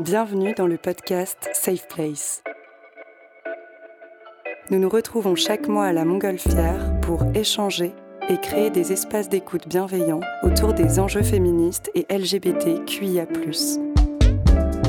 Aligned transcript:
Bienvenue 0.00 0.54
dans 0.54 0.66
le 0.66 0.76
podcast 0.76 1.38
Safe 1.52 1.86
Place. 1.86 2.42
Nous 4.70 4.80
nous 4.80 4.88
retrouvons 4.88 5.36
chaque 5.36 5.68
mois 5.68 5.84
à 5.84 5.92
la 5.92 6.04
Montgolfière 6.04 6.98
pour 7.00 7.24
échanger 7.32 7.92
et 8.28 8.36
créer 8.38 8.70
des 8.70 8.90
espaces 8.90 9.28
d'écoute 9.28 9.68
bienveillants 9.68 10.18
autour 10.42 10.72
des 10.72 10.98
enjeux 10.98 11.22
féministes 11.22 11.92
et 11.94 12.06
LGBTQIA. 12.12 13.26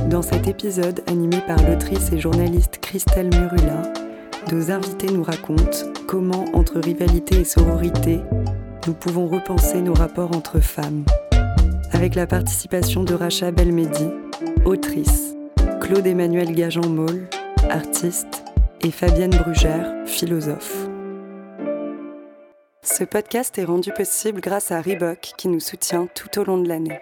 Dans 0.10 0.24
cet 0.24 0.48
épisode 0.48 1.04
animé 1.06 1.38
par 1.46 1.62
l'autrice 1.62 2.12
et 2.12 2.20
journaliste 2.20 2.80
Christelle 2.80 3.30
Murula, 3.30 3.84
nos 4.52 4.72
invités 4.72 5.12
nous 5.12 5.24
racontent 5.24 5.92
comment, 6.08 6.46
entre 6.54 6.80
rivalité 6.80 7.42
et 7.42 7.46
sororité, 7.46 8.22
nous 8.88 8.94
pouvons 8.96 9.28
repenser 9.28 9.84
nos 9.84 9.94
rapports 9.94 10.36
entre 10.36 10.60
femmes. 10.60 11.06
Avec 11.92 12.16
la 12.16 12.26
participation 12.26 13.04
de 13.04 13.14
Racha 13.14 13.52
Belmedi, 13.52 14.10
autrice, 14.66 15.36
Claude 15.80 16.08
Emmanuel 16.08 16.52
Gajan-Maul, 16.52 17.28
artiste, 17.70 18.44
et 18.82 18.90
Fabienne 18.90 19.30
Brugère, 19.30 19.94
philosophe. 20.08 20.88
Ce 22.82 23.04
podcast 23.04 23.58
est 23.60 23.64
rendu 23.64 23.92
possible 23.92 24.42
grâce 24.42 24.72
à 24.72 24.82
Reebok 24.82 25.34
qui 25.38 25.50
nous 25.50 25.60
soutient 25.60 26.08
tout 26.16 26.40
au 26.40 26.44
long 26.44 26.58
de 26.58 26.68
l'année. 26.68 27.00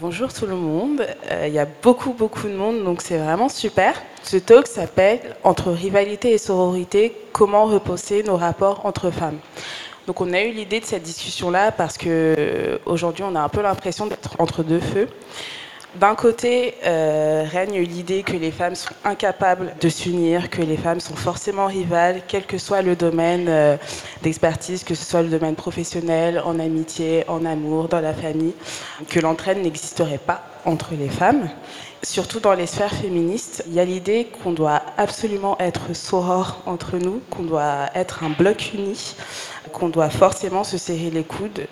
Bonjour 0.00 0.32
tout 0.32 0.46
le 0.46 0.56
monde, 0.56 1.06
euh, 1.30 1.46
il 1.46 1.54
y 1.54 1.58
a 1.60 1.68
beaucoup 1.82 2.12
beaucoup 2.12 2.48
de 2.48 2.54
monde 2.54 2.82
donc 2.82 3.00
c'est 3.02 3.18
vraiment 3.18 3.48
super. 3.48 3.94
Ce 4.24 4.38
talk 4.38 4.66
s'appelle 4.66 5.36
Entre 5.44 5.70
rivalité 5.70 6.32
et 6.32 6.38
sororité, 6.38 7.14
comment 7.32 7.66
reposer 7.66 8.24
nos 8.24 8.36
rapports 8.36 8.86
entre 8.86 9.10
femmes? 9.12 9.38
Donc 10.08 10.20
on 10.20 10.32
a 10.32 10.42
eu 10.42 10.50
l'idée 10.50 10.80
de 10.80 10.84
cette 10.84 11.04
discussion 11.04 11.50
là 11.50 11.70
parce 11.70 11.96
que 11.96 12.34
euh, 12.36 12.78
aujourd'hui 12.86 13.22
on 13.24 13.36
a 13.36 13.40
un 13.40 13.48
peu 13.48 13.62
l'impression 13.62 14.06
d'être 14.06 14.34
entre 14.40 14.64
deux 14.64 14.80
feux. 14.80 15.08
D'un 15.96 16.14
côté, 16.14 16.74
euh, 16.86 17.44
règne 17.46 17.80
l'idée 17.80 18.22
que 18.22 18.32
les 18.32 18.50
femmes 18.50 18.74
sont 18.74 18.94
incapables 19.04 19.74
de 19.78 19.90
s'unir, 19.90 20.48
que 20.48 20.62
les 20.62 20.78
femmes 20.78 21.00
sont 21.00 21.14
forcément 21.14 21.66
rivales, 21.66 22.22
quel 22.26 22.46
que 22.46 22.56
soit 22.56 22.80
le 22.80 22.96
domaine 22.96 23.46
euh, 23.48 23.76
d'expertise, 24.22 24.84
que 24.84 24.94
ce 24.94 25.04
soit 25.04 25.20
le 25.20 25.28
domaine 25.28 25.54
professionnel, 25.54 26.40
en 26.46 26.58
amitié, 26.58 27.24
en 27.28 27.44
amour, 27.44 27.88
dans 27.88 28.00
la 28.00 28.14
famille, 28.14 28.54
que 29.10 29.20
l'entraide 29.20 29.58
n'existerait 29.58 30.16
pas 30.16 30.42
entre 30.64 30.94
les 30.94 31.10
femmes. 31.10 31.50
Surtout 32.02 32.40
dans 32.40 32.54
les 32.54 32.66
sphères 32.66 32.94
féministes, 32.94 33.62
il 33.66 33.74
y 33.74 33.80
a 33.80 33.84
l'idée 33.84 34.28
qu'on 34.42 34.52
doit 34.52 34.80
absolument 34.96 35.58
être 35.60 35.94
soror 35.94 36.62
entre 36.64 36.96
nous, 36.96 37.20
qu'on 37.28 37.42
doit 37.42 37.90
être 37.94 38.24
un 38.24 38.30
bloc 38.30 38.70
uni, 38.72 39.14
qu'on 39.74 39.90
doit 39.90 40.08
forcément 40.08 40.64
se 40.64 40.78
serrer 40.78 41.10
les 41.10 41.24
coudes 41.24 41.66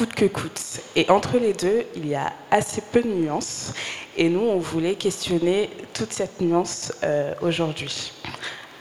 coûte 0.00 0.14
que 0.14 0.24
coûte. 0.24 0.80
Et 0.96 1.10
entre 1.10 1.36
les 1.36 1.52
deux, 1.52 1.84
il 1.94 2.06
y 2.06 2.14
a 2.14 2.32
assez 2.50 2.80
peu 2.80 3.02
de 3.02 3.08
nuances. 3.08 3.74
Et 4.16 4.30
nous, 4.30 4.40
on 4.40 4.56
voulait 4.56 4.94
questionner 4.94 5.68
toute 5.92 6.14
cette 6.14 6.40
nuance 6.40 6.90
euh, 7.02 7.34
aujourd'hui. 7.42 8.10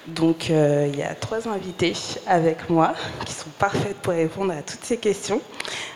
Donc, 0.07 0.49
euh, 0.49 0.87
il 0.89 0.97
y 0.97 1.03
a 1.03 1.13
trois 1.15 1.49
invités 1.49 1.91
avec 2.25 2.69
moi 2.69 2.93
qui 3.25 3.33
sont 3.33 3.49
parfaites 3.59 3.97
pour 3.97 4.13
répondre 4.13 4.53
à 4.53 4.61
toutes 4.61 4.85
ces 4.85 4.95
questions. 4.95 5.41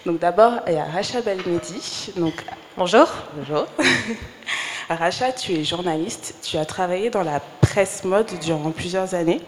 Donc, 0.06 0.20
d'abord, 0.20 0.60
il 0.68 0.74
y 0.74 0.76
a 0.76 0.84
Racha 0.84 1.22
Belmedi. 1.22 2.12
Donc, 2.18 2.34
bonjour. 2.76 3.08
Bonjour. 3.38 3.66
Racha, 4.90 5.32
tu 5.32 5.54
es 5.54 5.64
journaliste. 5.64 6.36
Tu 6.44 6.58
as 6.58 6.66
travaillé 6.66 7.10
dans 7.10 7.24
la 7.24 7.40
presse 7.62 8.04
mode 8.04 8.28
durant 8.42 8.72
plusieurs 8.72 9.14
années. 9.14 9.42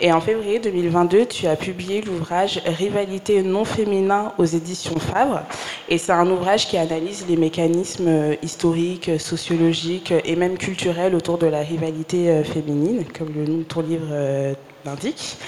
Et 0.00 0.12
en 0.12 0.20
février 0.20 0.58
2022, 0.58 1.26
tu 1.26 1.46
as 1.46 1.56
publié 1.56 2.02
l'ouvrage 2.02 2.60
Rivalité 2.66 3.42
non 3.42 3.64
féminin 3.64 4.32
aux 4.38 4.44
éditions 4.44 4.98
Favre. 4.98 5.42
Et 5.88 5.98
c'est 5.98 6.12
un 6.12 6.30
ouvrage 6.30 6.68
qui 6.68 6.76
analyse 6.76 7.24
les 7.28 7.36
mécanismes 7.36 8.36
historiques, 8.42 9.10
sociologiques 9.18 10.12
et 10.24 10.36
même 10.36 10.58
culturels 10.58 11.14
autour 11.14 11.38
de 11.38 11.46
la 11.46 11.60
rivalité 11.60 12.30
euh, 12.30 12.44
féminine, 12.44 13.04
comme 13.16 13.32
le 13.34 13.44
nom 13.44 13.58
de 13.58 13.62
ton 13.62 13.80
livre 13.80 14.08
euh, 14.10 14.54
l'indique. 14.84 15.38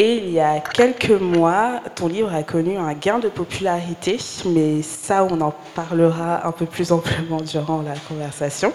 Et 0.00 0.18
il 0.18 0.30
y 0.30 0.38
a 0.38 0.60
quelques 0.60 1.10
mois, 1.10 1.80
ton 1.96 2.06
livre 2.06 2.32
a 2.32 2.44
connu 2.44 2.76
un 2.76 2.92
gain 2.92 3.18
de 3.18 3.26
popularité, 3.28 4.16
mais 4.44 4.80
ça, 4.80 5.24
on 5.24 5.40
en 5.40 5.52
parlera 5.74 6.46
un 6.46 6.52
peu 6.52 6.66
plus 6.66 6.92
amplement 6.92 7.40
durant 7.40 7.82
la 7.82 7.94
conversation. 8.08 8.72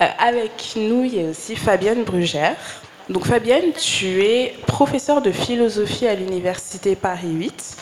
Euh, 0.00 0.06
avec 0.18 0.74
nous, 0.74 1.04
il 1.04 1.14
y 1.14 1.24
a 1.24 1.30
aussi 1.30 1.54
Fabienne 1.54 2.02
Brugère. 2.02 2.56
Donc 3.08 3.26
Fabienne, 3.26 3.72
tu 3.72 4.20
es 4.24 4.56
professeure 4.66 5.22
de 5.22 5.30
philosophie 5.30 6.08
à 6.08 6.16
l'université 6.16 6.96
Paris 6.96 7.30
8. 7.30 7.76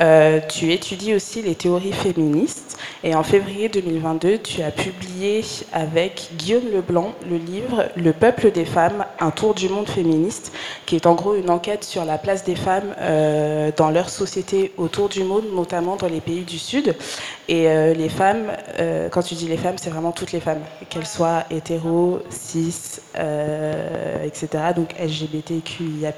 Euh, 0.00 0.40
tu 0.48 0.72
étudies 0.72 1.14
aussi 1.14 1.42
les 1.42 1.54
théories 1.54 1.92
féministes 1.92 2.78
et 3.04 3.14
en 3.14 3.22
février 3.22 3.68
2022, 3.68 4.38
tu 4.38 4.62
as 4.62 4.70
publié 4.70 5.44
avec 5.72 6.30
Guillaume 6.36 6.70
Leblanc 6.72 7.12
le 7.28 7.36
livre 7.36 7.88
Le 7.96 8.12
peuple 8.12 8.52
des 8.52 8.64
femmes, 8.64 9.04
un 9.20 9.30
tour 9.30 9.54
du 9.54 9.68
monde 9.68 9.88
féministe, 9.88 10.52
qui 10.86 10.96
est 10.96 11.06
en 11.06 11.14
gros 11.14 11.34
une 11.34 11.50
enquête 11.50 11.84
sur 11.84 12.04
la 12.04 12.16
place 12.16 12.44
des 12.44 12.54
femmes 12.54 12.94
euh, 13.00 13.70
dans 13.76 13.90
leur 13.90 14.08
société 14.08 14.72
autour 14.78 15.08
du 15.08 15.24
monde, 15.24 15.44
notamment 15.52 15.96
dans 15.96 16.08
les 16.08 16.20
pays 16.20 16.42
du 16.42 16.58
Sud. 16.58 16.94
Et 17.48 17.68
euh, 17.68 17.92
les 17.92 18.08
femmes, 18.08 18.46
quand 19.10 19.22
tu 19.22 19.34
dis 19.34 19.46
les 19.46 19.56
femmes, 19.56 19.76
c'est 19.76 19.90
vraiment 19.90 20.12
toutes 20.12 20.32
les 20.32 20.40
femmes, 20.40 20.62
qu'elles 20.88 21.06
soient 21.06 21.44
hétéro, 21.50 22.20
cis, 22.30 23.00
etc. 24.24 24.48
Donc 24.74 24.94
LGBTQIA+, 24.98 26.12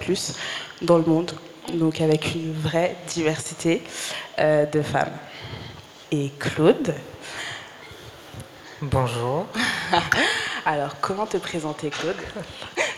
dans 0.82 0.98
le 0.98 1.04
monde 1.04 1.32
donc 1.72 2.00
avec 2.00 2.34
une 2.34 2.52
vraie 2.52 2.96
diversité 3.08 3.82
euh, 4.38 4.66
de 4.66 4.82
femmes. 4.82 5.12
Et 6.12 6.30
Claude 6.38 6.94
Bonjour. 8.82 9.46
Alors, 10.66 11.00
comment 11.00 11.24
te 11.24 11.38
présenter, 11.38 11.88
Claude? 11.88 12.16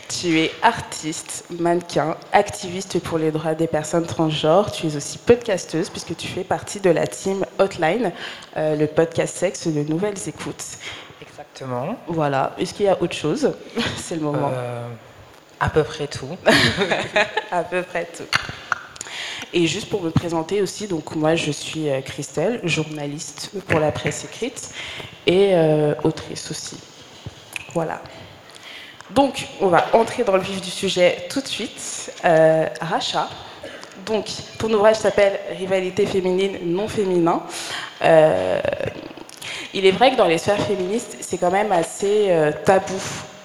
Tu 0.08 0.38
es 0.40 0.50
artiste, 0.62 1.44
mannequin, 1.50 2.16
activiste 2.32 3.00
pour 3.00 3.18
les 3.18 3.30
droits 3.30 3.54
des 3.54 3.68
personnes 3.68 4.06
transgenres. 4.06 4.72
Tu 4.72 4.88
es 4.88 4.96
aussi 4.96 5.18
podcasteuse 5.18 5.90
puisque 5.90 6.16
tu 6.16 6.26
fais 6.26 6.42
partie 6.42 6.80
de 6.80 6.90
la 6.90 7.06
team 7.06 7.44
Hotline, 7.58 8.12
euh, 8.56 8.74
le 8.74 8.86
podcast 8.86 9.36
sexe 9.36 9.66
de 9.68 9.82
Nouvelles 9.82 10.18
Écoutes. 10.26 10.64
Exactement. 11.20 11.96
Voilà. 12.08 12.54
Est-ce 12.58 12.74
qu'il 12.74 12.86
y 12.86 12.88
a 12.88 13.00
autre 13.00 13.14
chose? 13.14 13.52
C'est 13.96 14.16
le 14.16 14.22
moment. 14.22 14.50
Euh, 14.52 14.88
à 15.60 15.68
peu 15.70 15.84
près 15.84 16.06
tout. 16.06 16.36
à 17.50 17.62
peu 17.62 17.82
près 17.82 18.06
tout. 18.06 18.24
Et 19.52 19.66
juste 19.66 19.88
pour 19.88 20.02
me 20.02 20.10
présenter 20.10 20.60
aussi, 20.60 20.86
donc 20.86 21.14
moi 21.14 21.34
je 21.34 21.50
suis 21.50 21.88
euh, 21.88 22.00
Christelle, 22.00 22.60
journaliste 22.64 23.50
pour 23.68 23.80
la 23.80 23.92
presse 23.92 24.24
écrite 24.24 24.70
et 25.26 25.54
euh, 25.54 25.94
autrice 26.04 26.50
aussi. 26.50 26.76
Voilà. 27.72 28.02
Donc 29.10 29.46
on 29.60 29.68
va 29.68 29.86
entrer 29.92 30.24
dans 30.24 30.36
le 30.36 30.42
vif 30.42 30.60
du 30.60 30.70
sujet 30.70 31.26
tout 31.30 31.40
de 31.40 31.46
suite. 31.46 32.12
Euh, 32.24 32.66
Racha, 32.80 33.28
donc 34.04 34.26
ton 34.58 34.72
ouvrage 34.72 34.96
s'appelle 34.96 35.38
Rivalité 35.56 36.06
féminine 36.06 36.58
non 36.64 36.88
féminin. 36.88 37.42
il 38.02 39.86
est 39.86 39.92
vrai 39.92 40.10
que 40.10 40.16
dans 40.16 40.26
les 40.26 40.38
sphères 40.38 40.60
féministes, 40.60 41.18
c'est 41.20 41.38
quand 41.38 41.52
même 41.52 41.72
assez 41.72 42.30
tabou 42.64 43.00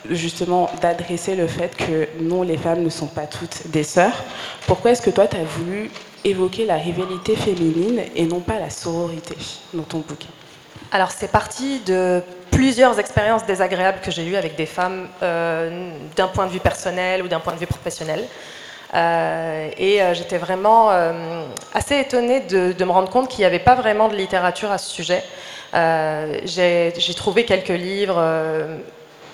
justement 0.09 0.69
d'adresser 0.81 1.35
le 1.35 1.47
fait 1.47 1.75
que 1.75 2.07
non, 2.19 2.43
les 2.43 2.57
femmes 2.57 2.83
ne 2.83 2.89
sont 2.89 3.07
pas 3.07 3.27
toutes 3.27 3.67
des 3.67 3.83
sœurs. 3.83 4.23
Pourquoi 4.67 4.91
est-ce 4.91 5.01
que 5.01 5.09
toi, 5.09 5.27
tu 5.27 5.37
as 5.37 5.43
voulu 5.43 5.91
évoquer 6.23 6.65
la 6.65 6.75
rivalité 6.75 7.35
féminine 7.35 8.01
et 8.15 8.25
non 8.25 8.39
pas 8.39 8.59
la 8.59 8.69
sororité 8.69 9.35
dans 9.73 9.83
ton 9.83 9.99
bouquin? 9.99 10.29
Alors, 10.91 11.11
c'est 11.11 11.31
parti 11.31 11.79
de 11.85 12.21
plusieurs 12.51 12.99
expériences 12.99 13.45
désagréables 13.45 13.99
que 14.01 14.11
j'ai 14.11 14.25
eues 14.25 14.35
avec 14.35 14.55
des 14.55 14.65
femmes 14.65 15.07
euh, 15.23 15.93
d'un 16.15 16.27
point 16.27 16.45
de 16.45 16.51
vue 16.51 16.59
personnel 16.59 17.23
ou 17.23 17.27
d'un 17.27 17.39
point 17.39 17.53
de 17.53 17.59
vue 17.59 17.67
professionnel. 17.67 18.25
Euh, 18.93 19.69
et 19.77 20.01
euh, 20.01 20.13
j'étais 20.13 20.37
vraiment 20.37 20.89
assez 21.73 21.97
étonnée 21.97 22.41
de, 22.41 22.73
de, 22.73 22.85
me 22.85 22.91
rendre 22.91 23.09
compte 23.09 23.29
qu'il 23.29 23.39
n'y 23.39 23.45
avait 23.45 23.59
pas 23.59 23.75
vraiment 23.75 24.09
de 24.09 24.15
littérature 24.15 24.69
à 24.69 24.77
ce 24.77 24.91
sujet. 24.91 25.23
j'ai 25.73 27.13
trouvé 27.15 27.45
quelques 27.45 27.69
livres 27.69 28.19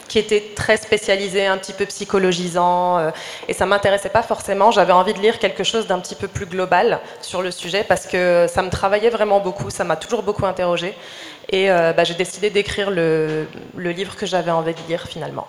qui 0.08 0.20
était 0.20 0.52
très 0.56 0.78
spécialisé, 0.78 1.46
un 1.46 1.58
petit 1.58 1.74
peu 1.74 1.86
psychologisant, 1.86 2.98
euh, 2.98 3.12
et 3.48 3.54
ça 3.54 3.66
m'intéressait 3.66 4.10
pas 4.10 4.24
forcément. 4.24 4.72
J'avais 4.72 4.94
envie 4.94 5.14
de 5.14 5.20
lire 5.20 5.40
quelque 5.40 5.64
chose 5.64 5.88
d'un 5.88 6.00
petit 6.00 6.16
peu 6.16 6.28
plus 6.28 6.46
global 6.46 7.00
sur 7.22 7.42
le 7.42 7.52
sujet 7.52 7.84
parce 7.88 8.06
que 8.06 8.48
ça 8.50 8.62
me 8.62 8.70
travaillait 8.70 9.10
vraiment 9.10 9.40
beaucoup, 9.40 9.70
ça 9.70 9.84
m'a 9.84 9.96
toujours 9.96 10.24
beaucoup 10.24 10.46
interrogé, 10.46 10.94
et 11.50 11.72
euh, 11.72 11.94
bah, 11.94 12.04
j'ai 12.04 12.14
décidé 12.14 12.50
d'écrire 12.50 12.92
le, 12.92 13.48
livre 13.76 14.16
que 14.16 14.26
j'avais 14.26 14.52
envie 14.52 14.74
de 14.74 14.80
lire 14.88 15.08
finalement. 15.08 15.48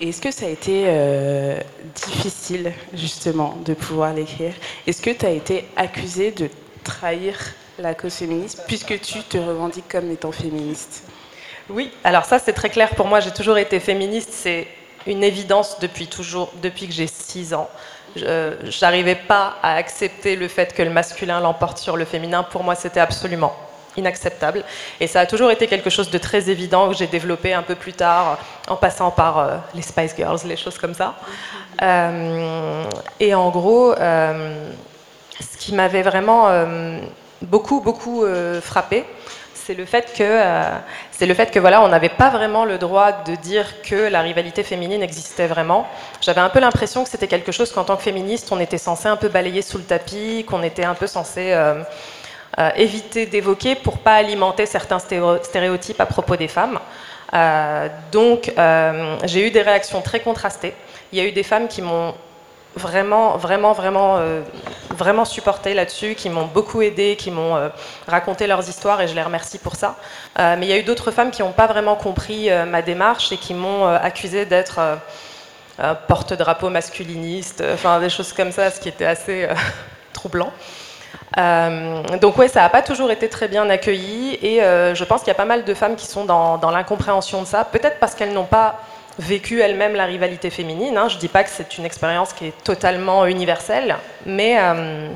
Est-ce 0.00 0.22
que 0.22 0.30
ça 0.30 0.46
a 0.46 0.48
été 0.48 0.84
euh, 0.86 1.60
difficile 1.94 2.72
justement 2.94 3.58
de 3.64 3.74
pouvoir 3.74 4.14
l'écrire? 4.14 4.54
Est-ce 4.86 5.02
que 5.02 5.10
tu 5.10 5.26
as 5.26 5.30
été 5.30 5.66
accusée 5.76 6.30
de 6.30 6.48
trahir 6.84 7.36
la 7.78 7.94
cause 7.94 8.14
féministe 8.14 8.62
puisque 8.66 8.98
tu 9.00 9.20
te 9.20 9.36
revendiques 9.36 9.88
comme 9.88 10.10
étant 10.10 10.32
féministe? 10.32 11.04
Oui, 11.72 11.90
alors 12.04 12.24
ça 12.24 12.38
c'est 12.38 12.52
très 12.52 12.70
clair 12.70 12.90
pour 12.90 13.06
moi, 13.06 13.20
j'ai 13.20 13.30
toujours 13.30 13.58
été 13.58 13.80
féministe, 13.80 14.30
c'est 14.32 14.66
une 15.06 15.24
évidence 15.24 15.78
depuis 15.80 16.06
toujours, 16.06 16.52
depuis 16.62 16.86
que 16.86 16.92
j'ai 16.92 17.06
6 17.06 17.54
ans. 17.54 17.68
Je 18.16 18.80
n'arrivais 18.80 19.14
pas 19.14 19.54
à 19.62 19.74
accepter 19.76 20.36
le 20.36 20.48
fait 20.48 20.74
que 20.74 20.82
le 20.82 20.90
masculin 20.90 21.40
l'emporte 21.40 21.78
sur 21.78 21.96
le 21.96 22.04
féminin, 22.04 22.42
pour 22.42 22.64
moi 22.64 22.74
c'était 22.74 23.00
absolument 23.00 23.54
inacceptable. 23.96 24.64
Et 25.00 25.06
ça 25.06 25.20
a 25.20 25.26
toujours 25.26 25.50
été 25.50 25.66
quelque 25.66 25.90
chose 25.90 26.10
de 26.10 26.18
très 26.18 26.50
évident 26.50 26.88
que 26.88 26.94
j'ai 26.94 27.06
développé 27.06 27.54
un 27.54 27.62
peu 27.62 27.74
plus 27.74 27.92
tard, 27.92 28.38
en 28.68 28.76
passant 28.76 29.10
par 29.10 29.38
euh, 29.38 29.56
les 29.74 29.82
Spice 29.82 30.14
Girls, 30.16 30.40
les 30.44 30.56
choses 30.56 30.78
comme 30.78 30.94
ça. 30.94 31.14
Euh, 31.82 32.84
et 33.18 33.34
en 33.34 33.50
gros, 33.50 33.94
ce 33.94 35.56
qui 35.58 35.74
m'avait 35.74 36.02
vraiment 36.02 36.48
beaucoup, 37.42 37.80
beaucoup 37.80 38.24
frappé, 38.60 39.04
c'est 39.66 39.74
le 39.74 39.84
fait 39.84 40.12
que, 40.16 40.22
euh, 40.22 40.62
c'est 41.10 41.26
le 41.26 41.34
fait 41.34 41.50
que 41.50 41.58
voilà, 41.58 41.82
on 41.82 41.88
n'avait 41.88 42.08
pas 42.08 42.30
vraiment 42.30 42.64
le 42.64 42.78
droit 42.78 43.12
de 43.12 43.34
dire 43.34 43.82
que 43.82 44.08
la 44.08 44.20
rivalité 44.20 44.62
féminine 44.62 45.02
existait 45.02 45.46
vraiment. 45.46 45.86
J'avais 46.20 46.40
un 46.40 46.48
peu 46.48 46.60
l'impression 46.60 47.04
que 47.04 47.10
c'était 47.10 47.28
quelque 47.28 47.52
chose 47.52 47.72
qu'en 47.72 47.84
tant 47.84 47.96
que 47.96 48.02
féministe, 48.02 48.48
on 48.52 48.60
était 48.60 48.78
censé 48.78 49.08
un 49.08 49.16
peu 49.16 49.28
balayer 49.28 49.62
sous 49.62 49.78
le 49.78 49.84
tapis, 49.84 50.44
qu'on 50.48 50.62
était 50.62 50.84
un 50.84 50.94
peu 50.94 51.06
censé 51.06 51.52
euh, 51.52 51.82
euh, 52.58 52.70
éviter 52.76 53.26
d'évoquer 53.26 53.74
pour 53.74 53.98
pas 53.98 54.14
alimenter 54.14 54.66
certains 54.66 54.98
stéréotypes 54.98 56.00
à 56.00 56.06
propos 56.06 56.36
des 56.36 56.48
femmes. 56.48 56.78
donc, 58.12 58.52
j'ai 59.24 59.46
eu 59.46 59.50
des 59.50 59.62
réactions 59.62 60.00
très 60.00 60.20
contrastées. 60.20 60.74
Il 61.12 61.18
y 61.18 61.22
a 61.22 61.24
eu 61.24 61.32
des 61.32 61.42
femmes 61.42 61.68
qui 61.68 61.82
m'ont 61.82 62.14
vraiment, 62.76 63.36
vraiment, 63.36 63.72
vraiment, 63.72 64.16
euh, 64.18 64.42
vraiment 64.90 65.24
supporté 65.24 65.74
là-dessus, 65.74 66.14
qui 66.14 66.30
m'ont 66.30 66.46
beaucoup 66.46 66.82
aidé, 66.82 67.16
qui 67.16 67.30
m'ont 67.30 67.56
euh, 67.56 67.68
raconté 68.06 68.46
leurs 68.46 68.68
histoires 68.68 69.00
et 69.00 69.08
je 69.08 69.14
les 69.14 69.22
remercie 69.22 69.58
pour 69.58 69.76
ça. 69.76 69.96
Euh, 70.38 70.56
mais 70.58 70.66
il 70.66 70.68
y 70.68 70.72
a 70.72 70.78
eu 70.78 70.82
d'autres 70.82 71.10
femmes 71.10 71.30
qui 71.30 71.42
n'ont 71.42 71.52
pas 71.52 71.66
vraiment 71.66 71.96
compris 71.96 72.48
ma 72.66 72.82
démarche 72.82 73.32
et 73.32 73.36
qui 73.36 73.54
m'ont 73.54 73.86
accusé 73.86 74.44
d'être 74.44 74.80
porte-drapeau 76.08 76.68
masculiniste, 76.68 77.62
enfin 77.72 78.00
des 78.00 78.10
choses 78.10 78.32
comme 78.32 78.52
ça, 78.52 78.70
ce 78.70 78.80
qui 78.80 78.88
était 78.88 79.06
assez 79.06 79.48
troublant. 80.12 80.52
donc 81.36 82.38
ouais, 82.38 82.48
ça 82.48 82.60
n'a 82.60 82.68
pas 82.68 82.82
toujours 82.82 83.10
été 83.10 83.28
très 83.28 83.48
bien 83.48 83.68
accueilli 83.70 84.38
et 84.42 84.60
je 84.60 85.04
pense 85.04 85.20
qu'il 85.20 85.28
y 85.28 85.32
a 85.32 85.34
pas 85.34 85.44
mal 85.44 85.64
de 85.64 85.74
femmes 85.74 85.96
qui 85.96 86.06
sont 86.06 86.24
dans 86.24 86.70
l'incompréhension 86.70 87.42
de 87.42 87.46
ça, 87.46 87.64
peut-être 87.64 87.98
parce 87.98 88.14
qu'elles 88.14 88.32
n'ont 88.32 88.44
pas 88.44 88.80
vécu 89.18 89.60
elle-même 89.60 89.94
la 89.94 90.04
rivalité 90.04 90.50
féminine. 90.50 90.96
Hein. 90.96 91.08
Je 91.08 91.16
ne 91.16 91.20
dis 91.20 91.28
pas 91.28 91.44
que 91.44 91.50
c'est 91.50 91.76
une 91.78 91.84
expérience 91.84 92.32
qui 92.32 92.46
est 92.46 92.64
totalement 92.64 93.26
universelle, 93.26 93.96
mais 94.26 94.56
euh, 94.58 95.10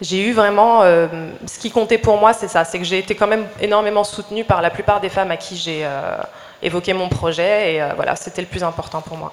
j'ai 0.00 0.26
eu 0.26 0.32
vraiment... 0.32 0.82
Euh, 0.82 1.08
ce 1.46 1.58
qui 1.58 1.70
comptait 1.70 1.98
pour 1.98 2.16
moi, 2.16 2.32
c'est 2.32 2.48
ça, 2.48 2.64
c'est 2.64 2.78
que 2.78 2.84
j'ai 2.84 2.98
été 2.98 3.14
quand 3.14 3.26
même 3.26 3.46
énormément 3.60 4.04
soutenue 4.04 4.44
par 4.44 4.62
la 4.62 4.70
plupart 4.70 5.00
des 5.00 5.08
femmes 5.08 5.30
à 5.30 5.36
qui 5.36 5.56
j'ai 5.56 5.84
euh, 5.84 6.16
évoqué 6.62 6.92
mon 6.92 7.08
projet, 7.08 7.74
et 7.74 7.84
voilà, 7.96 8.16
c'était 8.16 8.42
le 8.42 8.48
plus 8.48 8.62
important 8.62 9.00
pour 9.00 9.16
moi. 9.16 9.32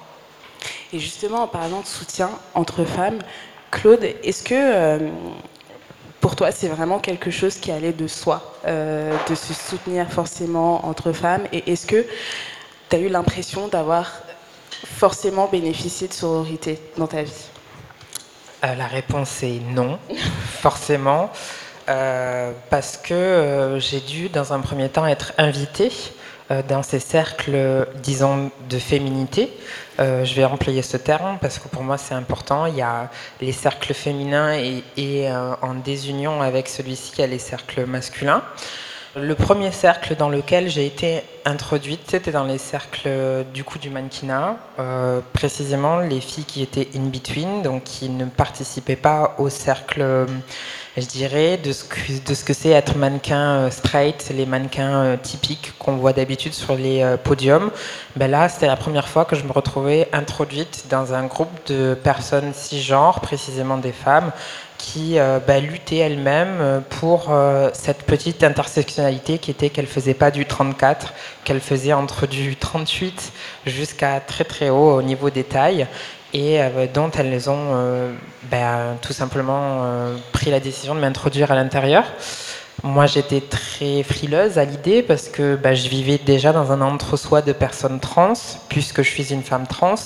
Et 0.92 0.98
justement, 0.98 1.44
en 1.44 1.46
parlant 1.46 1.80
de 1.80 1.86
soutien 1.86 2.30
entre 2.54 2.84
femmes, 2.84 3.20
Claude, 3.70 4.04
est-ce 4.24 4.42
que 4.42 4.98
pour 6.20 6.34
toi, 6.34 6.50
c'est 6.50 6.66
vraiment 6.66 6.98
quelque 6.98 7.30
chose 7.30 7.56
qui 7.56 7.70
allait 7.70 7.92
de 7.92 8.08
soi, 8.08 8.42
de 8.66 9.34
se 9.34 9.54
soutenir 9.54 10.10
forcément 10.10 10.84
entre 10.84 11.12
femmes? 11.12 11.44
Et 11.52 11.70
est-ce 11.70 11.86
que 11.86 12.04
tu 12.90 12.96
as 12.96 12.98
eu 12.98 13.08
l'impression 13.08 13.68
d'avoir 13.68 14.10
forcément 14.84 15.46
bénéficié 15.46 16.08
de 16.08 16.12
sororité 16.12 16.80
dans 16.96 17.06
ta 17.06 17.22
vie? 17.22 17.46
Euh, 18.64 18.74
La 18.74 18.86
réponse 18.86 19.42
est 19.42 19.60
non, 19.60 19.98
forcément, 20.60 21.30
euh, 21.88 22.52
parce 22.68 22.96
que 22.96 23.14
euh, 23.14 23.78
j'ai 23.78 24.00
dû, 24.00 24.28
dans 24.28 24.52
un 24.52 24.60
premier 24.60 24.88
temps, 24.88 25.06
être 25.06 25.32
invitée 25.38 25.92
dans 26.66 26.82
ces 26.82 26.98
cercles, 26.98 27.86
disons, 28.02 28.50
de 28.68 28.78
féminité. 28.80 29.52
je 30.00 30.34
vais 30.34 30.42
employer 30.42 30.82
ce 30.82 30.96
terme 30.96 31.38
parce 31.40 31.60
que 31.60 31.68
pour 31.68 31.84
moi 31.84 31.96
c'est 31.96 32.14
important. 32.14 32.66
Il 32.66 32.74
y 32.74 32.82
a 32.82 33.08
les 33.40 33.52
cercles 33.52 33.94
féminins 33.94 34.54
et, 34.54 34.82
et 34.96 35.30
en 35.30 35.74
désunion 35.74 36.42
avec 36.42 36.66
celui-ci, 36.66 37.12
il 37.14 37.20
y 37.20 37.22
a 37.22 37.28
les 37.28 37.38
cercles 37.38 37.86
masculins. 37.86 38.42
Le 39.16 39.34
premier 39.34 39.72
cercle 39.72 40.14
dans 40.14 40.28
lequel 40.28 40.68
j'ai 40.68 40.86
été 40.86 41.24
introduite, 41.44 42.02
c'était 42.06 42.30
dans 42.30 42.44
les 42.44 42.58
cercles 42.58 43.08
du 43.52 43.64
coup 43.64 43.80
du 43.80 43.90
mannequinat, 43.90 44.56
euh, 44.78 45.20
précisément 45.32 45.98
les 45.98 46.20
filles 46.20 46.44
qui 46.44 46.62
étaient 46.62 46.86
in 46.94 47.08
between, 47.08 47.62
donc 47.62 47.82
qui 47.82 48.08
ne 48.08 48.26
participaient 48.26 48.94
pas 48.94 49.34
au 49.38 49.48
cercle, 49.48 50.26
je 50.96 51.06
dirais, 51.06 51.56
de 51.56 51.72
ce 51.72 51.82
que, 51.82 52.24
de 52.24 52.34
ce 52.34 52.44
que 52.44 52.52
c'est 52.52 52.68
être 52.68 52.96
mannequin 52.96 53.40
euh, 53.40 53.70
straight, 53.70 54.30
les 54.32 54.46
mannequins 54.46 55.02
euh, 55.02 55.16
typiques 55.16 55.72
qu'on 55.80 55.96
voit 55.96 56.12
d'habitude 56.12 56.54
sur 56.54 56.76
les 56.76 57.16
podiums. 57.24 57.72
Ben 58.14 58.30
là, 58.30 58.48
c'était 58.48 58.68
la 58.68 58.76
première 58.76 59.08
fois 59.08 59.24
que 59.24 59.34
je 59.34 59.42
me 59.42 59.50
retrouvais 59.50 60.08
introduite 60.12 60.84
dans 60.88 61.14
un 61.14 61.24
groupe 61.24 61.50
de 61.66 61.94
personnes 62.00 62.54
cisgenres, 62.54 63.18
précisément 63.18 63.76
des 63.76 63.92
femmes, 63.92 64.30
qui 64.80 65.18
euh, 65.18 65.38
bah, 65.46 65.60
luttait 65.60 65.98
elle-même 65.98 66.58
euh, 66.60 66.80
pour 66.80 67.26
euh, 67.28 67.70
cette 67.74 68.02
petite 68.04 68.42
intersectionnalité 68.42 69.38
qui 69.38 69.50
était 69.50 69.68
qu'elle 69.68 69.86
faisait 69.86 70.14
pas 70.14 70.30
du 70.30 70.46
34, 70.46 71.12
qu'elle 71.44 71.60
faisait 71.60 71.92
entre 71.92 72.26
du 72.26 72.56
38 72.56 73.32
jusqu'à 73.66 74.20
très 74.20 74.44
très 74.44 74.70
haut 74.70 74.96
au 74.96 75.02
niveau 75.02 75.28
des 75.30 75.44
tailles 75.44 75.86
et 76.32 76.60
dont 76.94 77.10
elles 77.10 77.50
ont 77.50 77.74
bah, 78.52 78.94
tout 79.02 79.12
simplement 79.12 79.84
pris 80.30 80.52
la 80.52 80.60
décision 80.60 80.94
de 80.94 81.00
m'introduire 81.00 81.50
à 81.50 81.56
l'intérieur. 81.56 82.04
Moi, 82.82 83.04
j'étais 83.04 83.42
très 83.42 84.02
frileuse 84.02 84.56
à 84.58 84.64
l'idée 84.64 85.02
parce 85.02 85.28
que 85.28 85.54
bah, 85.54 85.74
je 85.74 85.88
vivais 85.88 86.16
déjà 86.16 86.52
dans 86.52 86.72
un 86.72 86.80
entre-soi 86.80 87.42
de 87.42 87.52
personnes 87.52 88.00
trans, 88.00 88.32
puisque 88.70 89.02
je 89.02 89.08
suis 89.10 89.34
une 89.34 89.42
femme 89.42 89.66
trans, 89.66 89.96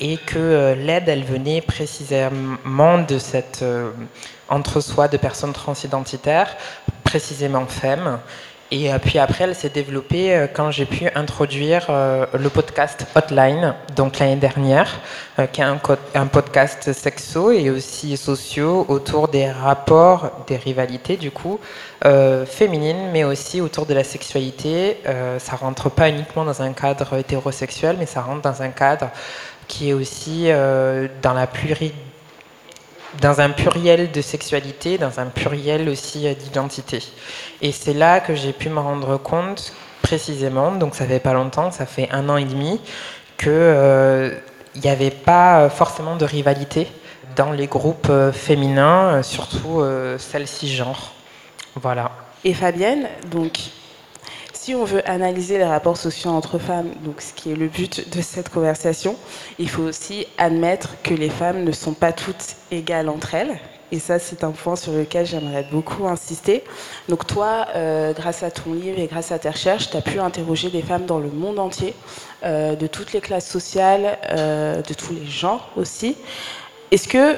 et 0.00 0.16
que 0.16 0.38
euh, 0.38 0.74
l'aide, 0.74 1.08
elle 1.08 1.24
venait 1.24 1.60
précisément 1.60 2.98
de 3.06 3.18
cet 3.18 3.60
euh, 3.62 3.90
entre-soi 4.48 5.08
de 5.08 5.18
personnes 5.18 5.52
transidentitaires, 5.52 6.56
précisément 7.04 7.66
femmes. 7.66 8.18
Et 8.70 8.92
euh, 8.92 8.98
puis 8.98 9.18
après, 9.18 9.44
elle 9.44 9.54
s'est 9.54 9.68
développée 9.68 10.46
quand 10.54 10.70
j'ai 10.70 10.86
pu 10.86 11.08
introduire 11.14 11.86
le 11.88 12.48
podcast 12.48 13.06
Hotline, 13.14 13.74
donc 13.94 14.18
l'année 14.18 14.36
dernière, 14.36 15.00
qui 15.52 15.60
est 15.60 15.64
un, 15.64 16.26
podcast 16.26 16.92
sexo 16.92 17.52
et 17.52 17.70
aussi 17.70 18.16
sociaux 18.16 18.84
autour 18.88 19.28
des 19.28 19.50
rapports, 19.50 20.30
des 20.46 20.56
rivalités 20.56 21.16
du 21.16 21.30
coup, 21.30 21.60
féminines, 22.02 23.10
mais 23.12 23.24
aussi 23.24 23.60
autour 23.60 23.86
de 23.86 23.94
la 23.94 24.04
sexualité. 24.04 24.98
ça 25.38 25.56
rentre 25.56 25.88
pas 25.88 26.08
uniquement 26.08 26.44
dans 26.44 26.62
un 26.62 26.72
cadre 26.72 27.16
hétérosexuel, 27.18 27.96
mais 27.98 28.06
ça 28.06 28.22
rentre 28.22 28.42
dans 28.42 28.62
un 28.62 28.70
cadre 28.70 29.10
qui 29.68 29.90
est 29.90 29.92
aussi 29.92 30.44
euh, 30.46 31.08
dans, 31.22 31.32
la 31.32 31.46
pluri... 31.46 31.92
dans 33.20 33.40
un 33.40 33.50
pluriel 33.50 34.10
de 34.12 34.20
sexualité, 34.20 34.98
dans 34.98 35.20
un 35.20 35.26
pluriel 35.26 35.88
aussi 35.88 36.26
euh, 36.26 36.34
d'identité. 36.34 37.02
Et 37.62 37.72
c'est 37.72 37.94
là 37.94 38.20
que 38.20 38.34
j'ai 38.34 38.52
pu 38.52 38.68
me 38.68 38.80
rendre 38.80 39.16
compte 39.16 39.72
précisément, 40.02 40.72
donc 40.72 40.94
ça 40.94 41.06
fait 41.06 41.20
pas 41.20 41.32
longtemps, 41.32 41.70
ça 41.70 41.86
fait 41.86 42.08
un 42.12 42.28
an 42.28 42.36
et 42.36 42.44
demi, 42.44 42.80
qu'il 43.38 43.48
euh, 43.50 44.30
n'y 44.82 44.88
avait 44.88 45.10
pas 45.10 45.68
forcément 45.68 46.16
de 46.16 46.24
rivalité 46.24 46.86
dans 47.34 47.52
les 47.52 47.66
groupes 47.66 48.10
féminins, 48.32 49.22
surtout 49.22 49.82
celles-ci 50.16 50.74
genre. 50.74 51.12
Voilà. 51.74 52.12
Et 52.44 52.54
Fabienne, 52.54 53.08
donc 53.30 53.58
si 54.66 54.74
on 54.74 54.84
veut 54.84 55.08
analyser 55.08 55.58
les 55.58 55.64
rapports 55.64 55.96
sociaux 55.96 56.30
entre 56.30 56.58
femmes, 56.58 56.90
donc 57.04 57.20
ce 57.20 57.32
qui 57.32 57.52
est 57.52 57.54
le 57.54 57.68
but 57.68 58.12
de 58.12 58.20
cette 58.20 58.48
conversation, 58.48 59.14
il 59.60 59.70
faut 59.70 59.84
aussi 59.84 60.26
admettre 60.38 61.00
que 61.04 61.14
les 61.14 61.30
femmes 61.30 61.62
ne 61.62 61.70
sont 61.70 61.92
pas 61.92 62.12
toutes 62.12 62.56
égales 62.72 63.08
entre 63.08 63.36
elles. 63.36 63.60
Et 63.92 64.00
ça, 64.00 64.18
c'est 64.18 64.42
un 64.42 64.50
point 64.50 64.74
sur 64.74 64.92
lequel 64.92 65.24
j'aimerais 65.24 65.64
beaucoup 65.70 66.08
insister. 66.08 66.64
Donc 67.08 67.28
toi, 67.28 67.68
euh, 67.76 68.12
grâce 68.12 68.42
à 68.42 68.50
ton 68.50 68.74
livre 68.74 68.98
et 68.98 69.06
grâce 69.06 69.30
à 69.30 69.38
tes 69.38 69.50
recherches, 69.50 69.88
tu 69.88 69.96
as 69.98 70.02
pu 70.02 70.18
interroger 70.18 70.68
des 70.68 70.82
femmes 70.82 71.06
dans 71.06 71.20
le 71.20 71.30
monde 71.30 71.60
entier, 71.60 71.94
euh, 72.42 72.74
de 72.74 72.88
toutes 72.88 73.12
les 73.12 73.20
classes 73.20 73.48
sociales, 73.48 74.18
euh, 74.30 74.82
de 74.82 74.94
tous 74.94 75.12
les 75.12 75.26
genres 75.26 75.70
aussi. 75.76 76.16
Est-ce 76.90 77.06
que 77.06 77.36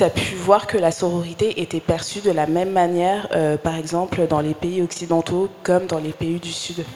tu 0.00 0.04
as 0.04 0.08
pu 0.08 0.34
voir 0.34 0.66
que 0.66 0.78
la 0.78 0.92
sororité 0.92 1.60
était 1.60 1.78
perçue 1.78 2.20
de 2.20 2.30
la 2.30 2.46
même 2.46 2.70
manière, 2.70 3.28
euh, 3.32 3.58
par 3.58 3.76
exemple, 3.76 4.26
dans 4.26 4.40
les 4.40 4.54
pays 4.54 4.80
occidentaux 4.80 5.50
comme 5.62 5.84
dans 5.84 5.98
les 5.98 6.12
pays 6.12 6.40
du 6.40 6.52
Sud? 6.52 6.86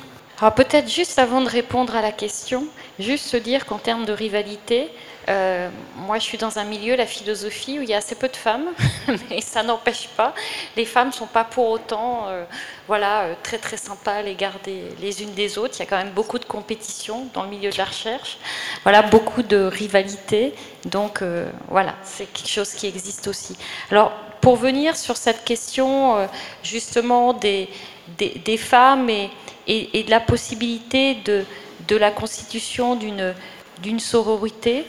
Peut-être 0.56 0.90
juste 0.90 1.18
avant 1.18 1.42
de 1.42 1.48
répondre 1.48 1.94
à 1.94 2.00
la 2.00 2.12
question, 2.12 2.64
juste 2.98 3.26
se 3.26 3.36
dire 3.36 3.66
qu'en 3.66 3.76
termes 3.76 4.06
de 4.06 4.14
rivalité, 4.14 4.88
euh, 5.28 5.70
moi, 5.96 6.18
je 6.18 6.24
suis 6.24 6.38
dans 6.38 6.58
un 6.58 6.64
milieu, 6.64 6.96
la 6.96 7.06
philosophie, 7.06 7.78
où 7.78 7.82
il 7.82 7.88
y 7.88 7.94
a 7.94 7.98
assez 7.98 8.14
peu 8.14 8.28
de 8.28 8.36
femmes, 8.36 8.66
mais 9.30 9.40
ça 9.40 9.62
n'empêche 9.62 10.08
pas. 10.08 10.34
Les 10.76 10.84
femmes 10.84 11.08
ne 11.08 11.12
sont 11.12 11.26
pas 11.26 11.44
pour 11.44 11.70
autant 11.70 12.28
euh, 12.28 12.44
voilà, 12.86 13.22
euh, 13.22 13.34
très 13.42 13.58
très 13.58 13.76
sympas 13.76 14.16
à 14.16 14.22
l'égard 14.22 14.54
les 14.66 15.22
unes 15.22 15.32
des 15.32 15.58
autres. 15.58 15.74
Il 15.76 15.80
y 15.80 15.82
a 15.82 15.86
quand 15.86 15.96
même 15.96 16.12
beaucoup 16.12 16.38
de 16.38 16.44
compétition 16.44 17.26
dans 17.32 17.42
le 17.42 17.48
milieu 17.48 17.70
de 17.70 17.78
la 17.78 17.84
recherche, 17.84 18.38
voilà, 18.82 19.02
beaucoup 19.02 19.42
de 19.42 19.56
rivalité. 19.64 20.54
Donc 20.84 21.22
voilà, 21.68 21.94
c'est 22.02 22.26
quelque 22.26 22.50
chose 22.50 22.72
qui 22.72 22.86
existe 22.86 23.26
aussi. 23.26 23.56
Alors, 23.90 24.12
pour 24.42 24.56
venir 24.56 24.96
sur 24.96 25.16
cette 25.16 25.44
question 25.44 26.28
justement 26.62 27.32
des, 27.32 27.70
des, 28.18 28.56
femmes 28.58 29.08
et, 29.08 29.30
et, 29.66 29.98
et, 29.98 30.02
de 30.02 30.10
la 30.10 30.20
possibilité 30.20 31.14
de, 31.24 31.46
de 31.88 31.96
la 31.96 32.10
constitution 32.10 32.96
d'une 32.96 34.00
sororité, 34.00 34.84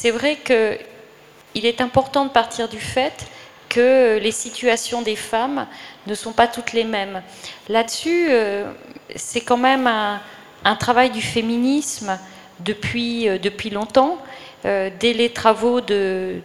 c'est 0.00 0.12
vrai 0.12 0.38
qu'il 0.42 1.66
est 1.66 1.82
important 1.82 2.24
de 2.24 2.30
partir 2.30 2.70
du 2.70 2.80
fait 2.80 3.26
que 3.68 4.18
les 4.18 4.32
situations 4.32 5.02
des 5.02 5.14
femmes 5.14 5.66
ne 6.06 6.14
sont 6.14 6.32
pas 6.32 6.48
toutes 6.48 6.72
les 6.72 6.84
mêmes. 6.84 7.22
Là-dessus, 7.68 8.28
euh, 8.30 8.72
c'est 9.14 9.42
quand 9.42 9.58
même 9.58 9.86
un, 9.86 10.76
travail 10.76 11.10
du 11.10 11.20
féminisme 11.20 12.18
depuis, 12.60 13.28
euh, 13.28 13.36
depuis 13.36 13.68
longtemps. 13.68 14.16
Euh, 14.64 14.88
dès 14.98 15.12
les 15.12 15.34
travaux 15.34 15.82
de, 15.82 16.40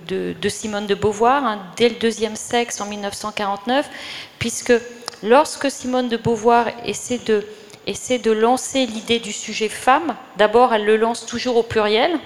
Simone 0.50 0.86
de 0.86 0.96
Beauvoir, 0.96 1.46
hein, 1.46 1.60
dès 1.78 1.88
le 1.88 1.96
deuxième 1.96 2.36
sexe 2.36 2.82
en 2.82 2.88
1949, 2.88 3.90
puisque 4.38 4.74
lorsque 5.24 5.72
Simone 5.72 6.10
de 6.10 6.18
Beauvoir 6.18 6.68
essaie 6.86 7.20
de, 7.20 7.48
essaie 7.88 8.20
de 8.20 8.32
lancer 8.32 8.86
l'idée 8.86 9.20
du 9.20 9.32
sujet 9.32 9.70
femme, 9.70 10.18
d'abord 10.36 10.74
elle 10.74 10.84
le 10.84 10.98
lance 10.98 11.26
toujours 11.26 11.56
au 11.56 11.64
pluriel, 11.64 12.20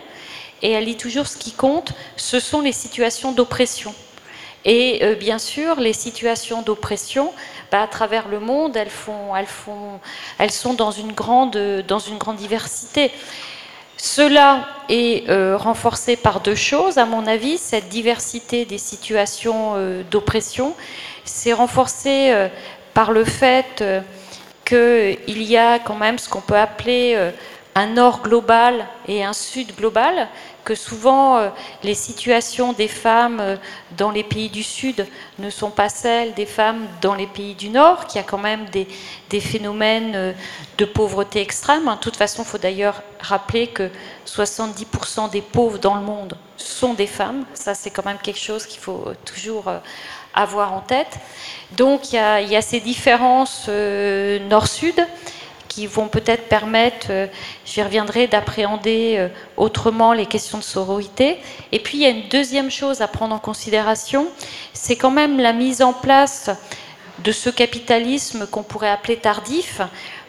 et 0.62 0.72
elle 0.72 0.86
dit 0.86 0.98
toujours 0.98 1.28
ce 1.28 1.38
qui 1.38 1.51
compte, 1.51 1.94
ce 2.18 2.39
sont 2.39 2.62
les 2.62 2.72
situations 2.72 3.32
d'oppression. 3.32 3.94
Et 4.66 5.00
euh, 5.04 5.16
bien 5.16 5.39
sûr, 5.39 5.80
les 5.80 5.94
situations 5.94 6.62
d'oppression, 6.62 7.32
bah, 7.72 7.84
à 7.84 7.88
travers 7.88 8.28
le 8.28 8.39
monde, 8.39 8.75
elles, 8.75 8.89
sont 10.51 10.74
dans 10.74 10.92
une, 10.92 11.13
grande, 11.13 11.58
dans 11.88 12.00
une 12.00 12.18
grande 12.18 12.36
diversité. 12.36 13.12
Cela 13.96 14.66
est 14.88 15.30
euh, 15.30 15.58
renforcé 15.58 16.16
par 16.16 16.39
deux 16.42 16.56
choses, 16.56 16.98
à 16.98 17.06
mon 17.06 17.28
avis, 17.28 17.58
cette 17.58 17.89
diversité 17.89 18.66
des 18.66 18.78
situations 18.78 19.74
euh, 19.75 20.04
d'oppression. 20.10 20.75
C'est 21.25 21.54
renforcé 21.54 22.34
par 22.94 23.12
le 23.12 23.24
fait 23.24 23.84
qu'il 24.66 25.44
y 25.44 25.58
a 25.58 25.78
quand 25.78 25.96
même 25.96 26.18
ce 26.18 26.28
qu'on 26.28 26.42
peut 26.42 26.58
appeler 26.58 27.32
un 27.75 27.88
nord 27.88 28.21
global 28.21 28.88
et 29.07 29.23
un 29.23 29.33
sud 29.33 29.75
global, 29.75 30.27
que 30.63 30.75
souvent 30.75 31.38
euh, 31.38 31.49
les 31.83 31.93
situations 31.93 32.73
des 32.73 32.88
femmes 32.88 33.39
euh, 33.39 33.55
dans 33.97 34.11
les 34.11 34.23
pays 34.23 34.49
du 34.49 34.63
Sud 34.63 35.07
ne 35.39 35.49
sont 35.49 35.69
pas 35.69 35.89
celles 35.89 36.33
des 36.33 36.45
femmes 36.45 36.88
dans 37.01 37.15
les 37.15 37.27
pays 37.27 37.55
du 37.55 37.69
Nord, 37.69 38.05
qui 38.07 38.19
a 38.19 38.23
quand 38.23 38.38
même 38.38 38.65
des, 38.69 38.88
phénomènes 39.39 40.15
euh, 40.15 40.33
de 40.77 40.85
pauvreté 40.85 41.41
extrême. 41.41 41.85
De 41.85 41.99
toute 41.99 42.17
façon, 42.17 42.43
il 42.43 42.47
faut 42.47 42.57
d'ailleurs 42.57 43.01
rappeler 43.19 43.67
que 43.67 43.89
70% 44.27 45.29
des 45.31 45.41
pauvres 45.41 45.79
dans 45.79 45.95
le 45.95 46.01
monde 46.01 46.38
sont 46.57 46.93
des 46.93 47.07
femmes. 47.07 47.45
Ça, 47.53 47.73
c'est 47.73 47.89
quand 47.89 48.05
même 48.05 48.19
quelque 48.21 48.39
chose 48.39 48.65
qu'il 48.65 48.79
faut 48.79 49.05
toujours 49.25 49.65
avoir 50.33 50.73
en 50.73 50.81
tête. 50.81 51.17
Donc, 51.71 52.13
y 52.13 52.17
il 52.17 52.49
y 52.49 52.55
a 52.55 52.61
ces 52.61 52.79
différences 52.79 53.67
nord-sud 53.67 55.03
qui 55.69 55.88
vont 55.88 56.09
peut-être 56.09 56.49
permettre, 56.49 57.07
euh, 57.11 57.27
j'y 57.63 57.81
reviendrai, 57.81 58.27
d'appréhender 58.27 59.15
euh, 59.17 59.29
autrement 59.55 60.11
les 60.11 60.25
questions 60.25 60.57
de 60.57 60.63
sororité. 60.63 61.38
Et 61.71 61.79
puis 61.79 61.99
il 61.99 62.01
y 62.01 62.05
a 62.05 62.09
une 62.09 62.27
deuxième 62.27 62.69
chose 62.69 62.99
à 62.99 63.07
prendre 63.07 63.33
en 63.33 63.39
considération, 63.39 64.27
c'est 64.73 64.97
quand 64.97 65.11
même 65.11 65.39
la 65.39 65.53
mise 65.53 65.81
en 65.81 65.93
place 65.93 66.49
de 67.23 67.31
ce 67.31 67.49
capitalisme 67.49 68.47
qu'on 68.47 68.63
pourrait 68.63 68.89
appeler 68.89 69.17
tardif, 69.17 69.81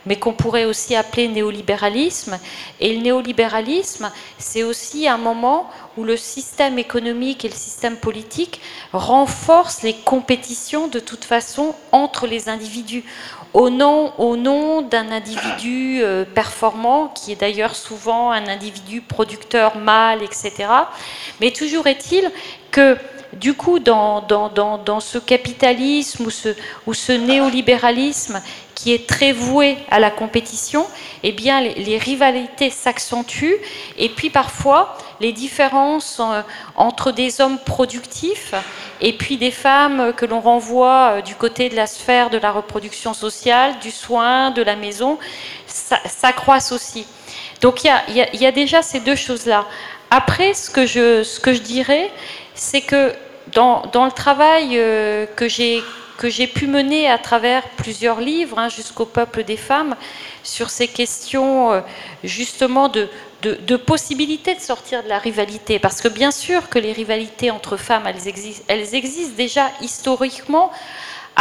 mais 0.06 0.16
qu'on 0.16 0.32
pourrait 0.32 0.64
aussi 0.64 0.96
appeler 0.96 1.28
néolibéralisme. 1.28 2.38
Et 2.80 2.94
le 2.94 3.02
néolibéralisme, 3.02 4.10
c'est 4.38 4.62
aussi 4.62 5.06
un 5.08 5.18
moment 5.18 5.68
où 5.96 6.04
le 6.04 6.16
système 6.16 6.78
économique 6.78 7.44
et 7.44 7.48
le 7.48 7.54
système 7.54 7.96
politique 7.96 8.60
renforcent 8.92 9.82
les 9.82 9.94
compétitions 9.94 10.88
de 10.88 11.00
toute 11.00 11.24
façon 11.24 11.74
entre 11.92 12.26
les 12.26 12.48
individus 12.48 13.04
au 13.52 13.68
nom, 13.68 14.12
au 14.18 14.36
nom 14.36 14.80
d'un 14.80 15.10
individu 15.10 16.00
euh, 16.02 16.24
performant, 16.24 17.08
qui 17.08 17.32
est 17.32 17.40
d'ailleurs 17.40 17.74
souvent 17.74 18.30
un 18.30 18.46
individu 18.46 19.00
producteur 19.00 19.76
mâle, 19.76 20.22
etc. 20.22 20.68
Mais 21.40 21.50
toujours 21.50 21.88
est-il 21.88 22.30
que 22.70 22.96
du 23.32 23.54
coup, 23.54 23.78
dans, 23.78 25.00
ce 25.00 25.18
capitalisme 25.18 26.26
ou 26.86 26.94
ce, 26.94 27.12
néolibéralisme 27.12 28.42
qui 28.74 28.92
est 28.92 29.06
très 29.06 29.32
voué 29.32 29.76
à 29.90 30.00
la 30.00 30.10
compétition, 30.10 30.86
eh 31.22 31.32
bien, 31.32 31.60
les, 31.60 31.98
rivalités 31.98 32.70
s'accentuent 32.70 33.58
et 33.98 34.08
puis 34.08 34.30
parfois 34.30 34.96
les 35.20 35.32
différences 35.32 36.18
euh, 36.18 36.40
entre 36.76 37.12
des 37.12 37.42
hommes 37.42 37.58
productifs 37.58 38.54
et 39.02 39.12
puis 39.12 39.36
des 39.36 39.50
femmes 39.50 40.14
que 40.16 40.24
l'on 40.24 40.40
renvoie 40.40 41.16
euh, 41.18 41.20
du 41.20 41.34
côté 41.34 41.68
de 41.68 41.76
la 41.76 41.86
sphère 41.86 42.30
de 42.30 42.38
la 42.38 42.50
reproduction 42.52 43.12
sociale, 43.12 43.78
du 43.80 43.90
soin, 43.90 44.50
de 44.50 44.62
la 44.62 44.76
maison, 44.76 45.18
s'accroissent 45.66 46.72
aussi. 46.72 47.06
Donc 47.60 47.84
il 47.84 47.88
y 47.88 48.20
a, 48.22 48.34
y 48.34 48.46
a, 48.46 48.52
déjà 48.52 48.80
ces 48.80 49.00
deux 49.00 49.16
choses-là. 49.16 49.66
Après, 50.10 50.54
ce 50.54 50.70
que 50.70 50.86
je, 50.86 51.22
ce 51.22 51.38
que 51.38 51.52
je 51.52 51.60
dirais, 51.60 52.10
c'est 52.60 52.82
que 52.82 53.14
dans, 53.52 53.82
le 54.04 54.12
travail 54.12 54.72
euh, 54.74 55.24
que 55.34 55.48
j'ai 55.48 55.82
que 56.18 56.28
j'ai 56.28 56.46
pu 56.46 56.66
mener 56.66 57.08
à 57.08 57.16
travers 57.16 57.66
plusieurs 57.70 58.20
livres, 58.20 58.58
hein, 58.58 58.68
jusqu'au 58.68 59.06
peuple 59.06 59.42
des 59.42 59.56
femmes, 59.56 59.96
sur 60.42 60.68
ces 60.68 60.86
questions 60.86 61.72
euh, 61.72 61.80
justement 62.22 62.90
de, 62.90 63.08
de, 63.40 63.54
de, 63.54 63.76
possibilité 63.76 64.54
de 64.54 64.60
sortir 64.60 65.02
de 65.02 65.08
la 65.08 65.18
rivalité. 65.18 65.78
Parce 65.78 66.02
que 66.02 66.08
bien 66.08 66.30
sûr 66.30 66.68
que 66.68 66.78
les 66.78 66.92
rivalités 66.92 67.50
entre 67.50 67.78
femmes, 67.78 68.02
elles 68.06 68.28
existent, 68.28 68.64
elles 68.68 68.94
existent 68.94 69.34
déjà 69.34 69.70
historiquement 69.80 70.70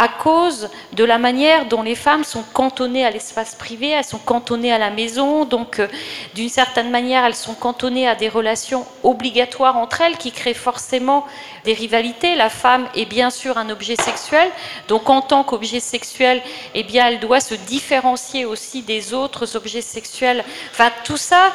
à 0.00 0.08
cause 0.08 0.70
de 0.94 1.04
la 1.04 1.18
manière 1.18 1.66
dont 1.66 1.82
les 1.82 1.94
femmes 1.94 2.24
sont 2.24 2.42
cantonnées 2.54 3.04
à 3.04 3.10
l'espace 3.10 3.54
privé, 3.54 3.90
elles 3.90 4.02
sont 4.02 4.16
cantonnées 4.16 4.72
à 4.72 4.78
la 4.78 4.88
maison, 4.88 5.44
donc 5.44 5.78
euh, 5.78 5.88
d'une 6.34 6.48
certaine 6.48 6.90
manière 6.90 7.26
elles 7.26 7.34
sont 7.34 7.52
cantonnées 7.52 8.08
à 8.08 8.14
des 8.14 8.30
relations 8.30 8.86
obligatoires 9.02 9.76
entre 9.76 10.00
elles 10.00 10.16
qui 10.16 10.32
créent 10.32 10.54
forcément 10.54 11.26
des 11.66 11.74
rivalités. 11.74 12.34
La 12.34 12.48
femme 12.48 12.88
est 12.94 13.04
bien 13.04 13.28
sûr 13.28 13.58
un 13.58 13.68
objet 13.68 13.96
sexuel, 13.96 14.48
donc 14.88 15.10
en 15.10 15.20
tant 15.20 15.44
qu'objet 15.44 15.80
sexuel, 15.80 16.40
eh 16.74 16.82
bien 16.82 17.08
elle 17.08 17.20
doit 17.20 17.40
se 17.40 17.54
différencier 17.54 18.46
aussi 18.46 18.80
des 18.80 19.12
autres 19.12 19.54
objets 19.54 19.82
sexuels. 19.82 20.44
Enfin 20.72 20.90
tout 21.04 21.18
ça, 21.18 21.52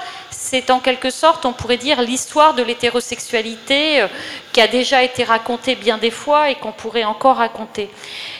c'est 0.47 0.69
en 0.69 0.79
quelque 0.79 1.09
sorte, 1.09 1.45
on 1.45 1.53
pourrait 1.53 1.77
dire, 1.77 2.01
l'histoire 2.01 2.53
de 2.53 2.61
l'hétérosexualité 2.61 4.01
euh, 4.01 4.07
qui 4.53 4.61
a 4.61 4.67
déjà 4.67 5.01
été 5.01 5.23
racontée 5.23 5.75
bien 5.75 5.97
des 5.97 6.11
fois 6.11 6.51
et 6.51 6.55
qu'on 6.55 6.71
pourrait 6.71 7.03
encore 7.03 7.37
raconter. 7.37 7.89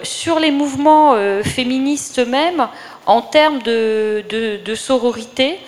Sur 0.03 0.39
les 0.39 0.51
mouvements 0.51 1.13
euh, 1.15 1.41
féministes 1.41 2.19
eux-mêmes, 2.19 2.67
en 3.07 3.21
termes 3.21 3.61
de, 3.63 4.23
de 4.29 4.75
sororité, 4.75 5.59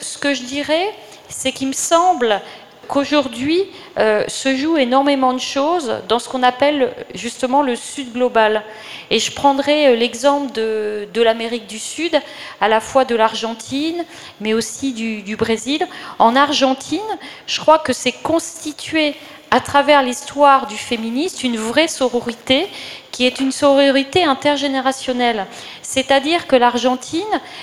ce 0.00 0.18
que 0.18 0.34
je 0.34 0.42
dirais, 0.42 0.92
c'est 1.28 1.52
qu'il 1.52 1.68
me 1.68 1.72
semble 1.72 2.40
qu'aujourd'hui 2.86 3.64
euh, 3.98 4.24
se 4.28 4.54
joue 4.56 4.76
énormément 4.76 5.32
de 5.32 5.40
choses 5.40 5.92
dans 6.08 6.18
ce 6.18 6.28
qu'on 6.28 6.42
appelle 6.42 6.92
justement 7.14 7.62
le 7.62 7.76
Sud 7.76 8.12
global. 8.12 8.62
Et 9.10 9.18
je 9.18 9.32
prendrai 9.32 9.88
euh, 9.88 9.96
l'exemple 9.96 10.52
de, 10.52 11.08
de 11.12 11.22
l'Amérique 11.22 11.66
du 11.66 11.78
Sud, 11.78 12.18
à 12.60 12.68
la 12.68 12.80
fois 12.80 13.04
de 13.04 13.14
l'Argentine, 13.14 14.04
mais 14.40 14.54
aussi 14.54 14.92
du, 14.92 15.22
du, 15.22 15.36
Brésil. 15.36 15.86
En 16.18 16.36
Argentine, 16.36 17.00
je 17.46 17.60
crois 17.60 17.78
que 17.78 17.92
c'est 17.92 18.12
constitué 18.12 19.14
à 19.50 19.60
travers 19.60 20.02
l'histoire 20.02 20.66
du 20.66 20.76
féminisme 20.76 21.46
une 21.46 21.56
vraie 21.56 21.88
sororité 21.88 22.68
qui 23.16 23.24
est 23.24 23.40
une 23.40 23.52
sororité 23.52 24.24
intergénérationnelle. 24.24 25.46
C'est-à-dire 25.80 26.46
que 26.46 26.54
l'Argentine, 26.54 27.22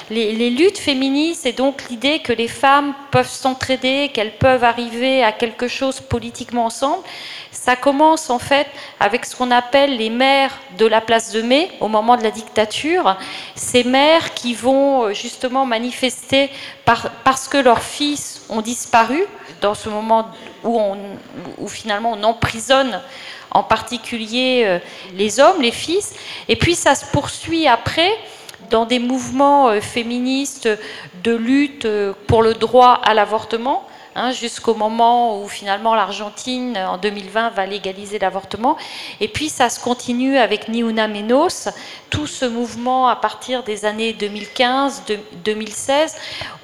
les, 0.09 0.49
luttes 0.49 0.79
féministes 0.79 1.45
et 1.45 1.51
donc 1.51 1.83
l'idée 1.91 2.19
que 2.19 2.33
les 2.33 2.47
femmes 2.47 2.95
peuvent 3.11 3.29
s'entraider, 3.29 4.09
qu'elles 4.11 4.35
peuvent 4.35 4.63
arriver 4.63 5.23
à 5.23 5.31
quelque 5.31 5.67
chose 5.67 5.99
politiquement 5.99 6.65
ensemble, 6.65 7.03
ça 7.51 7.75
commence 7.75 8.31
en 8.31 8.39
fait 8.39 8.65
avec 8.99 9.25
ce 9.25 9.35
qu'on 9.35 9.51
appelle 9.51 9.95
les 9.95 10.09
mères 10.09 10.57
de 10.79 10.87
la 10.87 11.01
place 11.01 11.31
de 11.31 11.43
mai 11.43 11.69
au 11.81 11.87
moment 11.87 12.17
de 12.17 12.23
la 12.23 12.31
dictature. 12.31 13.15
Ces 13.53 13.83
mères 13.83 14.33
qui 14.33 14.55
vont 14.55 15.03
euh, 15.03 15.13
justement 15.13 15.67
manifester 15.67 16.49
parce 16.83 17.47
que 17.47 17.57
leurs 17.57 17.83
fils 17.83 18.41
ont 18.49 18.61
disparu 18.61 19.23
dans 19.63 19.73
ce 19.73 19.87
moment 19.87 20.27
où, 20.63 21.67
finalement 21.67 22.11
on 22.11 22.23
emprisonne 22.23 23.01
en 23.49 23.63
particulier 23.63 24.63
euh, 24.65 24.79
les 25.15 25.39
hommes, 25.39 25.61
les 25.61 25.71
fils. 25.71 26.13
Et 26.49 26.55
puis 26.55 26.75
ça 26.75 26.95
se 26.95 27.05
poursuit 27.05 27.67
après 27.67 28.11
dans 28.69 28.85
des 28.85 28.99
mouvements 28.99 29.69
euh, 29.69 29.79
féministes 29.79 30.69
de 31.23 31.33
lutte 31.33 31.85
euh, 31.85 32.13
pour 32.27 32.43
le 32.43 32.53
droit 32.53 32.99
à 33.03 33.13
l'avortement. 33.13 33.87
Hein, 34.15 34.31
jusqu'au 34.31 34.75
moment 34.75 35.41
où 35.41 35.47
finalement 35.47 35.95
l'Argentine, 35.95 36.77
en 36.77 36.97
2020, 36.97 37.49
va 37.49 37.65
légaliser 37.65 38.19
l'avortement. 38.19 38.77
Et 39.19 39.27
puis 39.27 39.49
ça 39.49 39.69
se 39.69 39.79
continue 39.79 40.37
avec 40.37 40.67
Ni 40.67 40.81
Una 40.81 41.07
Menos, 41.07 41.69
tout 42.11 42.27
ce 42.27 42.45
mouvement 42.45 43.07
à 43.07 43.15
partir 43.15 43.63
des 43.63 43.85
années 43.85 44.13
2015-2016 44.13 46.13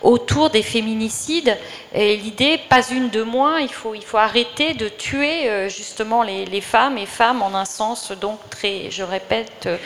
autour 0.04 0.52
des 0.52 0.62
féminicides. 0.62 1.58
Et 1.94 2.18
l'idée, 2.18 2.60
pas 2.70 2.88
une 2.88 3.10
de 3.10 3.24
moins, 3.24 3.60
il 3.60 3.74
faut, 3.74 3.96
arrêter 4.14 4.76
de 4.76 4.88
tuer 4.88 5.50
euh, 5.50 5.70
justement 5.70 6.22
les, 6.22 6.46
les 6.46 6.62
femmes 6.62 7.00
et 7.00 7.08
femmes 7.08 7.42
en 7.42 7.56
un 7.56 7.66
sens 7.66 8.12
donc 8.12 8.38
très, 8.52 8.92
je 8.92 9.02
répète, 9.02 9.64
euh, 9.66 9.78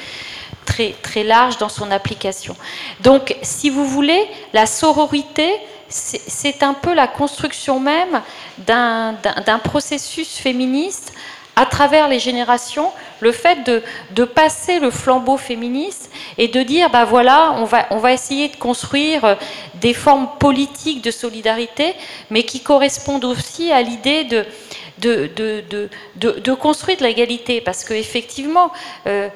très, 0.66 0.96
très 1.02 1.24
large 1.24 1.58
dans 1.58 1.70
son 1.70 1.92
application. 1.92 2.56
Donc, 3.02 3.36
si 3.42 3.70
vous 3.70 3.86
voulez, 3.86 4.28
la 4.54 4.66
sororité, 4.66 5.50
c'est 5.94 6.64
un 6.64 6.74
peu 6.74 6.94
la 6.94 7.08
construction 7.08 7.80
même 7.80 8.22
d'un 8.58 9.60
processus 9.64 10.38
féministe 10.38 11.14
à 11.56 11.68
travers 11.68 12.08
les 12.08 12.20
générations, 12.20 12.92
le 13.20 13.32
fait 13.32 13.60
de, 13.64 14.26
passer 14.26 14.80
le 14.80 14.90
flambeau 14.90 15.38
féministe 15.38 16.10
et 16.38 16.48
de 16.48 16.64
dire, 16.64 16.90
ben 16.90 17.06
voilà, 17.06 17.56
on 17.60 17.98
va, 17.98 18.12
essayer 18.12 18.50
de 18.50 18.56
construire 18.56 19.38
des 19.76 19.94
formes 19.94 20.30
politiques 20.40 21.04
de 21.04 21.12
solidarité, 21.12 21.94
mais 22.32 22.42
qui 22.44 22.62
correspondent 22.62 23.26
aussi 23.26 23.72
à 23.72 23.84
l'idée 23.84 24.24
de, 24.24 24.48
construire 26.56 26.98
de 26.98 27.04
l'égalité. 27.04 27.62
Parce 27.62 27.84
qu'effectivement, 27.84 28.72
euh, 29.06 29.30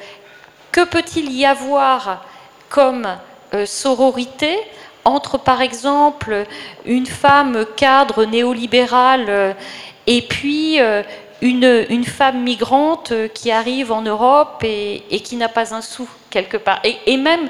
que 0.72 0.86
peut-il 0.86 1.32
y 1.32 1.46
avoir 1.46 2.26
comme 2.70 3.08
euh, 3.54 3.68
sororité 3.68 4.58
entre, 5.08 5.38
par 5.38 5.62
exemple, 5.62 6.46
une 6.86 7.06
femme 7.06 7.66
cadre 7.76 8.26
néolibérale 8.26 9.26
euh, 9.30 9.54
et 10.06 10.22
puis 10.22 10.80
une, 11.42 12.06
femme 12.06 12.44
migrante 12.44 13.14
qui 13.34 13.52
arrive 13.52 13.92
en 13.92 14.02
Europe 14.02 14.64
et, 14.64 15.04
qui 15.24 15.36
n'a 15.36 15.50
pas 15.50 15.76
un 15.76 15.82
sou 15.82 16.08
quelque 16.30 16.58
part. 16.58 16.80
Et, 17.06 17.18
même, 17.18 17.50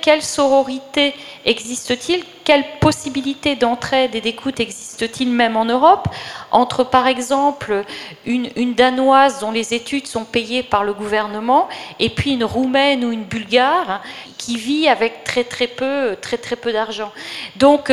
quelle, 0.00 0.22
sororité 0.22 1.14
existe-t-il? 1.44 2.24
Quelle 2.44 2.64
possibilité 2.80 3.54
d'entraide 3.54 4.14
et 4.16 4.20
d'écoute 4.20 4.58
existe-t-il 4.58 5.30
même 5.30 5.56
en 5.56 5.64
Europe? 5.64 6.08
Entre, 6.50 6.82
par 6.82 7.06
exemple, 7.06 7.84
une, 8.26 8.74
Danoise 8.74 9.38
dont 9.38 9.52
les 9.52 9.74
études 9.74 10.08
sont 10.08 10.24
payées 10.24 10.64
par 10.64 10.82
le 10.82 10.92
gouvernement 10.92 11.68
et 12.00 12.10
puis 12.10 12.32
une 12.32 12.44
Roumaine 12.44 13.04
ou 13.04 13.12
une 13.12 13.22
Bulgare 13.22 14.02
qui 14.36 14.56
vit 14.56 14.88
avec 14.88 15.22
très 15.22 15.44
très 15.44 15.68
peu, 15.68 16.16
très, 16.20 16.38
très 16.38 16.56
peu 16.56 16.72
d'argent. 16.72 17.12
Donc, 17.56 17.92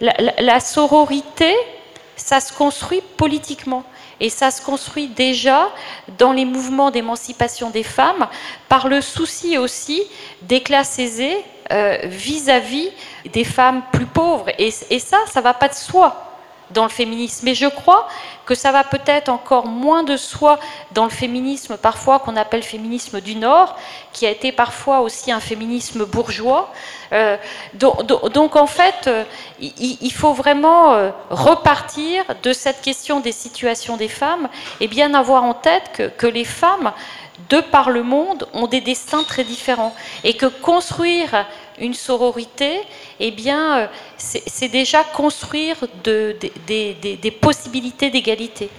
la, 0.00 0.14
la 0.38 0.60
sororité, 0.60 1.54
ça 2.16 2.40
se 2.40 2.52
construit 2.52 3.02
politiquement. 3.18 3.84
Et 4.20 4.28
ça 4.28 4.50
se 4.50 4.62
construit 4.62 5.08
déjà 5.08 5.70
dans 6.18 6.32
les 6.32 6.44
mouvements 6.44 6.90
d'émancipation 6.90 7.70
des 7.70 7.82
femmes 7.82 8.28
par 8.68 8.88
le 8.88 9.00
souci 9.00 9.58
aussi 9.58 10.02
des 10.42 10.62
classes 10.62 10.98
aisées 10.98 11.38
euh, 11.72 11.98
vis-à-vis 12.04 12.90
des 13.32 13.44
femmes 13.44 13.82
plus 13.92 14.06
pauvres. 14.06 14.48
Et, 14.58 14.72
et 14.90 14.98
ça, 14.98 15.18
ça 15.26 15.40
ne 15.40 15.44
va 15.44 15.54
pas 15.54 15.68
de 15.68 15.74
soi 15.74 16.29
dans 16.70 16.84
le 16.84 16.90
féminisme. 16.90 17.40
Mais 17.44 17.54
je 17.54 17.66
crois 17.66 18.08
que 18.46 18.54
ça 18.54 18.72
va 18.72 18.82
peut-être 18.82 19.28
encore 19.28 19.66
moins 19.66 20.02
de 20.02 20.16
soi 20.16 20.58
dans 20.92 21.04
le 21.04 21.10
féminisme 21.10 21.76
parfois 21.76 22.18
qu'on 22.18 22.36
appelle 22.36 22.62
féminisme 22.62 23.20
du 23.20 23.36
Nord, 23.36 23.76
qui 24.12 24.26
a 24.26 24.30
été 24.30 24.50
parfois 24.50 25.00
aussi 25.00 25.30
un 25.30 25.40
féminisme 25.40 26.04
bourgeois. 26.04 26.72
Euh, 27.12 27.36
donc, 27.74 28.56
en 28.56 28.66
fait, 28.66 29.06
euh, 29.06 29.24
il, 29.60 30.12
faut 30.12 30.32
vraiment 30.32 30.94
euh, 30.94 31.10
repartir 31.30 32.24
de 32.42 32.52
cette 32.52 32.80
question 32.80 33.20
des 33.20 33.32
situations 33.32 33.96
des 33.96 34.08
femmes 34.08 34.48
et 34.80 34.88
bien 34.88 35.14
avoir 35.14 35.44
en 35.44 35.54
tête 35.54 35.90
que, 35.92 36.08
que 36.08 36.26
les 36.26 36.44
femmes, 36.44 36.92
de 37.48 37.60
par 37.60 37.90
le 37.90 38.02
monde, 38.02 38.48
ont 38.52 38.66
des 38.66 38.80
destins 38.80 39.22
très 39.24 39.44
différents 39.44 39.94
et 40.24 40.34
que 40.34 40.46
construire 40.46 41.46
une 41.78 41.94
sororité, 41.94 42.80
eh 43.18 43.30
bien, 43.30 43.88
c'est 44.20 44.68
déjà 44.68 45.02
construire 45.02 45.76
de, 46.04 46.36
des 46.66 47.30
possibilités 47.40 48.10
d'égalité. 48.10 48.70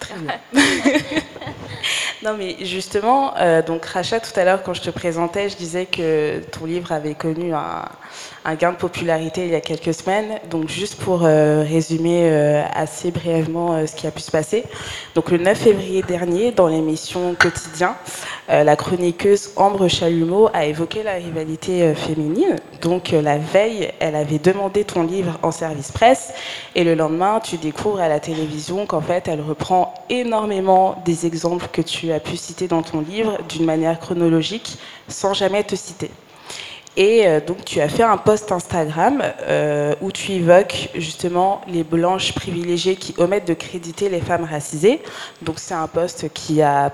Très 0.00 0.14
bien. 0.14 0.40
non, 2.22 2.34
mais 2.36 2.56
justement, 2.64 3.36
euh, 3.36 3.62
donc 3.62 3.84
Racha, 3.84 4.18
tout 4.18 4.38
à 4.38 4.44
l'heure, 4.44 4.62
quand 4.62 4.72
je 4.74 4.80
te 4.80 4.90
présentais, 4.90 5.48
je 5.50 5.56
disais 5.56 5.86
que 5.86 6.40
ton 6.50 6.64
livre 6.64 6.90
avait 6.90 7.14
connu 7.14 7.52
un, 7.54 7.84
un 8.44 8.54
gain 8.54 8.72
de 8.72 8.76
popularité 8.76 9.44
il 9.44 9.50
y 9.50 9.54
a 9.54 9.60
quelques 9.60 9.94
semaines. 9.94 10.38
Donc 10.50 10.68
juste 10.68 10.96
pour 10.96 11.24
euh, 11.24 11.62
résumer 11.62 12.30
euh, 12.30 12.62
assez 12.72 13.10
brièvement 13.10 13.74
euh, 13.74 13.86
ce 13.86 13.94
qui 13.94 14.06
a 14.06 14.10
pu 14.10 14.20
se 14.20 14.30
passer. 14.30 14.64
Donc 15.14 15.30
le 15.30 15.38
9 15.38 15.58
février 15.58 16.02
dernier, 16.02 16.52
dans 16.52 16.68
l'émission 16.68 17.34
Quotidien, 17.38 17.96
la 18.48 18.74
chroniqueuse 18.74 19.52
Ambre 19.56 19.86
Chalumeau 19.86 20.48
a 20.52 20.64
évoqué 20.64 21.04
la 21.04 21.14
rivalité 21.14 21.94
féminine. 21.94 22.56
Donc 22.82 23.10
la 23.10 23.38
veille, 23.38 23.92
elle 24.00 24.16
avait 24.16 24.38
demandé 24.38 24.84
ton 24.84 25.04
livre 25.04 25.38
en 25.42 25.52
service 25.52 25.92
presse 25.92 26.32
et 26.74 26.82
le 26.82 26.94
lendemain, 26.94 27.40
tu 27.40 27.58
découvres 27.58 28.00
à 28.00 28.08
la 28.08 28.18
télévision 28.18 28.86
qu'en 28.86 29.00
fait, 29.00 29.28
elle 29.28 29.40
reprend 29.40 29.94
énormément 30.08 31.00
des 31.04 31.26
exemples 31.26 31.68
que 31.72 31.82
tu 31.82 32.10
as 32.10 32.20
pu 32.20 32.36
citer 32.36 32.66
dans 32.66 32.82
ton 32.82 33.00
livre 33.00 33.38
d'une 33.48 33.64
manière 33.64 34.00
chronologique 34.00 34.78
sans 35.08 35.32
jamais 35.32 35.62
te 35.62 35.76
citer. 35.76 36.10
Et 36.96 37.26
euh, 37.26 37.40
donc 37.40 37.64
tu 37.64 37.80
as 37.80 37.88
fait 37.88 38.02
un 38.02 38.16
post 38.16 38.50
Instagram 38.50 39.22
euh, 39.42 39.94
où 40.00 40.10
tu 40.10 40.32
évoques 40.32 40.90
justement 40.94 41.60
les 41.68 41.84
blanches 41.84 42.32
privilégiées 42.32 42.96
qui 42.96 43.14
omettent 43.18 43.46
de 43.46 43.54
créditer 43.54 44.08
les 44.08 44.20
femmes 44.20 44.44
racisées. 44.44 45.00
Donc 45.42 45.58
c'est 45.58 45.74
un 45.74 45.86
post 45.86 46.32
qui 46.32 46.62
a 46.62 46.92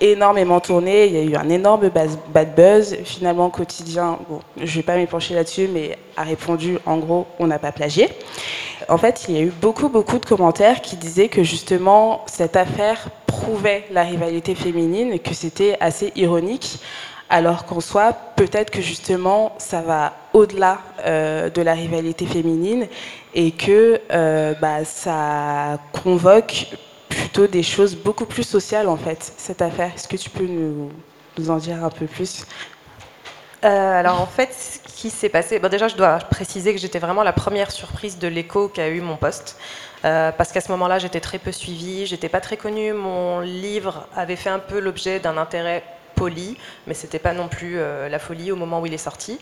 énormément 0.00 0.60
tourné, 0.60 1.06
il 1.06 1.12
y 1.12 1.18
a 1.18 1.22
eu 1.22 1.36
un 1.36 1.48
énorme 1.48 1.90
bad 1.90 2.54
buzz. 2.54 2.96
Finalement, 3.04 3.50
quotidien, 3.50 4.18
bon, 4.28 4.40
je 4.56 4.62
ne 4.62 4.66
vais 4.66 4.82
pas 4.82 4.96
m'épancher 4.96 5.34
là-dessus, 5.34 5.68
mais 5.72 5.98
a 6.16 6.22
répondu 6.22 6.78
en 6.86 6.96
gros, 6.96 7.26
on 7.38 7.46
n'a 7.46 7.58
pas 7.58 7.72
plagié. 7.72 8.08
En 8.88 8.96
fait, 8.96 9.26
il 9.28 9.36
y 9.36 9.38
a 9.38 9.42
eu 9.42 9.52
beaucoup, 9.60 9.88
beaucoup 9.88 10.18
de 10.18 10.24
commentaires 10.24 10.80
qui 10.80 10.96
disaient 10.96 11.28
que 11.28 11.42
justement, 11.42 12.24
cette 12.26 12.56
affaire 12.56 13.08
prouvait 13.26 13.84
la 13.92 14.02
rivalité 14.02 14.54
féminine 14.54 15.18
que 15.18 15.34
c'était 15.34 15.76
assez 15.80 16.12
ironique 16.16 16.78
alors 17.30 17.64
qu'en 17.64 17.80
soi, 17.80 18.12
peut-être 18.34 18.70
que 18.70 18.82
justement, 18.82 19.54
ça 19.58 19.80
va 19.82 20.14
au-delà 20.32 20.80
euh, 21.06 21.48
de 21.48 21.62
la 21.62 21.74
rivalité 21.74 22.26
féminine 22.26 22.88
et 23.34 23.52
que 23.52 24.00
euh, 24.10 24.52
bah, 24.60 24.84
ça 24.84 25.78
convoque 25.92 26.66
plutôt 27.08 27.46
des 27.46 27.62
choses 27.62 27.94
beaucoup 27.94 28.26
plus 28.26 28.42
sociales, 28.42 28.88
en 28.88 28.96
fait, 28.96 29.32
cette 29.36 29.62
affaire. 29.62 29.92
Est-ce 29.94 30.08
que 30.08 30.16
tu 30.16 30.28
peux 30.28 30.44
nous, 30.44 30.90
en 31.48 31.56
dire 31.56 31.84
un 31.84 31.90
peu 31.90 32.06
plus? 32.06 32.44
Euh, 33.62 34.00
alors 34.00 34.20
en 34.20 34.26
fait, 34.26 34.52
ce 34.52 34.78
qui 35.00 35.10
s'est 35.10 35.28
passé, 35.28 35.58
bon 35.58 35.68
déjà 35.68 35.86
je 35.86 35.94
dois 35.94 36.16
préciser 36.16 36.72
que 36.72 36.80
j'étais 36.80 36.98
vraiment 36.98 37.22
la 37.22 37.34
première 37.34 37.70
surprise 37.70 38.18
de 38.18 38.26
l'écho 38.26 38.68
qu'a 38.68 38.88
eu 38.88 39.02
mon 39.02 39.16
poste, 39.16 39.58
parce 40.00 40.50
qu'à 40.50 40.62
ce 40.62 40.72
moment-là 40.72 40.98
j'étais 40.98 41.20
très 41.20 41.38
peu 41.38 41.52
suivie, 41.52 42.06
j'étais 42.06 42.30
pas 42.30 42.40
très 42.40 42.56
connue, 42.56 42.94
mon 42.94 43.40
livre 43.40 44.06
avait 44.16 44.36
fait 44.36 44.48
un 44.48 44.60
peu 44.60 44.80
l'objet 44.80 45.20
d'un 45.20 45.36
intérêt 45.36 45.84
poli, 46.20 46.58
mais 46.86 46.92
c'était 46.92 47.18
pas 47.18 47.32
non 47.32 47.48
plus 47.48 47.78
euh, 47.78 48.10
la 48.10 48.18
folie 48.18 48.52
au 48.52 48.56
moment 48.56 48.80
où 48.80 48.86
il 48.86 48.92
est 48.92 48.98
sorti. 49.10 49.38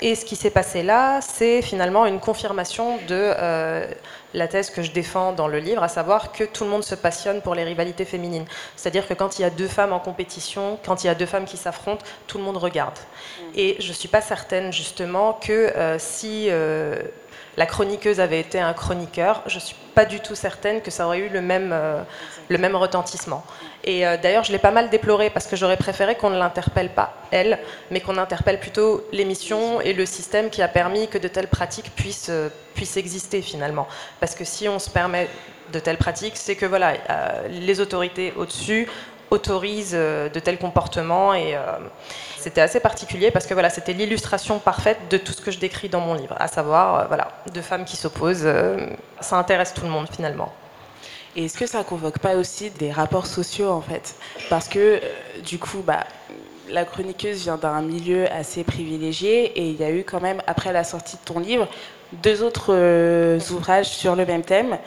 Et 0.00 0.14
ce 0.14 0.24
qui 0.24 0.36
s'est 0.36 0.50
passé 0.50 0.82
là, 0.82 1.20
c'est 1.20 1.60
finalement 1.60 2.06
une 2.06 2.18
confirmation 2.18 2.96
de 3.06 3.12
euh, 3.38 3.86
la 4.32 4.48
thèse 4.48 4.70
que 4.70 4.82
je 4.82 4.90
défends 4.90 5.32
dans 5.32 5.48
le 5.48 5.58
livre, 5.58 5.82
à 5.82 5.88
savoir 5.88 6.32
que 6.32 6.44
tout 6.44 6.64
le 6.64 6.70
monde 6.70 6.82
se 6.82 6.94
passionne 6.94 7.42
pour 7.42 7.54
les 7.54 7.62
rivalités 7.62 8.06
féminines. 8.06 8.46
C'est-à-dire 8.74 9.06
que 9.06 9.14
quand 9.14 9.38
il 9.38 9.42
y 9.42 9.44
a 9.44 9.50
deux 9.50 9.68
femmes 9.68 9.92
en 9.92 10.00
compétition, 10.00 10.78
quand 10.84 11.04
il 11.04 11.08
y 11.08 11.10
a 11.10 11.14
deux 11.14 11.26
femmes 11.26 11.44
qui 11.44 11.58
s'affrontent, 11.58 12.04
tout 12.26 12.38
le 12.38 12.44
monde 12.44 12.56
regarde. 12.56 12.98
Mm. 12.98 13.42
Et 13.54 13.76
je 13.78 13.88
ne 13.88 13.92
suis 13.92 14.08
pas 14.08 14.22
certaine 14.22 14.72
justement 14.72 15.34
que 15.34 15.52
euh, 15.52 15.98
si 15.98 16.48
la 17.56 17.66
chroniqueuse 17.66 18.18
avait 18.18 18.40
été 18.40 18.58
un 18.58 18.72
chroniqueur, 18.72 19.42
je 19.46 19.56
ne 19.56 19.60
suis 19.60 19.76
pas 19.94 20.06
du 20.06 20.18
tout 20.20 20.34
certaine 20.34 20.80
que 20.80 20.90
ça 20.90 21.06
aurait 21.06 21.20
eu 21.20 21.28
le 21.28 21.40
même, 21.40 21.72
le 22.48 22.58
même 22.58 22.74
retentissement. 22.74 23.44
Et 23.84 24.06
euh, 24.06 24.16
d'ailleurs, 24.16 24.44
je 24.44 24.52
l'ai 24.52 24.58
pas 24.58 24.70
mal 24.70 24.88
déploré 24.88 25.28
parce 25.28 25.46
que 25.46 25.56
j'aurais 25.56 25.76
préféré 25.76 26.14
qu'on 26.14 26.30
ne 26.30 26.38
l'interpelle 26.38 26.88
pas, 26.88 27.12
elle, 27.30 27.58
mais 27.90 28.00
qu'on 28.00 28.16
interpelle 28.16 28.58
plutôt 28.58 29.06
l'émission 29.12 29.80
et 29.82 29.92
le 29.92 30.06
système 30.06 30.48
qui 30.48 30.62
a 30.62 30.68
permis 30.68 31.06
que 31.06 31.18
de 31.18 31.28
telles 31.28 31.48
pratiques 31.48 31.94
puissent, 31.94 32.30
euh, 32.30 32.48
puissent 32.74 32.96
exister 32.96 33.42
finalement. 33.42 33.86
Parce 34.20 34.34
que 34.34 34.44
si 34.44 34.68
on 34.68 34.78
se 34.78 34.88
permet 34.88 35.28
de 35.72 35.78
telles 35.78 35.98
pratiques, 35.98 36.36
c'est 36.36 36.56
que 36.56 36.64
voilà, 36.64 36.94
euh, 37.10 37.48
les 37.48 37.80
autorités 37.80 38.32
au-dessus 38.36 38.88
autorisent 39.30 39.92
de 39.92 40.38
tels 40.38 40.58
comportements 40.58 41.34
et 41.34 41.56
c'était 42.38 42.60
assez 42.60 42.78
particulier 42.78 43.32
parce 43.32 43.46
que 43.46 43.54
voilà, 43.54 43.68
c'était 43.68 43.94
l'illustration 43.94 44.60
parfaite 44.60 44.98
de 45.10 45.16
tout 45.16 45.32
ce 45.32 45.40
que 45.40 45.50
je 45.50 45.58
décris 45.58 45.88
dans 45.88 45.98
mon 46.00 46.14
livre, 46.14 46.36
à 46.38 46.46
savoir 46.46 47.08
voilà, 47.08 47.28
deux 47.52 47.62
femmes 47.62 47.84
qui 47.84 47.96
s'opposent. 47.96 48.46
ça 49.20 49.36
intéresse 49.36 49.74
tout 49.74 49.82
le 49.82 49.90
monde 49.90 50.08
finalement. 50.14 50.52
Et 51.36 51.46
est-ce 51.46 51.58
que 51.58 51.66
ça 51.66 51.82
convoque 51.82 52.20
pas 52.20 52.36
aussi 52.36 52.70
des 52.70 52.92
rapports 52.92 53.26
sociaux 53.26 53.70
en 53.70 53.80
fait? 53.80 54.14
Parce 54.48 54.68
que 54.68 54.78
euh, 54.78 55.00
du 55.44 55.58
coup, 55.58 55.82
bah, 55.84 56.06
la 56.70 56.84
chroniqueuse 56.84 57.42
vient 57.42 57.56
d'un 57.56 57.82
milieu 57.82 58.30
assez 58.30 58.62
privilégié 58.62 59.46
et 59.58 59.68
il 59.68 59.76
y 59.76 59.84
a 59.84 59.90
eu 59.90 60.04
quand 60.04 60.20
même, 60.20 60.40
après 60.46 60.72
la 60.72 60.84
sortie 60.84 61.16
de 61.16 61.22
ton 61.24 61.40
livre, 61.40 61.66
deux 62.22 62.42
autres 62.44 62.72
euh, 62.72 63.40
ouvrages 63.50 63.88
sur 63.88 64.14
le 64.14 64.24
même 64.24 64.42
thème 64.42 64.78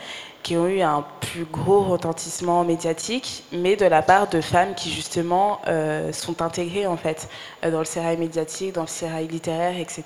qui 0.42 0.56
ont 0.56 0.66
eu 0.66 0.80
un 0.80 1.04
plus 1.20 1.44
gros 1.44 1.82
retentissement 1.82 2.64
médiatique, 2.64 3.44
mais 3.52 3.76
de 3.76 3.84
la 3.84 4.00
part 4.00 4.28
de 4.28 4.40
femmes 4.40 4.74
qui 4.74 4.90
justement 4.90 5.60
euh, 5.66 6.12
sont 6.12 6.40
intégrées 6.40 6.86
en 6.86 6.96
fait 6.96 7.28
dans 7.62 7.80
le 7.80 7.84
sérail 7.84 8.16
médiatique, 8.16 8.72
dans 8.72 8.82
le 8.82 8.86
sérail 8.86 9.28
littéraire, 9.28 9.76
etc. 9.78 10.04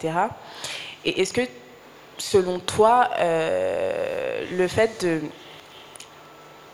Et 1.04 1.20
est-ce 1.20 1.32
que, 1.32 1.42
selon 2.18 2.58
toi, 2.58 3.10
le 3.20 4.66
fait 4.68 5.04
de 5.04 5.20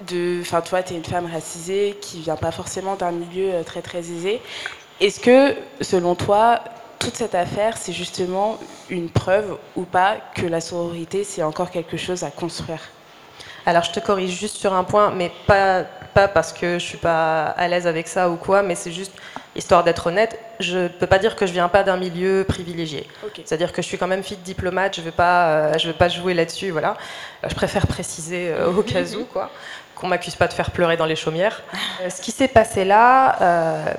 enfin 0.02 0.61
toi 0.61 0.82
tu 0.82 0.94
es 0.94 0.96
une 0.96 1.04
femme 1.04 1.26
racisée 1.30 1.96
qui 2.00 2.20
vient 2.20 2.37
pas 2.37 2.52
forcément 2.52 2.96
d'un 2.96 3.12
milieu 3.12 3.54
euh, 3.54 3.62
très 3.62 3.82
très 3.82 3.98
aisé. 3.98 4.40
Est-ce 5.00 5.20
que 5.20 5.54
selon 5.80 6.14
toi 6.14 6.61
toute 6.98 7.16
cette 7.16 7.34
affaire 7.34 7.76
c'est 7.76 7.92
justement 7.92 8.58
une 8.90 9.08
preuve 9.08 9.58
ou 9.76 9.82
pas 9.82 10.16
que 10.34 10.46
la 10.46 10.61
sororité 10.61 11.24
c'est 11.24 11.42
encore 11.42 11.70
quelque 11.70 11.96
chose 11.96 12.22
à 12.22 12.30
construire? 12.30 12.80
Alors 13.66 13.82
je 13.82 13.92
te 13.92 14.00
corrige 14.00 14.30
juste 14.30 14.56
sur 14.56 14.72
un 14.72 14.84
point, 14.84 15.11
mais 15.11 15.30
pas 15.46 15.84
pas 16.14 16.28
parce 16.28 16.52
que 16.52 16.78
je 16.78 16.84
suis 16.84 16.98
pas 16.98 17.44
à 17.44 17.68
l'aise 17.68 17.87
avec 17.87 18.08
ça 18.08 18.30
ou 18.30 18.37
quoi, 18.37 18.62
mais 18.62 18.74
c'est 18.74 18.92
juste 18.92 19.12
histoire 19.54 19.84
d'être 19.84 20.06
honnête. 20.06 20.38
Je 20.61 20.78
ne 20.78 20.88
peux 20.88 21.06
pas 21.06 21.18
dire 21.18 21.37
que 21.37 21.46
je 21.46 21.52
viens 21.52 21.68
pas 21.68 21.82
d'un 21.82 21.96
milieu 21.96 22.44
privilégié. 22.48 23.06
C'est-à-dire 23.44 23.72
que 23.72 23.82
je 23.82 23.87
suis 23.87 23.98
quand 23.98 24.06
même 24.06 24.22
fille 24.22 24.37
de 24.37 24.42
diplomate. 24.42 24.96
Je 24.96 25.00
ne 25.00 25.06
vais 25.06 25.12
pas, 25.12 25.76
je 25.78 25.87
vais 25.88 25.96
pas 25.96 26.08
jouer 26.08 26.34
là-dessus. 26.34 26.70
Voilà. 26.70 26.96
Je 27.46 27.54
préfère 27.54 27.87
préciser 27.87 28.52
au 28.76 28.82
cas 28.82 29.04
où, 29.16 29.24
quoi, 29.24 29.50
qu'on 29.98 30.08
m'accuse 30.08 30.37
pas 30.37 30.48
de 30.48 30.52
faire 30.52 30.70
pleurer 30.70 30.96
dans 30.96 31.06
les 31.06 31.16
chaumières. 31.16 31.62
ce 32.08 32.20
qui 32.20 32.30
s'est 32.30 32.48
passé 32.48 32.84
là 32.84 33.96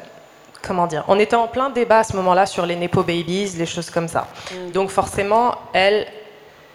comment 0.61 0.87
dire, 0.87 1.03
on 1.07 1.19
était 1.19 1.35
en 1.35 1.47
plein 1.47 1.69
débat 1.69 1.99
à 1.99 2.03
ce 2.03 2.15
moment-là 2.17 2.45
sur 2.45 2.65
les 2.65 2.75
Nepo 2.75 3.03
Babies, 3.03 3.53
les 3.57 3.65
choses 3.65 3.89
comme 3.89 4.07
ça. 4.07 4.27
Mm. 4.51 4.71
Donc 4.71 4.89
forcément, 4.89 5.55
elle, 5.73 6.07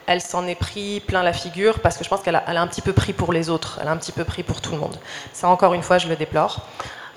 elle 0.06 0.20
s'en 0.20 0.46
est 0.46 0.54
pris 0.54 1.00
plein 1.00 1.22
la 1.22 1.32
figure 1.32 1.80
parce 1.80 1.96
que 1.96 2.04
je 2.04 2.08
pense 2.08 2.20
qu'elle 2.20 2.36
a, 2.36 2.44
un 2.46 2.66
petit 2.66 2.82
peu 2.82 2.92
pris 2.92 3.12
pour 3.12 3.32
les 3.32 3.50
autres, 3.50 3.78
elle 3.80 3.88
a 3.88 3.92
un 3.92 3.96
petit 3.96 4.12
peu 4.12 4.24
pris 4.24 4.42
pour 4.42 4.60
tout 4.60 4.72
le 4.72 4.78
monde. 4.78 4.96
Ça, 5.32 5.48
encore 5.48 5.74
une 5.74 5.82
fois, 5.82 5.98
je 5.98 6.08
le 6.08 6.16
déplore. 6.16 6.66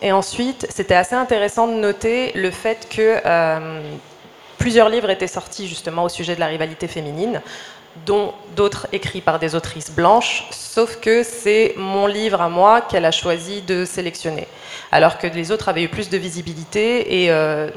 Et 0.02 0.12
ensuite, 0.12 0.68
c'était 0.70 0.96
assez 0.96 1.16
intéressant 1.16 1.68
de 1.68 1.74
noter 1.74 2.32
le 2.34 2.52
fait 2.52 2.88
que 2.90 3.20
euh, 3.26 3.82
plusieurs 4.60 4.90
livres 4.90 5.10
étaient 5.10 5.28
sortis 5.28 5.68
justement 5.68 6.04
au 6.04 6.10
sujet 6.10 6.36
de 6.36 6.40
la 6.40 6.48
rivalité 6.48 6.88
féminine 6.88 7.42
dont 8.06 8.34
d'autres 8.56 8.88
écrits 8.92 9.22
par 9.22 9.40
des 9.40 9.56
autrices 9.56 9.92
blanches, 9.92 10.46
sauf 10.52 11.00
que 11.00 11.24
c'est 11.24 11.74
mon 11.78 12.08
livre 12.08 12.42
à 12.42 12.50
moi 12.50 12.82
qu'elle 12.82 13.06
a 13.06 13.12
choisi 13.12 13.62
de 13.62 13.86
sélectionner, 13.86 14.48
alors 14.92 15.18
que 15.18 15.28
les 15.28 15.52
autres 15.52 15.70
avaient 15.70 15.84
eu 15.84 15.90
plus 15.90 16.10
de 16.10 16.18
visibilité 16.18 17.24
et 17.24 17.32
euh, 17.32 17.70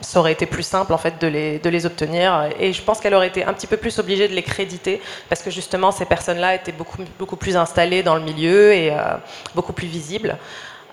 ça 0.00 0.18
aurait 0.18 0.32
été 0.32 0.46
plus 0.46 0.62
simple 0.62 0.92
en 0.92 0.98
fait 0.98 1.20
de 1.20 1.26
les, 1.26 1.86
obtenir. 1.86 2.48
Et 2.58 2.72
je 2.72 2.82
pense 2.82 3.00
qu'elle 3.00 3.14
aurait 3.14 3.28
été 3.28 3.44
un 3.44 3.52
petit 3.52 3.66
peu 3.66 3.76
plus 3.76 3.98
obligée 3.98 4.28
de 4.28 4.34
les 4.34 4.42
créditer, 4.42 5.00
parce 5.28 5.42
que 5.42 5.50
justement 5.50 5.92
ces 5.92 6.04
personnes-là 6.04 6.54
étaient 6.54 6.72
beaucoup, 6.72 6.98
beaucoup 7.18 7.36
plus 7.36 7.56
installées 7.56 8.02
dans 8.02 8.14
le 8.14 8.22
milieu 8.22 8.72
et 8.72 8.92
euh, 8.92 9.16
beaucoup 9.54 9.72
plus 9.72 9.86
visibles. 9.88 10.36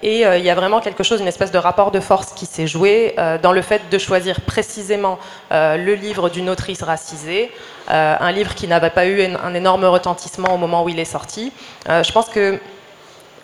Et 0.03 0.25
euh, 0.25 0.37
il 0.37 0.45
y 0.45 0.49
a 0.49 0.55
vraiment 0.55 0.79
quelque 0.79 1.03
chose, 1.03 1.21
une 1.21 1.27
espèce 1.27 1.51
de 1.51 1.57
rapport 1.57 1.91
de 1.91 1.99
force 1.99 2.33
qui 2.33 2.45
s'est 2.45 2.67
joué 2.67 3.15
euh, 3.17 3.37
dans 3.37 3.51
le 3.51 3.61
fait 3.61 3.89
de 3.89 3.97
choisir 3.97 4.41
précisément 4.41 5.17
euh, 5.51 5.77
le 5.77 5.95
livre 5.95 6.29
d'une 6.29 6.49
autrice 6.49 6.83
racisée, 6.83 7.51
un 7.89 8.31
livre 8.33 8.53
qui 8.53 8.67
n'avait 8.67 8.89
pas 8.89 9.05
eu 9.05 9.23
un, 9.23 9.53
énorme 9.53 9.85
retentissement 9.85 10.53
au 10.53 10.57
moment 10.57 10.83
où 10.83 10.89
il 10.89 10.99
est 10.99 11.05
sorti. 11.05 11.53
je 11.87 12.11
pense 12.11 12.27
que 12.27 12.59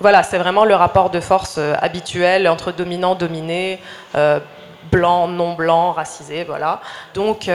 voilà, 0.01 0.21
c'est 0.21 0.37
vraiment 0.37 0.65
le 0.65 0.75
rapport 0.75 1.09
de 1.11 1.21
force 1.21 1.57
habituel 1.79 2.49
entre 2.49 2.73
dominant, 2.73 3.15
dominé, 3.15 3.79
blanc, 4.91 5.29
non 5.29 5.53
blanc, 5.53 5.93
racisé, 5.93 6.43
voilà. 6.43 6.81
Donc, 7.13 7.49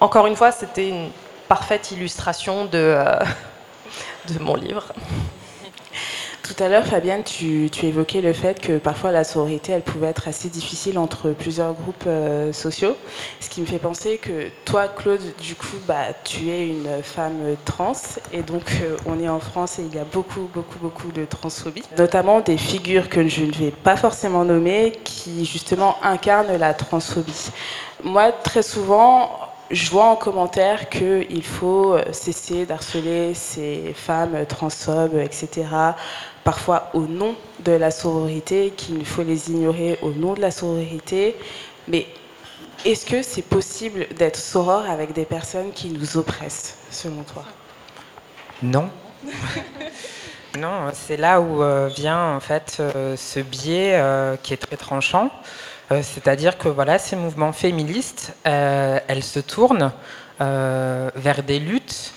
encore 0.00 0.26
une 0.26 0.34
fois, 0.34 0.50
c'était 0.50 0.88
une 0.88 1.10
parfaite 1.46 1.92
illustration 1.92 2.64
de, 2.64 2.96
de 4.28 4.40
mon 4.40 4.56
livre. 4.56 4.92
Tout 6.42 6.60
à 6.60 6.68
l'heure, 6.68 6.84
Fabienne, 6.84 7.22
tu, 7.22 7.70
évoquais 7.84 8.20
le 8.20 8.32
fait 8.32 8.60
que 8.60 8.78
parfois 8.78 9.12
la 9.12 9.22
sororité, 9.22 9.72
elle 9.72 9.82
pouvait 9.82 10.08
être 10.08 10.26
assez 10.26 10.48
difficile 10.48 10.98
entre 10.98 11.30
plusieurs 11.30 11.72
groupes 11.72 12.04
euh, 12.08 12.52
sociaux. 12.52 12.96
Ce 13.38 13.48
qui 13.48 13.60
me 13.60 13.66
fait 13.66 13.78
penser 13.78 14.18
que 14.18 14.48
toi, 14.64 14.88
Claude, 14.88 15.20
du 15.40 15.54
coup, 15.54 15.76
bah, 15.86 16.06
tu 16.24 16.50
es 16.50 16.66
une 16.66 17.00
femme 17.02 17.56
trans. 17.64 17.92
Et 18.32 18.42
donc, 18.42 18.64
euh, 18.82 18.96
on 19.06 19.20
est 19.20 19.28
en 19.28 19.38
France 19.38 19.78
et 19.78 19.82
il 19.82 19.94
y 19.94 20.00
a 20.00 20.04
beaucoup, 20.04 20.48
beaucoup, 20.52 20.78
beaucoup 20.80 21.12
de 21.12 21.24
transphobie. 21.24 21.84
Notamment 21.96 22.40
des 22.40 22.56
figures 22.56 23.08
que 23.08 23.28
je 23.28 23.44
ne 23.44 23.52
vais 23.52 23.70
pas 23.70 23.96
forcément 23.96 24.44
nommer 24.44 24.92
qui, 25.04 25.44
justement, 25.44 25.96
incarnent 26.02 26.56
la 26.56 26.74
transphobie. 26.74 27.50
Moi, 28.02 28.32
très 28.32 28.62
souvent, 28.62 29.30
je 29.70 29.88
vois 29.90 30.06
en 30.06 30.16
commentaire 30.16 30.88
qu'il 30.88 31.44
faut 31.44 31.94
euh, 31.94 32.02
cesser 32.10 32.66
d'harceler 32.66 33.32
ces 33.32 33.94
femmes 33.94 34.44
transphobes, 34.46 35.16
etc 35.16 35.66
parfois 36.44 36.90
au 36.94 37.02
nom 37.02 37.34
de 37.60 37.72
la 37.72 37.90
sororité, 37.90 38.72
qu'il 38.76 39.04
faut 39.04 39.22
les 39.22 39.50
ignorer 39.50 39.98
au 40.02 40.10
nom 40.10 40.34
de 40.34 40.40
la 40.40 40.50
sororité. 40.50 41.36
Mais 41.88 42.06
est-ce 42.84 43.06
que 43.06 43.22
c'est 43.22 43.42
possible 43.42 44.06
d'être 44.16 44.36
soror 44.36 44.88
avec 44.88 45.12
des 45.12 45.24
personnes 45.24 45.72
qui 45.72 45.88
nous 45.88 46.16
oppressent, 46.16 46.76
selon 46.90 47.22
toi? 47.22 47.44
Non. 48.62 48.90
non, 50.58 50.90
c'est 50.92 51.16
là 51.16 51.40
où 51.40 51.62
euh, 51.62 51.88
vient 51.88 52.34
en 52.34 52.40
fait 52.40 52.78
euh, 52.80 53.16
ce 53.16 53.40
biais 53.40 53.92
euh, 53.94 54.36
qui 54.36 54.52
est 54.52 54.56
très 54.56 54.76
tranchant. 54.76 55.30
C'est-à-dire 55.90 56.56
que 56.56 56.70
voilà, 56.70 56.98
ces 56.98 57.16
mouvements 57.16 57.52
féministes, 57.52 58.32
elles 58.44 59.22
se 59.22 59.40
tournent 59.40 59.92
vers 60.40 61.42
des 61.46 61.58
luttes 61.58 62.14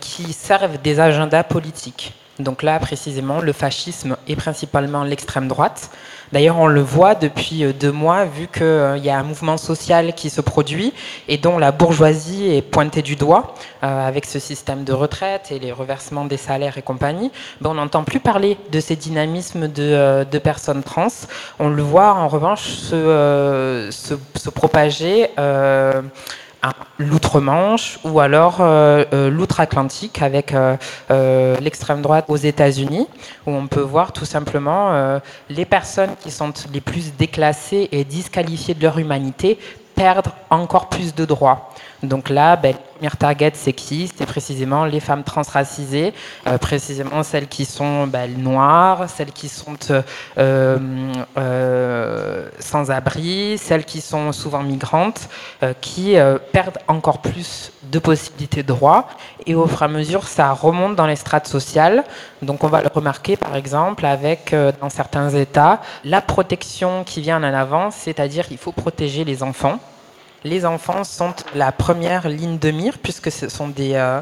qui 0.00 0.32
servent 0.32 0.80
des 0.80 0.98
agendas 0.98 1.42
politiques. 1.42 2.17
Donc 2.38 2.62
là, 2.62 2.78
précisément, 2.78 3.40
le 3.40 3.52
fascisme 3.52 4.16
est 4.28 4.36
principalement 4.36 5.02
l'extrême 5.02 5.48
droite. 5.48 5.90
D'ailleurs, 6.32 6.58
on 6.58 6.66
le 6.66 6.82
voit 6.82 7.14
depuis 7.14 7.64
euh, 7.64 7.72
deux 7.72 7.90
mois, 7.90 8.26
vu 8.26 8.48
qu'il 8.48 8.62
euh, 8.62 8.98
y 8.98 9.08
a 9.08 9.18
un 9.18 9.22
mouvement 9.22 9.56
social 9.56 10.12
qui 10.12 10.30
se 10.30 10.40
produit 10.40 10.92
et 11.26 11.38
dont 11.38 11.58
la 11.58 11.72
bourgeoisie 11.72 12.54
est 12.54 12.62
pointée 12.62 13.02
du 13.02 13.16
doigt, 13.16 13.54
euh, 13.82 14.06
avec 14.06 14.26
ce 14.26 14.38
système 14.38 14.84
de 14.84 14.92
retraite 14.92 15.50
et 15.50 15.58
les 15.58 15.72
reversements 15.72 16.26
des 16.26 16.36
salaires 16.36 16.76
et 16.78 16.82
compagnie. 16.82 17.32
Ben, 17.60 17.70
on 17.70 17.74
n'entend 17.74 18.04
plus 18.04 18.20
parler 18.20 18.58
de 18.70 18.78
ces 18.78 18.94
dynamismes 18.94 19.68
de, 19.68 20.38
personnes 20.38 20.82
trans. 20.82 21.08
On 21.58 21.68
le 21.68 21.82
voit 21.82 22.14
en 22.14 22.28
revanche 22.28 22.62
se, 22.62 23.88
se, 23.90 24.50
propager 24.50 25.28
l'outre-Manche 26.98 27.98
ou 28.04 28.20
alors 28.20 28.58
euh, 28.60 29.04
euh, 29.12 29.30
l'outre-Atlantique 29.30 30.20
avec 30.22 30.52
euh, 30.52 31.56
l'extrême 31.60 32.02
droite 32.02 32.24
aux 32.28 32.36
États-Unis, 32.36 33.06
où 33.46 33.50
on 33.52 33.66
peut 33.66 33.80
voir 33.80 34.12
tout 34.12 34.24
simplement 34.24 35.20
les 35.48 35.64
personnes 35.64 36.10
qui 36.20 36.30
sont 36.30 36.52
les 36.72 36.80
plus 36.80 37.12
déclassées 37.16 37.88
et 37.92 38.04
disqualifiées 38.04 38.74
de 38.74 38.82
leur 38.82 38.98
humanité 38.98 39.58
perdre 39.94 40.32
encore 40.50 40.88
plus 40.88 41.14
de 41.14 41.24
droits. 41.24 41.70
Donc 42.02 42.28
là, 42.28 42.54
ben, 42.54 42.72
la 42.72 42.78
première 42.94 43.16
target, 43.16 43.52
c'est 43.54 43.72
qui? 43.72 44.10
C'est 44.16 44.26
précisément 44.26 44.84
les 44.84 45.00
femmes 45.00 45.24
transracisées, 45.24 46.14
euh, 46.46 46.56
précisément 46.56 47.24
celles 47.24 47.48
qui 47.48 47.64
sont 47.64 48.06
ben, 48.06 48.40
noires, 48.40 49.10
celles 49.10 49.32
qui 49.32 49.48
sont 49.48 49.76
euh, 49.90 50.02
euh, 51.36 52.48
sans 52.60 52.92
abri, 52.92 53.58
celles 53.58 53.84
qui 53.84 54.00
sont 54.00 54.30
souvent 54.30 54.62
migrantes, 54.62 55.28
qui 55.80 56.16
perdent 56.52 56.78
encore 56.86 57.20
plus 57.20 57.72
de 57.82 57.98
possibilités 57.98 58.62
de 58.62 58.68
droits. 58.68 59.08
Et 59.46 59.54
au 59.54 59.66
fur 59.66 59.82
et 59.82 59.84
à 59.86 59.88
mesure, 59.88 60.28
ça 60.28 60.52
remonte 60.52 60.94
dans 60.94 61.06
les 61.06 61.16
strates 61.16 61.48
sociales. 61.48 62.04
Donc 62.42 62.62
on 62.62 62.68
va 62.68 62.80
le 62.80 62.88
remarquer, 62.92 63.36
par 63.36 63.56
exemple, 63.56 64.06
avec, 64.06 64.54
dans 64.80 64.90
certains 64.90 65.30
États, 65.30 65.80
la 66.04 66.20
protection 66.20 67.02
qui 67.02 67.20
vient 67.20 67.42
en 67.42 67.54
avant, 67.54 67.90
c'est-à-dire 67.90 68.46
qu'il 68.46 68.58
faut 68.58 68.72
protéger 68.72 69.24
les 69.24 69.42
enfants 69.42 69.80
les 70.44 70.64
enfants 70.64 71.04
sont 71.04 71.34
la 71.54 71.72
première 71.72 72.28
ligne 72.28 72.58
de 72.58 72.70
mire 72.70 72.98
puisque 72.98 73.30
ce 73.30 73.48
sont 73.48 73.68
des, 73.68 73.94
euh, 73.94 74.20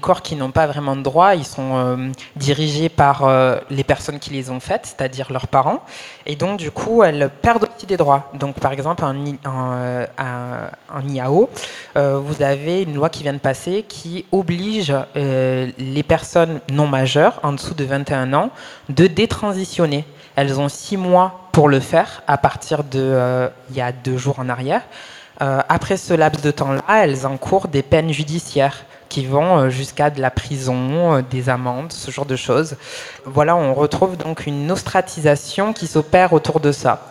corps 0.00 0.22
qui 0.22 0.36
n'ont 0.36 0.50
pas 0.50 0.66
vraiment 0.66 0.96
de 0.96 1.02
droit. 1.02 1.34
Ils 1.34 1.46
sont 1.46 1.76
euh, 1.76 1.96
dirigés 2.36 2.88
par 2.88 3.24
euh, 3.24 3.58
les 3.70 3.84
personnes 3.84 4.18
qui 4.18 4.30
les 4.30 4.50
ont 4.50 4.60
faites, 4.60 4.86
c'est-à-dire 4.86 5.32
leurs 5.32 5.48
parents. 5.48 5.82
Et 6.26 6.36
donc, 6.36 6.58
du 6.58 6.70
coup, 6.70 7.02
elles 7.02 7.30
perdent 7.42 7.68
aussi 7.74 7.86
des 7.86 7.96
droits. 7.96 8.30
Donc, 8.34 8.56
par 8.60 8.72
exemple, 8.72 9.04
en, 9.04 9.14
en, 9.46 11.08
IAO, 11.08 11.48
vous 11.94 12.42
avez 12.42 12.82
une 12.82 12.94
loi 12.94 13.08
qui 13.08 13.22
vient 13.22 13.32
de 13.32 13.38
passer 13.38 13.84
qui 13.86 14.24
oblige 14.32 14.94
les 15.14 16.02
personnes 16.06 16.60
non 16.70 16.86
majeures, 16.86 17.40
en 17.42 17.52
dessous 17.52 17.74
de 17.74 17.84
21 17.84 18.32
ans, 18.32 18.50
de 18.88 19.06
détransitionner. 19.06 20.04
Elles 20.36 20.58
ont 20.58 20.68
six 20.68 20.96
mois 20.96 21.48
pour 21.52 21.68
le 21.68 21.80
faire 21.80 22.22
à 22.26 22.38
partir 22.38 22.84
de 22.84 23.48
il 23.70 23.76
y 23.76 23.80
a 23.80 23.92
deux 23.92 24.16
jours 24.16 24.38
en 24.38 24.48
arrière. 24.48 24.82
Euh, 25.42 25.60
après 25.68 25.96
ce 25.96 26.14
laps 26.14 26.42
de 26.44 26.50
temps-là, 26.50 26.82
elles 26.88 27.26
encourent 27.26 27.68
des 27.68 27.82
peines 27.82 28.12
judiciaires 28.12 28.84
qui 29.08 29.26
vont 29.26 29.58
euh, 29.58 29.68
jusqu'à 29.68 30.10
de 30.10 30.20
la 30.20 30.30
prison, 30.30 31.16
euh, 31.16 31.22
des 31.22 31.48
amendes, 31.48 31.92
ce 31.92 32.10
genre 32.10 32.26
de 32.26 32.36
choses. 32.36 32.76
Voilà, 33.24 33.56
on 33.56 33.74
retrouve 33.74 34.16
donc 34.16 34.46
une 34.46 34.70
ostratisation 34.70 35.72
qui 35.72 35.86
s'opère 35.86 36.32
autour 36.32 36.60
de 36.60 36.72
ça. 36.72 37.10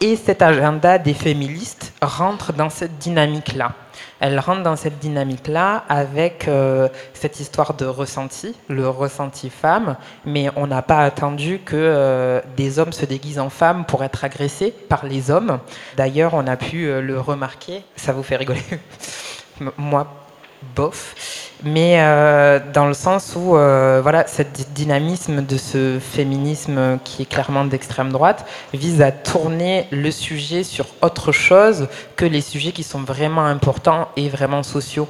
Et 0.00 0.16
cet 0.16 0.42
agenda 0.42 0.98
des 0.98 1.14
féministes 1.14 1.92
rentre 2.02 2.52
dans 2.52 2.68
cette 2.68 2.98
dynamique-là 2.98 3.72
elle 4.20 4.38
rentre 4.38 4.62
dans 4.62 4.76
cette 4.76 4.98
dynamique-là 4.98 5.84
avec 5.88 6.48
euh, 6.48 6.88
cette 7.14 7.40
histoire 7.40 7.74
de 7.74 7.86
ressenti, 7.86 8.54
le 8.68 8.88
ressenti 8.88 9.50
femme, 9.50 9.96
mais 10.24 10.50
on 10.56 10.66
n'a 10.66 10.82
pas 10.82 11.00
attendu 11.00 11.60
que 11.64 11.76
euh, 11.76 12.40
des 12.56 12.78
hommes 12.78 12.92
se 12.92 13.04
déguisent 13.04 13.38
en 13.38 13.50
femmes 13.50 13.84
pour 13.84 14.04
être 14.04 14.24
agressés 14.24 14.72
par 14.88 15.04
les 15.06 15.30
hommes. 15.30 15.58
D'ailleurs, 15.96 16.34
on 16.34 16.46
a 16.46 16.56
pu 16.56 16.86
euh, 16.86 17.00
le 17.00 17.20
remarquer, 17.20 17.82
ça 17.96 18.12
vous 18.12 18.22
fait 18.22 18.36
rigoler. 18.36 18.62
Moi, 19.78 20.06
bof 20.74 21.14
mais 21.62 21.96
euh, 21.98 22.60
dans 22.72 22.86
le 22.86 22.94
sens 22.94 23.34
où 23.34 23.56
euh, 23.56 24.00
voilà, 24.02 24.26
cette 24.26 24.72
dynamisme 24.72 25.44
de 25.44 25.56
ce 25.56 25.98
féminisme 25.98 26.98
qui 27.02 27.22
est 27.22 27.26
clairement 27.26 27.64
d'extrême 27.64 28.12
droite 28.12 28.46
vise 28.74 29.00
à 29.00 29.10
tourner 29.10 29.86
le 29.90 30.10
sujet 30.10 30.64
sur 30.64 30.86
autre 31.00 31.32
chose 31.32 31.88
que 32.14 32.26
les 32.26 32.42
sujets 32.42 32.72
qui 32.72 32.82
sont 32.82 33.00
vraiment 33.00 33.44
importants 33.44 34.08
et 34.16 34.28
vraiment 34.28 34.62
sociaux. 34.62 35.08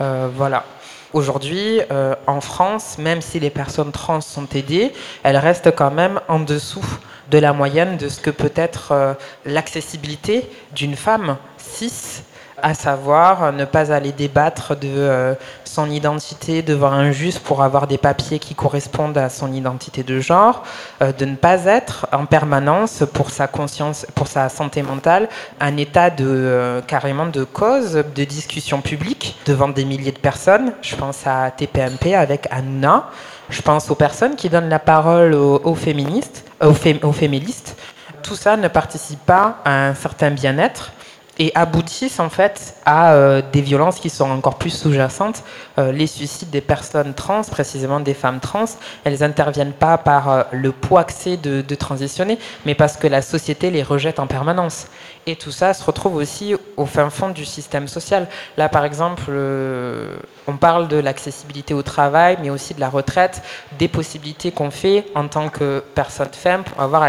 Euh, 0.00 0.28
voilà. 0.34 0.64
Aujourd'hui, 1.12 1.80
en 2.28 2.40
France, 2.40 2.96
même 2.96 3.20
si 3.20 3.40
les 3.40 3.50
personnes 3.50 3.90
trans 3.90 4.20
sont 4.20 4.46
aidées, 4.54 4.92
elles 5.24 5.38
restent 5.38 5.74
quand 5.74 5.90
même 5.90 6.20
en 6.28 6.38
dessous 6.38 6.84
de 7.32 7.38
la 7.38 7.52
moyenne 7.52 7.96
de 7.96 8.08
ce 8.08 8.20
que 8.20 8.30
peut 8.30 8.52
être 8.54 9.16
l'accessibilité 9.44 10.48
d'une 10.72 10.94
femme 10.94 11.36
cis 11.58 12.22
à 12.62 12.74
savoir 12.74 13.52
ne 13.52 13.64
pas 13.64 13.92
aller 13.92 14.12
débattre 14.12 14.76
de 14.76 14.88
euh, 14.88 15.34
son 15.64 15.90
identité 15.90 16.62
devant 16.62 16.92
un 16.92 17.12
juge 17.12 17.38
pour 17.38 17.62
avoir 17.62 17.86
des 17.86 17.98
papiers 17.98 18.38
qui 18.38 18.54
correspondent 18.54 19.18
à 19.18 19.28
son 19.28 19.52
identité 19.52 20.02
de 20.02 20.20
genre, 20.20 20.62
euh, 21.02 21.12
de 21.12 21.24
ne 21.24 21.36
pas 21.36 21.64
être 21.64 22.06
en 22.12 22.26
permanence 22.26 23.04
pour 23.12 23.30
sa 23.30 23.46
conscience, 23.46 24.06
pour 24.14 24.26
sa 24.26 24.48
santé 24.48 24.82
mentale, 24.82 25.28
un 25.60 25.76
état 25.76 26.10
de 26.10 26.26
euh, 26.28 26.80
carrément 26.82 27.26
de 27.26 27.44
cause, 27.44 27.92
de 27.92 28.24
discussion 28.24 28.80
publique 28.80 29.36
devant 29.46 29.68
des 29.68 29.84
milliers 29.84 30.12
de 30.12 30.18
personnes. 30.18 30.72
Je 30.82 30.96
pense 30.96 31.26
à 31.26 31.50
TPMP 31.50 32.14
avec 32.14 32.46
Anna. 32.50 33.10
Je 33.48 33.62
pense 33.62 33.90
aux 33.90 33.96
personnes 33.96 34.36
qui 34.36 34.48
donnent 34.48 34.68
la 34.68 34.78
parole 34.78 35.34
aux, 35.34 35.74
féministes, 35.74 36.44
aux, 36.62 36.72
aux 37.02 37.12
féministes. 37.12 37.76
Tout 38.22 38.36
ça 38.36 38.56
ne 38.56 38.68
participe 38.68 39.24
pas 39.26 39.58
à 39.64 39.88
un 39.88 39.94
certain 39.94 40.30
bien-être 40.30 40.92
et 41.40 41.50
aboutissent 41.54 42.20
en 42.20 42.28
fait 42.28 42.74
à 42.84 43.14
euh, 43.14 43.40
des 43.50 43.62
violences 43.62 43.98
qui 43.98 44.10
sont 44.10 44.30
encore 44.30 44.56
plus 44.56 44.70
sous-jacentes. 44.70 45.42
Euh, 45.78 45.90
les 45.90 46.06
suicides 46.06 46.50
des 46.50 46.60
personnes 46.60 47.14
trans, 47.14 47.40
précisément 47.42 47.98
des 47.98 48.12
femmes 48.12 48.40
trans, 48.40 48.66
elles 49.04 49.20
n'interviennent 49.20 49.72
pas 49.72 49.96
par 49.96 50.30
euh, 50.30 50.42
le 50.52 50.70
poids 50.70 51.00
accès 51.00 51.38
de, 51.38 51.62
de, 51.62 51.74
transitionner, 51.74 52.38
mais 52.66 52.74
parce 52.74 52.98
que 52.98 53.06
la 53.06 53.22
société 53.22 53.70
les 53.70 53.82
rejette 53.82 54.20
en 54.20 54.26
permanence. 54.26 54.88
Et 55.26 55.34
tout 55.34 55.50
ça 55.50 55.72
se 55.72 55.82
retrouve 55.82 56.16
aussi 56.16 56.54
au 56.76 56.84
fin 56.84 57.08
fond 57.08 57.30
du 57.30 57.46
système 57.46 57.88
social. 57.88 58.28
Là, 58.58 58.68
par 58.68 58.84
exemple, 58.84 59.30
on 60.46 60.56
parle 60.56 60.88
de 60.88 60.96
l'accessibilité 60.96 61.74
au 61.74 61.82
travail, 61.82 62.38
mais 62.42 62.50
aussi 62.50 62.74
de 62.74 62.80
la 62.80 62.88
retraite, 62.88 63.42
des 63.78 63.88
possibilités 63.88 64.50
qu'on 64.50 64.70
fait 64.70 65.06
en 65.14 65.28
tant 65.28 65.48
que 65.48 65.84
personne 65.94 66.32
femme 66.32 66.64
pour 66.64 66.82
avoir 66.82 67.02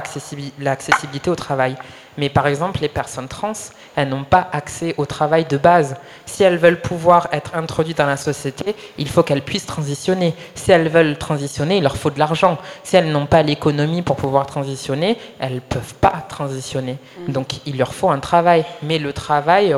l'accessibilité 0.60 1.30
au 1.30 1.36
travail. 1.36 1.76
Mais 2.17 2.30
par 2.30 2.47
exemple, 2.47 2.80
les 2.82 2.89
personnes 2.89 3.28
trans, 3.28 3.54
elles 3.95 4.10
n'ont 4.10 4.24
pas 4.24 4.50
accès 4.52 4.93
au 4.97 5.06
travail 5.06 5.45
de 5.45 5.58
base. 5.58 5.95
Si 6.26 6.43
elles 6.43 6.58
veulent 6.58 6.82
pouvoir 6.82 7.28
être 7.32 7.56
introduites 7.56 7.97
dans 7.97 8.06
la 8.06 8.17
société, 8.17 8.76
il 8.97 9.08
faut 9.08 9.24
qu'elles 9.24 9.41
puissent 9.41 9.65
transitionner. 9.65 10.34
Si 10.56 10.71
elles 10.71 10.89
veulent 10.89 11.17
transitionner, 11.17 11.78
il 11.78 11.84
leur 11.84 11.97
faut 11.97 12.10
de 12.10 12.19
l'argent. 12.19 12.58
Si 12.84 12.95
elles 12.95 13.12
n'ont 13.12 13.26
pas 13.26 13.43
l'économie 13.43 14.02
pour 14.02 14.15
pouvoir 14.15 14.45
transitionner, 14.45 15.17
elles 15.39 15.56
ne 15.56 15.60
peuvent 15.60 15.95
pas 15.95 16.26
transitionner. 16.28 16.97
Mm. 17.28 17.32
Donc 17.32 17.65
il 17.65 17.78
leur 17.78 17.93
faut 17.93 18.10
un 18.10 18.19
travail. 18.19 18.65
Mais 18.84 19.00
le 19.00 19.13
travail 19.13 19.76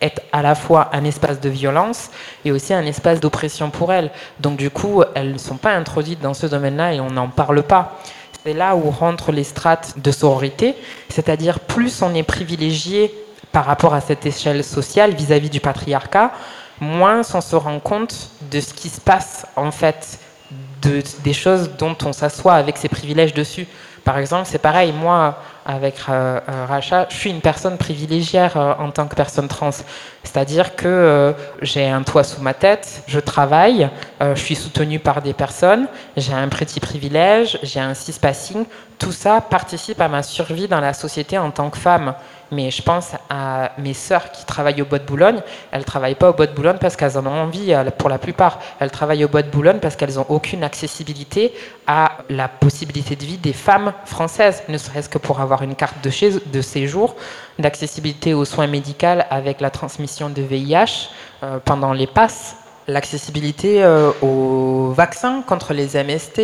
est 0.00 0.20
à 0.32 0.42
la 0.42 0.54
fois 0.54 0.90
un 0.92 1.04
espace 1.04 1.40
de 1.40 1.48
violence 1.48 2.10
et 2.44 2.52
aussi 2.52 2.74
un 2.74 2.84
espace 2.84 3.20
d'oppression 3.20 3.70
pour 3.70 3.92
elles. 3.92 4.10
Donc 4.40 4.56
du 4.56 4.70
coup, 4.70 5.02
elles 5.14 5.32
ne 5.32 5.38
sont 5.38 5.56
pas 5.56 5.72
introduites 5.72 6.20
dans 6.20 6.34
ce 6.34 6.46
domaine-là 6.46 6.94
et 6.94 7.00
on 7.00 7.10
n'en 7.10 7.28
parle 7.28 7.62
pas. 7.62 7.98
C'est 8.46 8.52
là 8.52 8.76
où 8.76 8.90
rentrent 8.90 9.32
les 9.32 9.42
strates 9.42 9.98
de 9.98 10.12
sororité, 10.12 10.76
c'est-à-dire 11.08 11.58
plus 11.58 12.00
on 12.00 12.14
est 12.14 12.22
privilégié 12.22 13.12
par 13.50 13.64
rapport 13.64 13.92
à 13.92 14.00
cette 14.00 14.24
échelle 14.24 14.62
sociale 14.62 15.14
vis-à-vis 15.14 15.50
du 15.50 15.58
patriarcat, 15.58 16.30
moins 16.78 17.22
on 17.34 17.40
se 17.40 17.56
rend 17.56 17.80
compte 17.80 18.30
de 18.48 18.60
ce 18.60 18.72
qui 18.72 18.88
se 18.88 19.00
passe 19.00 19.46
en 19.56 19.72
fait, 19.72 20.20
de, 20.80 21.02
des 21.24 21.32
choses 21.32 21.72
dont 21.76 21.96
on 22.04 22.12
s'assoit 22.12 22.54
avec 22.54 22.76
ses 22.76 22.88
privilèges 22.88 23.34
dessus. 23.34 23.66
Par 24.04 24.16
exemple, 24.16 24.46
c'est 24.48 24.62
pareil, 24.62 24.92
moi, 24.92 25.40
avec 25.66 25.96
euh, 26.08 26.38
euh, 26.48 26.66
Racha, 26.66 27.06
je 27.10 27.16
suis 27.16 27.30
une 27.30 27.40
personne 27.40 27.76
privilégiée 27.76 28.48
euh, 28.54 28.74
en 28.78 28.90
tant 28.90 29.06
que 29.08 29.16
personne 29.16 29.48
trans. 29.48 29.70
C'est-à-dire 30.22 30.76
que 30.76 31.34
j'ai 31.62 31.88
un 31.88 32.02
toit 32.02 32.24
sous 32.24 32.42
ma 32.42 32.52
tête, 32.52 33.04
je 33.06 33.20
travaille, 33.20 33.88
je 34.20 34.34
suis 34.34 34.56
soutenue 34.56 34.98
par 34.98 35.22
des 35.22 35.32
personnes, 35.32 35.86
j'ai 36.16 36.32
un 36.32 36.48
petit 36.48 36.80
privilège, 36.80 37.60
j'ai 37.62 37.78
un 37.78 37.94
cis-passing. 37.94 38.64
Tout 38.98 39.12
ça 39.12 39.40
participe 39.40 40.00
à 40.00 40.08
ma 40.08 40.24
survie 40.24 40.66
dans 40.66 40.80
la 40.80 40.94
société 40.94 41.38
en 41.38 41.52
tant 41.52 41.70
que 41.70 41.78
femme. 41.78 42.14
Mais 42.52 42.70
je 42.70 42.82
pense 42.82 43.12
à 43.28 43.72
mes 43.78 43.94
sœurs 43.94 44.30
qui 44.30 44.44
travaillent 44.44 44.80
au 44.80 44.84
Bois 44.84 44.98
de 44.98 45.04
Boulogne. 45.04 45.40
Elles 45.72 45.80
ne 45.80 45.84
travaillent 45.84 46.14
pas 46.14 46.30
au 46.30 46.32
Bois 46.32 46.46
de 46.46 46.52
Boulogne 46.52 46.76
parce 46.80 46.96
qu'elles 46.96 47.18
en 47.18 47.26
ont 47.26 47.30
envie, 47.30 47.72
euh, 47.72 47.84
pour 47.90 48.08
la 48.08 48.18
plupart. 48.18 48.60
Elles 48.78 48.90
travaillent 48.90 49.24
au 49.24 49.28
Bois 49.28 49.42
de 49.42 49.50
Boulogne 49.50 49.78
parce 49.80 49.96
qu'elles 49.96 50.14
n'ont 50.14 50.26
aucune 50.28 50.62
accessibilité 50.62 51.52
à 51.86 52.18
la 52.28 52.48
possibilité 52.48 53.16
de 53.16 53.24
vie 53.24 53.38
des 53.38 53.52
femmes 53.52 53.92
françaises, 54.04 54.62
ne 54.68 54.78
serait-ce 54.78 55.08
que 55.08 55.18
pour 55.18 55.40
avoir 55.40 55.62
une 55.62 55.74
carte 55.74 55.96
de, 56.02 56.60
séjour, 56.60 57.16
d'accessibilité 57.58 58.34
aux 58.34 58.44
soins 58.44 58.66
médicaux 58.66 58.96
avec 59.30 59.60
la 59.60 59.70
transmission 59.70 60.30
de 60.30 60.42
VIH 60.42 61.10
euh, 61.42 61.58
pendant 61.64 61.92
les 61.92 62.06
passes 62.06 62.56
l'accessibilité 62.88 63.82
euh, 63.82 64.12
aux 64.22 64.92
vaccins 64.92 65.42
contre 65.42 65.74
les 65.74 65.96
MST, 65.96 66.38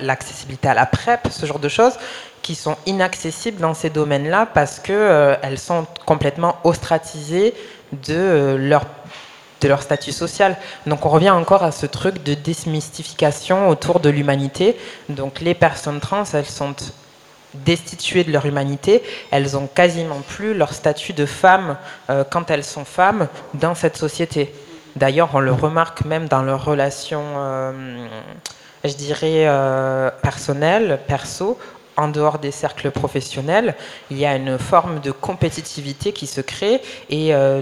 l'accessibilité 0.00 0.68
à 0.68 0.74
la 0.74 0.86
PrEP, 0.86 1.28
ce 1.30 1.44
genre 1.44 1.58
de 1.58 1.68
choses 1.68 1.92
qui 2.48 2.54
sont 2.54 2.78
inaccessibles 2.86 3.60
dans 3.60 3.74
ces 3.74 3.90
domaines-là 3.90 4.46
parce 4.46 4.78
qu'elles 4.78 4.96
euh, 4.96 5.56
sont 5.58 5.86
complètement 6.06 6.56
ostratisées 6.64 7.52
de 7.92 8.14
euh, 8.14 8.56
leur 8.56 8.86
de 9.60 9.68
leur 9.68 9.82
statut 9.82 10.12
social. 10.12 10.56
Donc 10.86 11.04
on 11.04 11.10
revient 11.10 11.28
encore 11.28 11.62
à 11.62 11.72
ce 11.72 11.84
truc 11.84 12.22
de 12.22 12.32
démystification 12.32 13.68
autour 13.68 14.00
de 14.00 14.08
l'humanité. 14.08 14.78
Donc 15.10 15.40
les 15.42 15.52
personnes 15.52 16.00
trans, 16.00 16.24
elles 16.32 16.46
sont 16.46 16.74
destituées 17.52 18.24
de 18.24 18.32
leur 18.32 18.46
humanité, 18.46 19.02
elles 19.30 19.54
ont 19.54 19.66
quasiment 19.66 20.22
plus 20.26 20.54
leur 20.54 20.72
statut 20.72 21.12
de 21.12 21.26
femme 21.26 21.76
euh, 22.08 22.24
quand 22.30 22.50
elles 22.50 22.64
sont 22.64 22.86
femmes 22.86 23.28
dans 23.52 23.74
cette 23.74 23.98
société. 23.98 24.54
D'ailleurs, 24.96 25.28
on 25.34 25.40
le 25.40 25.52
remarque 25.52 26.06
même 26.06 26.28
dans 26.28 26.42
leurs 26.42 26.64
relations, 26.64 27.26
je 28.84 28.94
dirais, 28.94 29.46
personnelles, 30.22 30.98
perso, 31.06 31.58
en 31.98 32.08
dehors 32.08 32.38
des 32.38 32.52
cercles 32.52 32.90
professionnels, 32.90 33.74
il 34.10 34.18
y 34.18 34.24
a 34.24 34.36
une 34.36 34.56
forme 34.56 35.00
de 35.00 35.10
compétitivité 35.10 36.12
qui 36.12 36.26
se 36.26 36.40
crée 36.40 36.80
et 37.10 37.34
euh, 37.34 37.60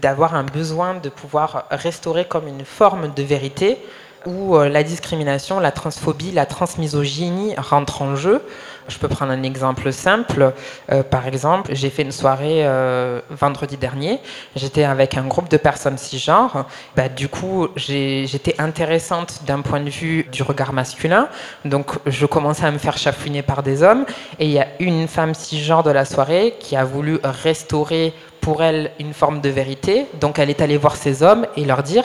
d'avoir 0.00 0.34
un 0.34 0.44
besoin 0.44 0.94
de 0.94 1.10
pouvoir 1.10 1.66
restaurer 1.70 2.24
comme 2.24 2.48
une 2.48 2.64
forme 2.64 3.12
de 3.14 3.22
vérité 3.22 3.78
où 4.26 4.56
euh, 4.56 4.68
la 4.68 4.82
discrimination, 4.82 5.60
la 5.60 5.70
transphobie, 5.70 6.32
la 6.32 6.46
transmisogynie 6.46 7.54
rentrent 7.56 8.02
en 8.02 8.16
jeu. 8.16 8.42
Je 8.88 8.98
peux 8.98 9.08
prendre 9.08 9.32
un 9.32 9.42
exemple 9.42 9.92
simple. 9.92 10.52
Euh, 10.90 11.02
par 11.02 11.26
exemple, 11.26 11.70
j'ai 11.74 11.90
fait 11.90 12.02
une 12.02 12.12
soirée 12.12 12.66
euh, 12.66 13.20
vendredi 13.30 13.76
dernier. 13.76 14.18
J'étais 14.56 14.84
avec 14.84 15.16
un 15.16 15.26
groupe 15.26 15.48
de 15.50 15.56
personnes 15.56 15.98
cisgenres. 15.98 16.66
Bah, 16.96 17.08
du 17.08 17.28
coup, 17.28 17.68
j'étais 17.76 18.54
intéressante 18.58 19.42
d'un 19.46 19.60
point 19.60 19.80
de 19.80 19.90
vue 19.90 20.24
du 20.32 20.42
regard 20.42 20.72
masculin. 20.72 21.28
Donc, 21.64 21.92
je 22.06 22.26
commençais 22.26 22.64
à 22.64 22.70
me 22.70 22.78
faire 22.78 22.96
chafouiner 22.96 23.42
par 23.42 23.62
des 23.62 23.82
hommes. 23.82 24.04
Et 24.38 24.46
il 24.46 24.52
y 24.52 24.58
a 24.58 24.68
une 24.80 25.06
femme 25.06 25.34
cisgenre 25.34 25.82
de 25.82 25.90
la 25.90 26.04
soirée 26.04 26.54
qui 26.58 26.76
a 26.76 26.84
voulu 26.84 27.18
restaurer 27.22 28.14
pour 28.40 28.62
elle 28.62 28.90
une 28.98 29.12
forme 29.12 29.40
de 29.40 29.48
vérité. 29.50 30.06
Donc, 30.20 30.38
elle 30.38 30.48
est 30.48 30.62
allée 30.62 30.78
voir 30.78 30.96
ces 30.96 31.22
hommes 31.22 31.46
et 31.56 31.64
leur 31.64 31.82
dire 31.82 32.04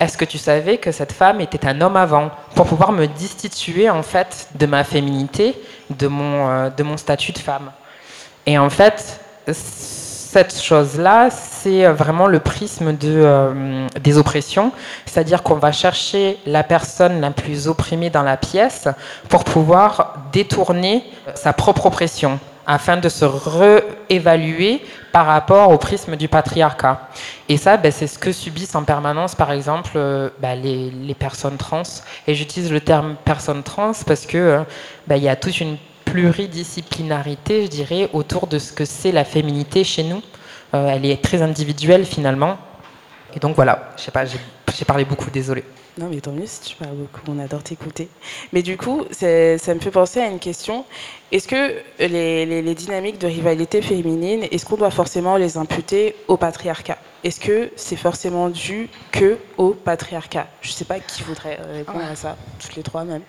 est-ce 0.00 0.16
que 0.18 0.24
tu 0.24 0.38
savais 0.38 0.78
que 0.78 0.92
cette 0.92 1.12
femme 1.12 1.40
était 1.40 1.66
un 1.66 1.80
homme 1.80 1.96
avant? 1.96 2.30
Pour 2.54 2.66
pouvoir 2.66 2.92
me 2.92 3.06
destituer 3.06 3.88
en 3.90 4.02
fait 4.02 4.48
de 4.54 4.66
ma 4.66 4.84
féminité, 4.84 5.54
de 5.90 6.08
mon, 6.08 6.48
euh, 6.48 6.70
de 6.70 6.82
mon 6.82 6.96
statut 6.96 7.32
de 7.32 7.38
femme. 7.38 7.70
Et 8.46 8.58
en 8.58 8.70
fait, 8.70 9.20
cette 9.46 10.60
chose-là, 10.60 11.30
c'est 11.30 11.86
vraiment 11.86 12.26
le 12.26 12.40
prisme 12.40 12.96
euh, 13.04 13.86
des 14.00 14.18
oppressions, 14.18 14.72
c'est-à-dire 15.06 15.42
qu'on 15.42 15.54
va 15.54 15.72
chercher 15.72 16.38
la 16.44 16.64
personne 16.64 17.20
la 17.20 17.30
plus 17.30 17.68
opprimée 17.68 18.10
dans 18.10 18.22
la 18.22 18.36
pièce 18.36 18.88
pour 19.28 19.44
pouvoir 19.44 20.24
détourner 20.32 21.04
sa 21.34 21.52
propre 21.52 21.86
oppression 21.86 22.40
afin 22.66 22.96
de 22.96 23.08
se 23.08 23.24
réévaluer 23.24 24.82
par 25.12 25.26
rapport 25.26 25.70
au 25.70 25.78
prisme 25.78 26.16
du 26.16 26.28
patriarcat. 26.28 27.08
Et 27.48 27.56
ça, 27.56 27.76
ben, 27.76 27.92
c'est 27.92 28.06
ce 28.06 28.18
que 28.18 28.32
subissent 28.32 28.74
en 28.74 28.84
permanence, 28.84 29.34
par 29.34 29.52
exemple, 29.52 29.92
euh, 29.96 30.30
ben, 30.40 30.60
les, 30.60 31.14
personnes 31.14 31.56
trans. 31.56 31.82
Et 32.26 32.34
j'utilise 32.34 32.72
le 32.72 32.80
terme 32.80 33.16
personne 33.24 33.62
trans 33.62 33.92
parce 34.06 34.26
que 34.26 34.38
euh, 34.38 34.62
ben, 35.06 35.16
il 35.16 35.22
y 35.22 35.28
a 35.28 35.36
toute 35.36 35.60
une 35.60 35.76
pluridisciplinarité, 36.04 37.64
je 37.64 37.68
dirais, 37.68 38.08
autour 38.12 38.46
de 38.46 38.58
ce 38.58 38.72
que 38.72 38.84
c'est 38.84 39.12
la 39.12 39.24
féminité 39.24 39.84
chez 39.84 40.02
nous. 40.02 40.22
Euh, 40.74 40.88
elle 40.88 41.06
est 41.06 41.22
très 41.22 41.42
individuelle 41.42 42.04
finalement. 42.04 42.58
Et 43.34 43.40
donc 43.40 43.56
voilà, 43.56 43.90
je 43.96 44.02
sais 44.02 44.10
pas, 44.10 44.24
j'ai 44.24 44.84
parlé 44.84 45.04
beaucoup, 45.04 45.30
désolé. 45.30 45.64
Non, 45.96 46.08
mais 46.10 46.20
tant 46.20 46.32
mieux 46.32 46.46
si 46.46 46.60
tu 46.60 46.76
parles 46.76 46.96
beaucoup, 46.96 47.20
on 47.28 47.38
adore 47.38 47.62
t'écouter. 47.62 48.08
Mais 48.52 48.62
du 48.62 48.76
coup, 48.76 49.04
ça 49.12 49.26
me 49.74 49.80
fait 49.80 49.92
penser 49.92 50.20
à 50.20 50.26
une 50.26 50.40
question. 50.40 50.84
Est-ce 51.30 51.46
que 51.46 51.80
les, 52.00 52.74
dynamiques 52.74 53.18
de 53.18 53.28
rivalité 53.28 53.80
féminine, 53.80 54.44
est-ce 54.50 54.66
qu'on 54.66 54.76
doit 54.76 54.90
forcément 54.90 55.36
les 55.36 55.56
imputer 55.56 56.16
au 56.26 56.36
patriarcat? 56.36 56.98
Est-ce 57.22 57.38
que 57.38 57.70
c'est 57.76 57.96
forcément 57.96 58.50
dû 58.50 58.88
que 59.12 59.38
au 59.56 59.70
patriarcat? 59.70 60.48
Je 60.62 60.70
ne 60.70 60.74
sais 60.74 60.84
pas 60.84 60.98
qui 60.98 61.22
voudrait 61.22 61.58
répondre 61.72 62.04
à 62.04 62.16
ça, 62.16 62.36
toutes 62.58 62.74
les 62.74 62.82
trois 62.82 63.04
même. 63.04 63.22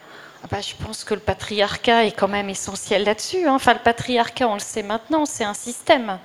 Bah, 0.49 0.62
je 0.62 0.73
pense 0.84 1.04
que 1.04 1.13
le 1.13 1.19
patriarcat 1.19 2.06
est 2.06 2.12
quand 2.12 2.28
même 2.28 2.49
essentiel 2.49 3.04
là-dessus. 3.04 3.47
Hein. 3.47 3.56
Enfin, 3.56 3.73
le 3.73 3.80
patriarcat, 3.80 4.47
on 4.47 4.56
le 4.56 4.60
sait 4.60 4.84
maintenant, 4.84 5.25
c'est 5.25 5.43
un 5.43 5.54
système. 5.54 6.19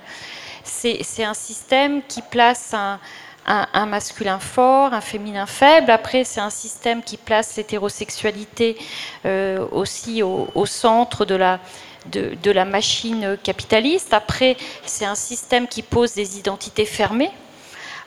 C'est 0.63 1.23
un 1.23 1.33
système 1.33 2.01
qui 2.07 2.21
place 2.21 2.73
un, 2.73 2.99
un, 3.45 3.85
masculin 3.85 4.39
fort, 4.39 4.93
un 4.93 5.01
féminin 5.01 5.45
faible. 5.45 5.91
Après, 5.91 6.23
c'est 6.23 6.39
un 6.39 6.49
système 6.49 7.01
qui 7.03 7.17
place 7.17 7.55
l'hétérosexualité 7.57 8.77
euh, 9.25 9.65
aussi 9.71 10.23
au, 10.23 10.65
centre 10.65 11.25
de 11.25 11.35
la, 11.35 11.59
de, 12.07 12.35
de, 12.41 12.51
la 12.51 12.65
machine 12.65 13.37
capitaliste. 13.43 14.13
Après, 14.13 14.57
c'est 14.85 15.05
un 15.05 15.15
système 15.15 15.67
qui 15.67 15.81
pose 15.81 16.13
des 16.13 16.37
identités 16.37 16.85
fermées, 16.85 17.31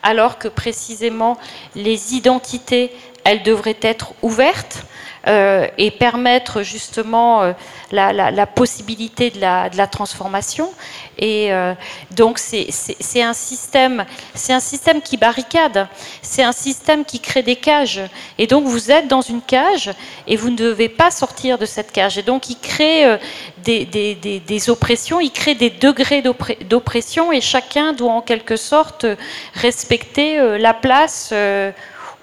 alors 0.03 0.39
que 0.39 0.49
précisément 0.49 1.39
les 1.75 2.15
identités, 2.15 2.93
elles 3.25 3.43
devraient 3.43 3.79
être 3.83 4.15
ouvertes. 4.23 4.85
Euh, 5.27 5.67
et 5.79 5.91
permettre 5.91 6.63
justement 6.63 7.43
euh, 7.43 7.53
la, 7.93 8.47
possibilité 8.47 9.31
de 9.31 9.41
la, 9.41 9.87
transformation. 9.87 10.71
Et 11.17 11.51
euh, 11.51 11.73
donc 12.11 12.39
c'est 12.39 13.23
un 13.23 13.33
système, 13.33 14.05
c'est 14.35 14.53
un 14.53 14.61
système 14.61 15.01
qui 15.01 15.17
barricade, 15.17 15.89
c'est 16.21 16.43
un 16.43 16.53
système 16.53 17.07
qui 17.07 17.21
crée 17.21 17.43
des 17.43 17.57
cages. 17.57 18.03
Et 18.37 18.47
donc 18.47 18.67
vous 18.67 18.91
êtes 18.91 19.09
dans 19.09 19.23
une 19.23 19.41
cage 19.41 19.91
et 20.27 20.37
vous 20.37 20.51
ne 20.51 20.57
devez 20.57 20.91
pas 20.91 21.11
sortir 21.11 21.57
de 21.57 21.65
cette 21.65 21.91
cage. 21.91 22.19
Et 22.19 22.23
donc 22.23 22.51
il 22.51 22.59
crée 22.59 23.19
des 23.65 24.69
oppressions, 24.69 25.21
il 25.21 25.33
crée 25.33 25.55
des 25.55 25.71
degrés 25.71 26.23
d'oppression 26.69 27.33
et 27.33 27.41
chacun 27.41 27.95
doit 27.95 28.13
en 28.13 28.21
quelque 28.21 28.57
sorte 28.57 29.07
respecter 29.55 30.59
la 30.59 30.75
place 30.75 31.33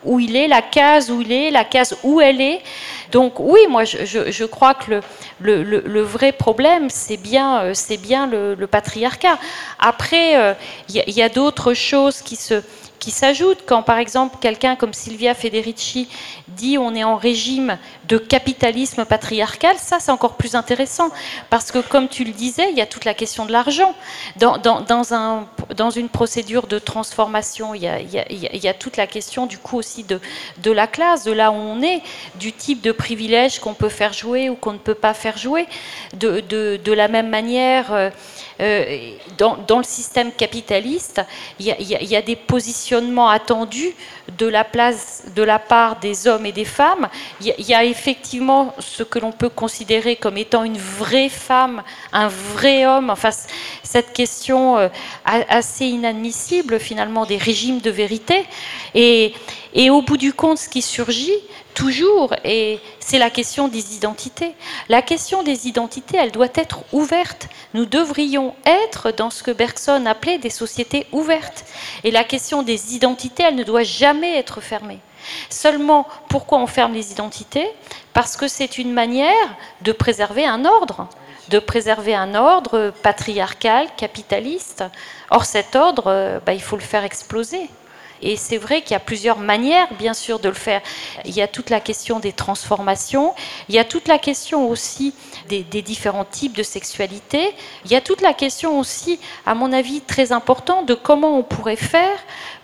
où 0.03 0.19
il 0.19 0.35
est, 0.35 0.47
la 0.47 0.61
case 0.61 1.11
où 1.11 1.21
il 1.21 1.31
est, 1.31 1.51
la 1.51 1.63
case 1.63 1.97
où 2.03 2.21
elle 2.21 2.41
est. 2.41 2.61
Donc 3.11 3.39
oui, 3.39 3.59
moi 3.69 3.83
je, 3.83 4.45
crois 4.45 4.73
que 4.73 5.01
le, 5.41 6.01
vrai 6.01 6.31
problème, 6.31 6.89
c'est 6.89 7.17
bien, 7.17 7.61
euh, 7.63 7.73
bien 8.01 8.27
le, 8.27 8.67
patriarcat. 8.67 9.37
Après, 9.79 10.37
euh, 10.37 10.53
il 10.89 11.13
y 11.13 11.21
a 11.21 11.29
d'autres 11.29 11.73
choses 11.73 12.21
qui 12.21 12.35
se, 12.35 12.61
qui 13.01 13.11
s'ajoutent 13.11 13.63
quand, 13.65 13.81
par 13.81 13.97
exemple, 13.97 14.37
quelqu'un 14.39 14.75
comme 14.75 14.93
Silvia 14.93 15.33
Federici 15.33 16.07
dit 16.47 16.77
on 16.77 16.93
est 16.93 17.03
en 17.03 17.15
régime 17.15 17.77
de 18.07 18.17
capitalisme 18.17 19.05
patriarcal, 19.05 19.75
ça 19.77 19.99
c'est 19.99 20.11
encore 20.11 20.35
plus 20.35 20.53
intéressant 20.53 21.09
parce 21.49 21.71
que, 21.71 21.79
comme 21.79 22.07
tu 22.07 22.23
le 22.23 22.31
disais, 22.31 22.69
il 22.69 22.77
y 22.77 22.81
a 22.81 22.85
toute 22.85 23.05
la 23.05 23.15
question 23.15 23.45
de 23.45 23.51
l'argent. 23.51 23.95
Dans, 24.37 24.57
dans, 24.57 25.13
un, 25.13 25.47
dans, 25.75 25.89
une 25.89 26.09
procédure 26.09 26.67
de 26.67 26.77
transformation, 26.77 27.73
il 27.73 27.81
y, 27.81 27.87
a, 28.67 28.73
toute 28.73 28.97
la 28.97 29.07
question 29.07 29.47
du 29.47 29.57
coup 29.57 29.77
aussi 29.77 30.03
de, 30.03 30.71
la 30.71 30.85
classe, 30.85 31.23
de 31.23 31.31
là 31.31 31.51
où 31.51 31.55
on 31.55 31.81
est, 31.81 32.03
du 32.35 32.53
type 32.53 32.81
de 32.81 32.91
privilège 32.91 33.59
qu'on 33.59 33.73
peut 33.73 33.89
faire 33.89 34.13
jouer 34.13 34.49
ou 34.49 34.55
qu'on 34.55 34.73
ne 34.73 34.77
peut 34.77 34.93
pas 34.93 35.15
faire 35.15 35.37
jouer. 35.37 35.65
De, 36.13 36.93
la 36.93 37.07
même 37.07 37.29
manière, 37.29 37.93
euh, 37.93 38.09
dans, 39.37 39.57
dans, 39.67 39.79
le 39.79 39.83
système 39.83 40.31
capitaliste, 40.31 41.21
il 41.59 41.67
y, 41.67 42.05
y 42.05 42.15
a 42.15 42.21
des 42.21 42.35
positions 42.35 43.01
attendu 43.27 43.95
de 44.37 44.47
la 44.47 44.63
place 44.63 45.23
de 45.35 45.43
la 45.43 45.59
part 45.59 45.99
des 45.99 46.27
hommes 46.27 46.45
et 46.45 46.51
des 46.51 46.65
femmes. 46.65 47.07
Il 47.41 47.53
y 47.67 47.73
a 47.73 47.83
effectivement 47.83 48.73
ce 48.79 49.03
que 49.03 49.19
l'on 49.19 49.31
peut 49.31 49.49
considérer 49.49 50.15
comme 50.15 50.37
étant 50.37 50.63
une 50.63 50.77
vraie 50.77 51.29
femme, 51.29 51.83
un 52.13 52.27
vrai 52.27 52.85
homme. 52.85 53.09
Enfin, 53.09 53.29
cette 53.91 54.13
question 54.13 54.77
euh, 54.77 54.87
assez 55.25 55.85
inadmissible 55.85 56.79
finalement 56.79 57.25
des 57.25 57.35
régimes 57.35 57.81
de 57.81 57.89
vérité. 57.89 58.45
Et, 58.95 59.33
au 59.89 60.01
bout 60.01 60.15
du 60.15 60.31
compte, 60.31 60.59
ce 60.59 60.69
qui 60.69 60.81
surgit, 60.81 61.35
toujours, 61.73 62.33
et 62.45 62.79
c'est 62.99 63.19
la 63.19 63.29
question 63.29 63.67
des 63.67 63.95
identités. 63.95 64.53
La 64.87 65.01
question 65.01 65.43
des 65.43 65.67
identités, 65.67 66.17
elle 66.17 66.31
doit 66.31 66.55
être 66.55 66.83
ouverte. 66.93 67.49
Nous 67.73 67.85
devrions 67.85 68.55
être 68.65 69.11
dans 69.11 69.29
ce 69.29 69.43
que 69.43 69.51
Bergson 69.51 70.05
appelait 70.05 70.37
des 70.37 70.49
sociétés 70.49 71.05
ouvertes. 71.11 71.65
Et 72.05 72.11
la 72.11 72.23
question 72.23 72.63
des 72.63 72.95
identités, 72.95 73.43
elle 73.43 73.55
ne 73.55 73.63
doit 73.63 73.83
jamais 73.83 74.37
être 74.37 74.61
fermée. 74.61 74.99
Seulement, 75.49 76.07
pourquoi 76.29 76.59
on 76.59 76.67
ferme 76.67 76.93
les 76.93 77.11
identités? 77.11 77.67
Parce 78.13 78.37
que 78.37 78.47
c'est 78.47 78.77
une 78.77 78.93
manière 78.93 79.55
de 79.81 79.91
préserver 79.91 80.45
un 80.45 80.63
ordre, 80.65 81.07
de 81.49 81.59
préserver 81.59 82.15
un 82.15 82.35
ordre 82.35 82.93
patriarcal, 83.01 83.87
capitaliste. 83.97 84.83
Or, 85.29 85.45
cet 85.45 85.75
ordre, 85.75 86.07
euh, 86.07 86.39
bah, 86.45 86.53
il 86.53 86.61
faut 86.61 86.75
le 86.75 86.81
faire 86.81 87.03
exploser. 87.03 87.69
Et 88.21 88.35
c'est 88.35 88.57
vrai 88.57 88.81
qu'il 88.81 88.91
y 88.91 88.95
a 88.95 88.99
plusieurs 88.99 89.39
manières, 89.39 89.87
bien 89.97 90.13
sûr, 90.13 90.39
de 90.39 90.49
le 90.49 90.55
faire. 90.55 90.81
Il 91.25 91.33
y 91.33 91.41
a 91.41 91.47
toute 91.47 91.69
la 91.69 91.79
question 91.79 92.19
des 92.19 92.33
transformations, 92.33 93.33
il 93.67 93.75
y 93.75 93.79
a 93.79 93.83
toute 93.83 94.07
la 94.07 94.19
question 94.19 94.69
aussi 94.69 95.15
des, 95.49 95.63
différents 95.63 96.25
types 96.25 96.55
de 96.55 96.63
sexualité, 96.63 97.53
il 97.85 97.91
y 97.91 97.95
a 97.95 98.01
toute 98.01 98.21
la 98.21 98.33
question 98.33 98.79
aussi, 98.79 99.19
à 99.45 99.55
mon 99.55 99.73
avis, 99.73 100.01
très 100.01 100.31
importante 100.31 100.85
de 100.85 100.93
comment 100.93 101.37
on 101.37 101.43
pourrait 101.43 101.75
faire 101.75 102.17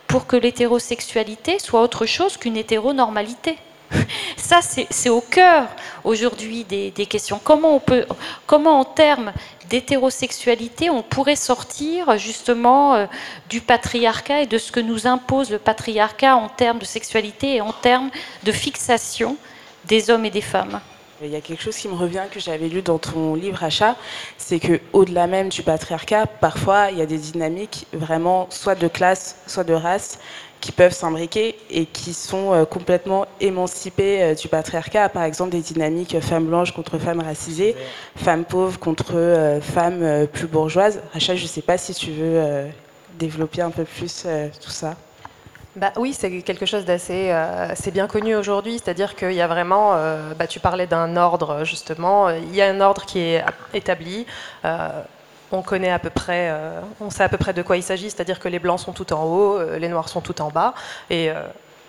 pour 0.06 0.28
que 0.28 0.36
l'hétérosexualité 0.36 1.60
soit 1.60 1.82
autre 1.82 2.06
chose 2.06 2.38
qu'une 2.38 2.56
hétéronormalité. 2.56 3.58
Ça, 4.38 4.60
c'est 4.62 5.10
au 5.10 5.22
cœur 5.22 5.68
aujourd'hui 6.04 6.64
des, 6.64 6.92
questions. 7.06 7.40
Comment 7.44 8.80
en 8.80 8.86
termes 8.86 9.34
d'hétérosexualité, 9.70 10.90
on 10.90 11.04
pourrait 11.04 11.36
sortir 11.36 12.18
justement 12.18 12.96
euh, 12.96 13.06
du 13.50 13.60
patriarcat 13.60 14.44
et 14.44 14.46
de 14.46 14.58
ce 14.58 14.72
que 14.72 14.80
nous 14.80 15.08
impose 15.08 15.50
le 15.50 15.60
patriarcat 15.60 16.38
en 16.38 16.48
termes 16.48 16.80
de 16.80 16.86
sexualité 16.86 17.56
et 17.56 17.62
en 17.62 17.74
termes 17.74 18.10
de 18.44 18.52
fixation 18.52 19.36
des 19.86 20.10
hommes 20.10 20.26
et 20.26 20.32
des 20.32 20.42
femmes? 20.42 20.80
Il 21.24 21.30
y 21.30 21.36
a 21.36 21.42
quelque 21.42 21.64
chose 21.64 21.76
qui 21.76 21.88
me 21.88 21.96
revient 21.96 22.26
que 22.32 22.40
j'avais 22.40 22.68
lu 22.68 22.84
dans 22.84 23.00
ton 23.00 23.34
livre 23.34 23.64
Achat, 23.64 23.96
c'est 24.38 24.60
que 24.60 24.80
au-delà 24.94 25.26
même 25.26 25.50
du 25.50 25.64
patriarcat, 25.64 26.28
parfois 26.28 26.92
il 26.92 27.00
y 27.00 27.02
a 27.02 27.08
des 27.08 27.18
dynamiques 27.18 27.88
vraiment 27.92 28.48
soit 28.52 28.76
de 28.76 28.88
classe, 28.88 29.38
soit 29.48 29.64
de 29.64 29.74
race, 29.74 30.20
qui 30.62 30.72
peuvent 30.72 30.94
s'imbriquer 30.94 31.56
et 31.70 31.86
qui 31.86 32.14
sont 32.14 32.54
euh, 32.54 32.66
complètement 32.66 33.26
émancipées 33.40 34.22
euh, 34.22 34.34
du 34.34 34.48
patriarcat. 34.48 35.10
Par 35.10 35.24
exemple, 35.24 35.52
des 35.52 35.62
dynamiques 35.62 36.20
femmes 36.20 36.46
blanches 36.46 36.72
contre 36.72 36.98
femmes 36.98 37.22
racisées, 37.22 37.76
femmes 38.16 38.46
pauvres 38.46 38.80
contre 38.80 39.14
euh, 39.16 39.62
femmes 39.62 40.28
plus 40.28 40.48
bourgeoises. 40.48 41.02
Rachel, 41.14 41.38
je 41.38 41.44
ne 41.44 41.48
sais 41.48 41.62
pas 41.62 41.78
si 41.78 41.94
tu 41.94 42.12
veux 42.12 42.68
développer 43.18 43.62
un 43.62 43.72
peu 43.72 43.84
plus 43.84 44.26
tout 44.62 44.70
ça. 44.70 44.96
Bah 45.78 45.94
oui, 45.96 46.14
c'est 46.14 46.42
quelque 46.42 46.66
chose 46.66 46.86
d'assez 46.86 47.34
c'est 47.76 47.92
bien 47.92 48.08
connu 48.08 48.36
aujourd'hui, 48.36 48.80
c'est-à-dire 48.84 49.16
qu'il 49.16 49.34
y 49.34 49.42
a 49.42 49.48
vraiment, 49.48 49.92
bah, 50.38 50.48
tu 50.48 50.60
parlais 50.60 50.88
d'un 50.88 51.16
ordre 51.16 51.64
justement, 51.64 52.30
il 52.30 52.56
y 52.56 52.62
a 52.62 52.68
un 52.68 52.82
ordre 52.82 53.06
qui 53.06 53.20
est 53.20 53.44
établi 53.74 54.26
on 55.52 55.62
connaît 55.62 55.92
à 55.92 56.00
peu 56.00 56.10
près, 56.10 56.50
euh, 56.52 56.82
on 57.00 57.10
sait 57.10 57.24
à 57.24 57.30
peu 57.30 57.38
près 57.38 57.54
de 57.54 57.62
quoi 57.62 57.78
il 57.78 57.84
s'agit, 57.84 58.10
c'est-à-dire 58.10 58.40
que 58.40 58.48
les 58.48 58.60
blancs 58.60 58.80
sont 58.80 58.94
tout 58.94 59.12
en 59.14 59.24
haut, 59.24 59.58
euh, 59.58 59.80
les 59.80 59.88
noirs 59.88 60.10
sont 60.10 60.22
tout 60.22 60.42
en 60.42 60.50
bas, 60.50 60.74
et 61.10 61.30
euh, 61.30 61.36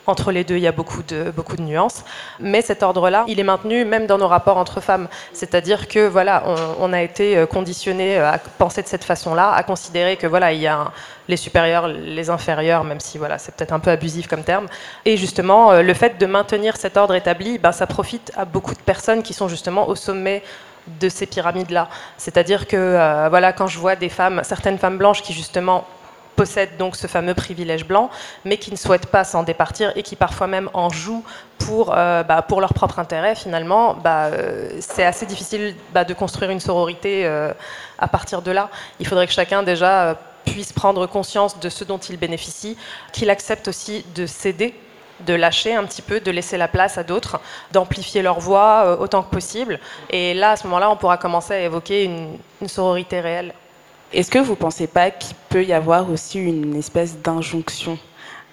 entre 0.08 0.32
les 0.32 0.44
deux, 0.44 0.56
il 0.56 0.62
y 0.62 0.66
a 0.66 0.72
beaucoup 0.72 1.02
de, 1.02 1.32
nuances. 1.58 2.04
Mais 2.40 2.62
cet 2.62 2.82
ordre-là, 2.82 3.24
il 3.28 3.40
est 3.40 3.44
maintenu 3.44 3.84
même 3.84 4.06
dans 4.06 4.18
nos 4.18 4.28
rapports 4.28 4.56
entre 4.56 4.80
femmes. 4.80 5.08
C'est-à-dire 5.32 5.88
que 5.88 6.06
voilà, 6.06 6.44
on, 6.80 6.92
a 6.92 7.02
été 7.02 7.44
conditionné 7.50 8.18
à 8.18 8.38
penser 8.58 8.82
de 8.82 8.88
cette 8.88 9.04
façon-là, 9.04 9.52
à 9.52 9.62
considérer 9.62 10.16
que 10.16 10.26
voilà, 10.26 10.52
il 10.52 10.60
y 10.60 10.66
a 10.66 10.92
les 11.28 11.36
supérieurs, 11.36 11.88
les 11.88 12.30
inférieurs, 12.30 12.84
même 12.84 13.00
si 13.00 13.18
voilà, 13.18 13.38
c'est 13.38 13.54
peut-être 13.54 13.72
un 13.72 13.80
peu 13.80 13.90
abusif 13.90 14.26
comme 14.28 14.44
terme. 14.44 14.66
Et 15.04 15.16
justement, 15.16 15.80
le 15.80 15.94
fait 15.94 16.18
de 16.18 16.26
maintenir 16.26 16.76
cet 16.76 16.96
ordre 16.96 17.14
établi, 17.14 17.58
ben, 17.58 17.72
ça 17.72 17.86
profite 17.86 18.32
à 18.36 18.44
beaucoup 18.44 18.74
de 18.74 18.80
personnes 18.80 19.22
qui 19.22 19.34
sont 19.34 19.48
justement 19.48 19.88
au 19.88 19.94
sommet 19.94 20.42
de 21.00 21.08
ces 21.08 21.26
pyramides-là. 21.26 21.88
C'est-à-dire 22.16 22.66
que 22.66 22.76
euh, 22.76 23.28
voilà, 23.28 23.52
quand 23.52 23.66
je 23.66 23.78
vois 23.78 23.96
des 23.96 24.08
femmes, 24.08 24.40
certaines 24.44 24.78
femmes 24.78 24.98
blanches 24.98 25.22
qui 25.22 25.32
justement 25.32 25.84
possèdent 26.38 26.76
donc 26.78 26.96
ce 26.96 27.06
fameux 27.06 27.34
privilège 27.34 27.84
blanc, 27.84 28.10
mais 28.44 28.56
qui 28.56 28.70
ne 28.70 28.76
souhaitent 28.76 29.10
pas 29.16 29.24
s'en 29.24 29.42
départir 29.42 29.92
et 29.96 30.02
qui 30.02 30.16
parfois 30.16 30.46
même 30.46 30.70
en 30.72 30.88
jouent 30.88 31.24
pour, 31.58 31.92
euh, 31.94 32.22
bah, 32.22 32.42
pour 32.42 32.60
leur 32.60 32.72
propre 32.72 32.98
intérêt, 32.98 33.34
finalement, 33.34 33.94
bah, 33.94 34.26
euh, 34.26 34.70
c'est 34.80 35.04
assez 35.04 35.26
difficile 35.26 35.74
bah, 35.92 36.04
de 36.04 36.14
construire 36.14 36.50
une 36.50 36.60
sororité 36.60 37.26
à 37.98 38.08
partir 38.08 38.42
de 38.42 38.52
là. 38.52 38.70
Il 39.00 39.06
faudrait 39.06 39.26
que 39.26 39.32
chacun 39.32 39.62
déjà 39.62 40.16
puisse 40.44 40.72
prendre 40.72 41.06
conscience 41.06 41.58
de 41.58 41.68
ce 41.68 41.84
dont 41.84 41.98
il 41.98 42.16
bénéficie, 42.16 42.76
qu'il 43.12 43.30
accepte 43.30 43.68
aussi 43.68 44.04
de 44.14 44.26
céder 44.26 44.74
de 45.26 45.34
lâcher 45.34 45.74
un 45.74 45.84
petit 45.84 46.02
peu, 46.02 46.20
de 46.20 46.30
laisser 46.30 46.56
la 46.56 46.68
place 46.68 46.98
à 46.98 47.02
d'autres, 47.04 47.40
d'amplifier 47.72 48.22
leur 48.22 48.40
voix 48.40 48.84
euh, 48.84 48.96
autant 48.96 49.22
que 49.22 49.30
possible. 49.30 49.80
Et 50.10 50.34
là, 50.34 50.52
à 50.52 50.56
ce 50.56 50.64
moment-là, 50.66 50.90
on 50.90 50.96
pourra 50.96 51.16
commencer 51.16 51.54
à 51.54 51.60
évoquer 51.60 52.04
une 52.04 52.68
sororité 52.68 53.20
réelle. 53.20 53.52
Est-ce 54.12 54.30
que 54.30 54.38
vous 54.38 54.52
ne 54.52 54.56
pensez 54.56 54.86
pas 54.86 55.10
qu'il 55.10 55.36
peut 55.50 55.64
y 55.64 55.72
avoir 55.74 56.10
aussi 56.10 56.38
une 56.38 56.74
espèce 56.74 57.18
d'injonction 57.18 57.98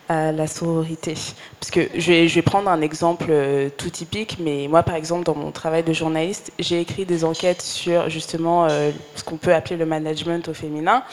à 0.09 0.31
la 0.31 0.47
sororité. 0.47 1.15
Parce 1.59 1.71
que 1.71 1.81
je 1.95 2.11
vais, 2.11 2.27
je 2.27 2.35
vais 2.35 2.41
prendre 2.41 2.69
un 2.69 2.81
exemple 2.81 3.25
euh, 3.29 3.69
tout 3.75 3.89
typique, 3.89 4.37
mais 4.39 4.67
moi, 4.69 4.83
par 4.83 4.95
exemple, 4.95 5.23
dans 5.23 5.35
mon 5.35 5.51
travail 5.51 5.83
de 5.83 5.93
journaliste, 5.93 6.51
j'ai 6.59 6.79
écrit 6.79 7.05
des 7.05 7.23
enquêtes 7.23 7.61
sur 7.61 8.09
justement 8.09 8.65
euh, 8.65 8.91
ce 9.15 9.23
qu'on 9.23 9.37
peut 9.37 9.53
appeler 9.53 9.77
le 9.77 9.85
management 9.85 10.47
au 10.47 10.53
féminin. 10.53 11.03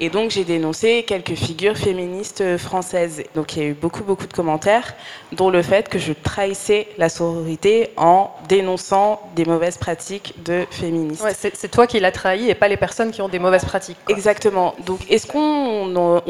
Et 0.00 0.10
donc, 0.10 0.30
j'ai 0.30 0.44
dénoncé 0.44 1.04
quelques 1.06 1.34
figures 1.34 1.76
féministes 1.76 2.58
françaises. 2.58 3.22
Donc, 3.34 3.56
il 3.56 3.62
y 3.62 3.66
a 3.66 3.68
eu 3.68 3.74
beaucoup, 3.74 4.04
beaucoup 4.04 4.26
de 4.26 4.32
commentaires, 4.32 4.94
dont 5.32 5.50
le 5.50 5.62
fait 5.62 5.88
que 5.88 5.98
je 5.98 6.12
trahissais 6.12 6.88
la 6.98 7.08
sororité 7.08 7.90
en 7.96 8.30
dénonçant 8.48 9.20
des 9.36 9.44
mauvaises 9.44 9.78
pratiques 9.78 10.34
de 10.44 10.66
féministes. 10.70 11.22
Ouais, 11.22 11.32
c'est 11.34 11.70
toi 11.70 11.86
qui 11.86 11.98
l'as 12.00 12.12
trahi 12.12 12.50
et 12.50 12.54
pas 12.54 12.68
les 12.68 12.76
personnes 12.76 13.10
qui 13.10 13.22
ont 13.22 13.28
des 13.28 13.38
mauvaises 13.38 13.64
pratiques. 13.64 13.96
Exactement. 14.08 14.74
Donc, 14.84 15.00
est-ce 15.10 15.26
qu'on 15.26 15.86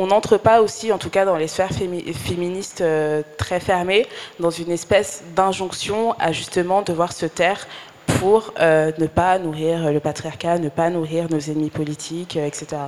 n'entre 0.06 0.36
pas 0.36 0.60
aussi, 0.60 0.92
en 0.92 0.98
tout 0.98 1.10
cas 1.10 1.24
dans 1.24 1.36
les 1.36 1.48
sphères 1.48 1.70
féministes, 1.72 2.03
féministes 2.12 2.80
euh, 2.80 3.22
très 3.38 3.60
fermées, 3.60 4.06
dans 4.40 4.50
une 4.50 4.70
espèce 4.70 5.24
d'injonction 5.34 6.12
à 6.18 6.32
justement 6.32 6.82
devoir 6.82 7.12
se 7.12 7.26
taire 7.26 7.66
pour 8.06 8.52
euh, 8.60 8.92
ne 8.98 9.06
pas 9.06 9.38
nourrir 9.38 9.92
le 9.92 10.00
patriarcat, 10.00 10.58
ne 10.58 10.68
pas 10.68 10.90
nourrir 10.90 11.30
nos 11.30 11.38
ennemis 11.38 11.70
politiques, 11.70 12.36
etc. 12.36 12.82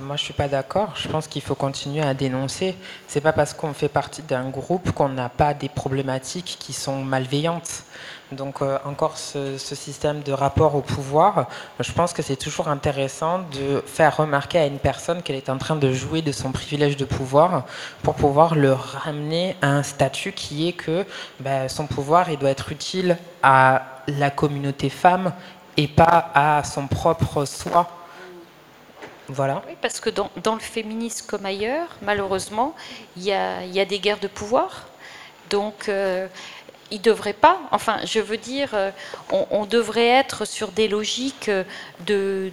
moi, 0.00 0.16
je 0.16 0.24
suis 0.24 0.32
pas 0.32 0.48
d'accord. 0.48 0.94
Je 0.96 1.08
pense 1.08 1.26
qu'il 1.26 1.42
faut 1.42 1.54
continuer 1.54 2.02
à 2.02 2.14
dénoncer. 2.14 2.74
C'est 3.06 3.20
pas 3.20 3.34
parce 3.34 3.52
qu'on 3.52 3.74
fait 3.74 3.90
partie 3.90 4.22
d'un 4.22 4.48
groupe 4.48 4.92
qu'on 4.92 5.10
n'a 5.10 5.28
pas 5.28 5.52
des 5.52 5.68
problématiques 5.68 6.56
qui 6.58 6.72
sont 6.72 7.04
malveillantes. 7.04 7.84
Donc 8.32 8.62
euh, 8.62 8.78
encore 8.84 9.18
ce, 9.18 9.58
système 9.58 10.22
de 10.22 10.32
rapport 10.32 10.74
au 10.74 10.80
pouvoir, 10.80 11.46
je 11.78 11.92
pense 11.92 12.12
que 12.12 12.22
c'est 12.22 12.36
toujours 12.36 12.68
intéressant 12.68 13.40
de 13.52 13.82
faire 13.86 14.16
remarquer 14.16 14.58
à 14.58 14.66
une 14.66 14.78
personne 14.78 15.22
qu'elle 15.22 15.36
est 15.36 15.50
en 15.50 15.58
train 15.58 15.76
de 15.76 15.92
jouer 15.92 16.22
de 16.22 16.32
son 16.32 16.50
privilège 16.50 16.96
de 16.96 17.04
pouvoir 17.04 17.64
pour 18.02 18.14
pouvoir 18.14 18.54
le 18.54 18.72
ramener 18.72 19.56
à 19.62 19.68
un 19.68 19.82
statut 19.82 20.32
qui 20.32 20.68
est 20.68 20.72
que 20.72 21.04
ben, 21.40 21.68
son 21.68 21.86
pouvoir 21.86 22.30
il 22.30 22.38
doit 22.38 22.50
être 22.50 22.72
utile 22.72 23.18
à 23.42 23.82
la 24.08 24.30
communauté 24.30 24.88
femme 24.88 25.32
et 25.76 25.88
pas 25.88 26.30
à 26.34 26.62
son 26.64 26.86
propre 26.86 27.44
soi. 27.44 27.88
Voilà. 29.28 29.62
Oui, 29.66 29.74
parce 29.80 30.00
que 30.00 30.10
dans, 30.10 30.54
le 30.54 30.60
féminisme 30.60 31.26
comme 31.26 31.46
ailleurs, 31.46 31.88
malheureusement, 32.02 32.74
il 33.16 33.24
y 33.24 33.32
a, 33.32 33.84
des 33.84 33.98
guerres 33.98 34.20
de 34.20 34.28
pouvoir. 34.28 34.88
Donc, 35.50 35.88
euh, 35.88 36.28
il 36.94 37.00
devrait 37.00 37.32
pas. 37.32 37.58
Enfin, 37.72 37.98
je 38.04 38.20
veux 38.20 38.36
dire, 38.36 38.70
euh, 38.72 38.90
on, 39.50 39.66
devrait 39.66 40.06
être 40.06 40.44
sur 40.44 40.68
des 40.68 40.86
logiques 40.86 41.50
de, 42.06 42.50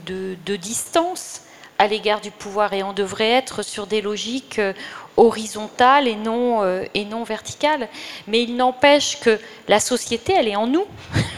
distance 0.57 1.43
à 1.77 1.87
l'égard 1.87 2.21
du 2.21 2.31
pouvoir 2.31 2.73
et 2.73 2.83
on 2.83 2.93
devrait 2.93 3.29
être 3.29 3.63
sur 3.63 3.87
des 3.87 4.01
logiques 4.01 4.59
euh, 4.59 4.73
horizontales 5.15 6.07
et 6.07 6.15
non, 6.15 6.63
euh, 6.63 6.85
verticales. 7.25 7.87
Mais 8.27 8.41
il 8.41 8.55
n'empêche 8.55 9.19
que 9.19 9.39
la 9.67 9.79
société, 9.79 10.33
elle 10.33 10.47
est 10.47 10.55
en 10.55 10.67
nous. 10.67 10.85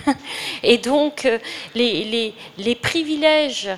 et 0.63 0.77
donc, 0.77 1.27
les 1.75 2.77
privilèges 2.81 3.69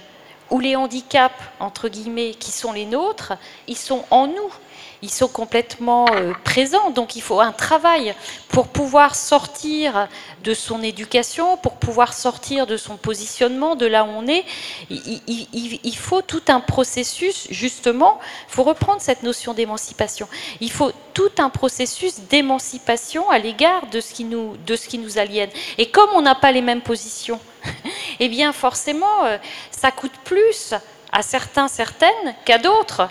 ou 0.52 0.60
les 0.60 0.76
handicaps, 0.76 1.34
entre 1.60 1.90
guillemets, 1.90 2.36
qui 2.36 2.52
sont 2.52 2.74
les 2.74 2.86
nôtres, 2.86 3.34
ils 3.68 3.78
sont 3.78 4.06
en 4.12 4.28
nous 4.28 4.54
ils 5.02 5.12
sont 5.12 5.28
complètement 5.28 6.06
euh, 6.14 6.34
présents. 6.44 6.90
Donc 6.90 7.16
il 7.16 7.22
faut 7.22 7.40
un 7.40 7.52
travail 7.52 8.16
pour 8.50 8.68
pouvoir 8.68 9.16
sortir 9.16 10.08
de 10.44 10.54
son 10.54 10.82
éducation, 10.82 11.58
pour 11.58 11.74
pouvoir 11.74 12.14
sortir 12.14 12.68
de 12.68 12.78
son 12.78 12.98
positionnement, 12.98 13.76
de 13.76 13.86
là 13.86 14.04
où 14.04 14.08
on 14.08 14.28
est. 14.28 14.46
Il, 14.90 15.98
faut 15.98 16.22
tout 16.22 16.44
un 16.48 16.60
processus, 16.60 17.48
justement, 17.50 18.20
il 18.48 18.54
faut 18.54 18.64
reprendre 18.64 19.02
cette 19.02 19.24
notion 19.24 19.54
d'émancipation. 19.54 20.28
Il 20.62 20.72
faut 20.72 20.92
tout 21.14 21.32
un 21.38 21.50
processus 21.50 22.20
d'émancipation 22.30 23.30
à 23.30 23.40
l'égard 23.40 23.88
de, 23.88 24.00
ce 24.00 24.14
qui 24.14 24.24
nous, 24.24 24.56
de 24.66 24.76
ce 24.76 24.88
qui 24.88 24.98
nous 24.98 25.18
aliène. 25.18 25.50
Et 25.78 25.90
comme 25.90 26.10
on 26.14 26.22
n'a 26.22 26.36
pas 26.36 26.52
les 26.52 26.62
mêmes 26.62 26.82
positions, 26.82 27.40
eh 28.20 28.30
bien 28.30 28.54
forcément, 28.54 29.26
euh, 29.26 29.38
ça 29.72 29.92
coûte 29.92 30.14
plus 30.24 30.74
à 31.16 31.22
certains, 31.22 31.70
certaines 31.70 32.36
qu'à 32.44 32.58
d'autres. 32.58 33.08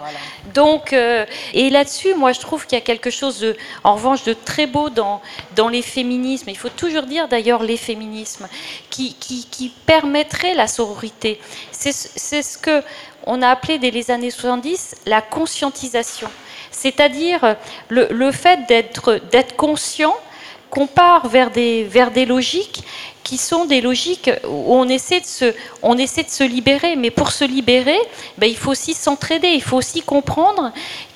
Donc, 0.52 0.92
euh, 0.92 1.24
et 1.55 1.70
là-dessus, 1.70 2.14
moi, 2.14 2.32
je 2.32 2.40
trouve 2.40 2.66
qu'il 2.66 2.76
y 2.76 2.82
a 2.82 2.84
quelque 2.84 3.09
chose, 3.09 3.40
de, 3.40 3.57
en 3.82 3.94
revanche, 3.94 4.24
de 4.24 4.34
très 4.34 4.66
beau 4.66 4.90
dans, 4.90 5.22
dans 5.57 5.68
les 5.68 5.80
féminismes. 5.80 6.50
Il 6.50 6.59
faut 6.59 6.68
toujours 6.68 7.05
dire 7.05 7.28
d'ailleurs 7.28 7.62
les 7.62 7.78
féminismes 7.78 8.46
qui, 8.90 9.14
qui, 9.14 9.46
qui 9.50 9.70
permettraient 9.70 10.55
la 10.55 10.66
sororité. 10.66 11.40
C'est 11.72 11.92
ce 11.92 12.59
que 12.59 12.82
on 13.26 13.40
a 13.40 13.48
appelé 13.48 13.78
dès 13.78 13.90
les 13.90 14.11
années 14.11 14.30
70 14.30 14.96
la 15.07 15.22
conscientisation, 15.22 16.28
c'est-à-dire 16.70 17.57
le, 17.88 18.09
le 18.11 18.32
fait 18.32 18.66
d'être 18.68 19.57
conscient 19.57 20.14
qu'on 20.68 20.86
part 20.86 21.28
vers 21.28 21.50
des, 21.50 21.84
vers 21.84 22.11
des 22.11 22.26
logiques 22.26 22.84
qui 23.25 23.39
sont 23.39 23.64
des 23.64 23.81
logiques 23.81 24.31
où 24.47 24.75
on 24.75 24.89
essaie 24.89 25.20
de 25.20 25.27
se, 25.27 26.45
libérer. 26.45 26.95
Mais 26.95 27.11
pour 27.11 27.33
se 27.33 27.45
libérer, 27.45 27.99
ben, 28.39 28.47
il 28.47 28.57
faut 28.57 28.70
aussi 28.70 28.95
s'entraider, 28.95 29.49
il 29.49 29.62
faut 29.62 29.79
aussi 29.79 30.03
comprendre 30.03 30.72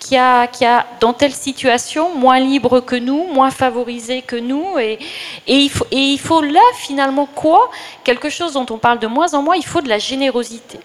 qu'il 0.08 0.16
y, 0.16 0.66
a, 0.66 0.86
dans 1.00 1.12
telle 1.12 1.34
situation 1.34 2.14
moins 2.14 2.38
libre 2.38 2.80
que 2.80 2.96
nous, 2.96 3.24
moins 3.24 3.50
favorisé 3.50 4.22
que 4.22 4.36
nous. 4.36 4.78
Et, 4.78 4.98
il 5.46 6.18
faut, 6.18 6.42
là, 6.42 6.60
finalement, 6.76 7.26
quoi? 7.26 7.70
Quelque 8.04 8.30
chose 8.30 8.54
dont 8.54 8.66
on 8.70 8.78
parle 8.78 8.98
de 8.98 9.06
moins 9.06 9.34
en 9.34 9.42
moins, 9.42 9.56
il 9.56 9.64
faut 9.64 9.80
de 9.80 9.88
la 9.88 9.98
générosité. 9.98 10.78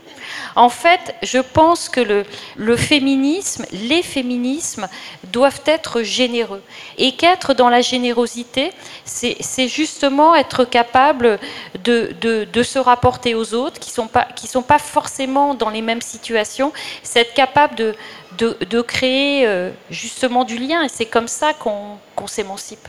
En 0.56 0.70
fait, 0.70 1.16
je 1.24 1.40
pense 1.40 1.90
que 1.90 2.24
le, 2.56 2.76
féminisme, 2.76 3.66
les 3.72 4.04
féminismes 4.04 4.88
doivent 5.32 5.62
être 5.66 6.04
généreux. 6.04 6.62
Et 6.98 7.14
qu'être 7.14 7.54
dans 7.54 7.70
la 7.70 7.82
générosité, 7.82 8.72
c'est 9.06 9.68
justement 9.68 10.36
être 10.36 10.66
capable 10.66 11.40
de, 11.84 12.64
se 12.64 12.80
rapporter 12.80 13.36
aux 13.36 13.54
autres 13.54 13.80
qui 13.80 13.90
ne 13.90 13.96
sont, 13.96 14.10
qui 14.36 14.48
sont 14.48 14.62
pas 14.62 14.80
forcément 14.80 15.54
dans 15.54 15.70
les 15.70 15.82
mêmes 15.82 16.02
situations. 16.02 16.72
C'est 17.04 17.22
être 17.22 17.34
capable 17.34 17.76
de, 17.76 17.96
de, 18.38 18.82
créer 18.82 19.48
euh, 19.48 19.72
justement 19.90 20.44
du 20.44 20.58
lien. 20.58 20.84
Et 20.84 20.90
c'est 20.90 21.06
comme 21.06 21.28
ça 21.28 21.54
qu'on 21.54 22.28
s'émancipe. 22.28 22.88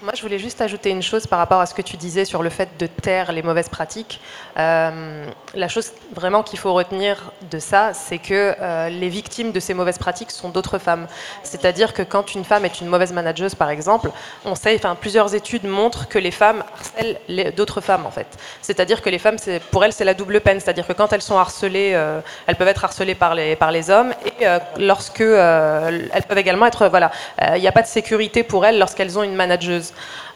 Moi, 0.00 0.12
je 0.14 0.22
voulais 0.22 0.38
juste 0.38 0.60
ajouter 0.60 0.90
une 0.90 1.02
chose 1.02 1.26
par 1.26 1.40
rapport 1.40 1.60
à 1.60 1.66
ce 1.66 1.74
que 1.74 1.82
tu 1.82 1.96
disais 1.96 2.24
sur 2.24 2.44
le 2.44 2.50
fait 2.50 2.68
de 2.78 2.86
taire 2.86 3.32
les 3.32 3.42
mauvaises 3.42 3.68
pratiques. 3.68 4.20
Euh, 4.58 5.26
la 5.54 5.68
chose 5.68 5.92
vraiment 6.12 6.42
qu'il 6.42 6.58
faut 6.58 6.72
retenir 6.72 7.30
de 7.50 7.58
ça, 7.60 7.92
c'est 7.94 8.18
que 8.18 8.54
euh, 8.60 8.88
les 8.88 9.08
victimes 9.08 9.52
de 9.52 9.60
ces 9.60 9.72
mauvaises 9.72 9.98
pratiques 9.98 10.32
sont 10.32 10.48
d'autres 10.48 10.78
femmes. 10.78 11.06
C'est-à-dire 11.44 11.94
que 11.94 12.02
quand 12.02 12.34
une 12.34 12.44
femme 12.44 12.64
est 12.64 12.80
une 12.80 12.88
mauvaise 12.88 13.12
manageuse, 13.12 13.54
par 13.54 13.70
exemple, 13.70 14.10
on 14.44 14.56
sait, 14.56 14.74
enfin, 14.74 14.96
plusieurs 14.96 15.34
études 15.34 15.64
montrent 15.64 16.08
que 16.08 16.18
les 16.18 16.32
femmes 16.32 16.64
harcèlent 16.74 17.52
d'autres 17.56 17.80
femmes, 17.80 18.04
en 18.04 18.10
fait. 18.10 18.26
C'est-à-dire 18.60 19.00
que 19.00 19.10
les 19.10 19.18
femmes, 19.18 19.36
pour 19.70 19.84
elles, 19.84 19.92
c'est 19.92 20.04
la 20.04 20.14
double 20.14 20.40
peine. 20.40 20.58
C'est-à-dire 20.58 20.86
que 20.86 20.92
quand 20.92 21.12
elles 21.12 21.22
sont 21.22 21.38
harcelées, 21.38 21.92
euh, 21.94 22.20
elles 22.46 22.56
peuvent 22.56 22.68
être 22.68 22.84
harcelées 22.84 23.14
par 23.14 23.34
les, 23.36 23.54
par 23.54 23.70
les 23.70 23.90
hommes, 23.90 24.12
et 24.40 24.46
lorsque 24.78 25.20
elles 25.20 26.22
peuvent 26.28 26.38
également 26.38 26.66
être, 26.66 26.88
voilà, 26.88 27.10
il 27.54 27.60
n'y 27.60 27.68
a 27.68 27.72
pas 27.72 27.82
de 27.82 27.86
sécurité 27.86 28.42
pour 28.42 28.66
elles 28.66 28.78
lorsqu'elles 28.78 29.18
ont 29.18 29.22
une 29.22 29.34
manageuse. 29.34 29.92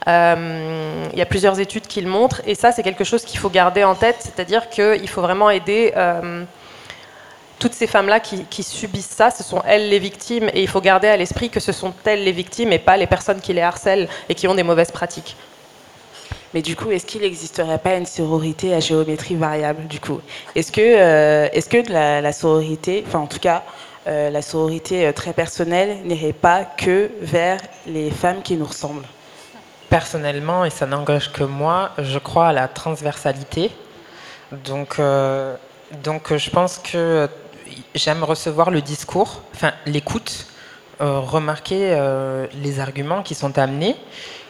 Euh, 0.07 1.05
il 1.13 1.19
y 1.19 1.21
a 1.21 1.25
plusieurs 1.25 1.59
études 1.59 1.87
qui 1.87 2.01
le 2.01 2.09
montrent, 2.09 2.41
et 2.45 2.55
ça, 2.55 2.71
c'est 2.71 2.83
quelque 2.83 3.03
chose 3.03 3.23
qu'il 3.23 3.39
faut 3.39 3.49
garder 3.49 3.83
en 3.83 3.95
tête, 3.95 4.17
c'est-à-dire 4.19 4.69
qu'il 4.69 5.07
faut 5.07 5.21
vraiment 5.21 5.49
aider 5.49 5.93
euh, 5.95 6.43
toutes 7.59 7.73
ces 7.73 7.87
femmes-là 7.87 8.19
qui, 8.19 8.63
subissent 8.63 9.09
ça, 9.15 9.31
ce 9.31 9.43
sont 9.43 9.61
elles 9.65 9.89
les 9.89 9.99
victimes, 9.99 10.49
et 10.53 10.61
il 10.61 10.67
faut 10.67 10.81
garder 10.81 11.07
à 11.07 11.15
l'esprit 11.15 11.49
que 11.49 11.59
ce 11.59 11.71
sont 11.71 11.93
elles 12.05 12.23
les 12.23 12.31
victimes 12.31 12.73
et 12.73 12.79
pas 12.79 12.97
les 12.97 13.07
personnes 13.07 13.39
qui 13.39 13.53
les 13.53 13.61
harcèlent 13.61 14.09
et 14.27 14.35
qui 14.35 14.47
ont 14.47 14.55
des 14.55 14.63
mauvaises 14.63 14.91
pratiques. 14.91 15.37
Mais 16.53 16.61
du 16.61 16.75
coup, 16.75 16.91
est-ce 16.91 17.05
qu'il 17.05 17.21
n'existerait 17.21 17.79
pas 17.79 17.95
une 17.95 18.05
sororité 18.05 18.75
à 18.75 18.79
géométrie 18.79 19.35
variable 19.35 19.87
du 19.87 19.99
coup? 19.99 20.19
Est-ce 20.53 20.71
que, 20.71 20.81
euh, 20.81 22.21
la, 22.21 22.31
sororité, 22.33 23.03
enfin 23.07 23.19
en 23.19 23.27
tout 23.27 23.39
cas, 23.39 23.63
la 24.05 24.41
sororité 24.41 25.11
très 25.13 25.31
personnelle 25.31 25.99
n'irait 26.03 26.33
pas 26.33 26.65
que 26.65 27.09
vers 27.21 27.59
les 27.87 28.11
femmes 28.11 28.43
qui 28.43 28.55
nous 28.55 28.65
ressemblent? 28.65 29.07
Personnellement, 29.93 30.65
et 30.65 30.71
ça 30.71 30.87
n'engage 30.87 31.31
que 31.31 31.43
moi, 31.43 31.91
je 31.99 32.17
crois 32.17 32.47
à 32.47 32.51
la 32.51 32.67
transversalité. 32.67 33.69
Donc, 34.65 34.95
euh, 34.97 35.55
je 36.03 36.49
pense 36.49 36.79
que 36.79 37.29
j'aime 37.93 38.23
recevoir 38.23 38.71
le 38.71 38.81
discours, 38.81 39.43
enfin 39.53 39.71
l'écoute, 39.85 40.47
euh, 40.99 41.19
remarquer 41.19 41.91
euh, 41.91 42.47
les 42.63 42.79
arguments 42.79 43.21
qui 43.21 43.35
sont 43.35 43.59
amenés. 43.59 43.95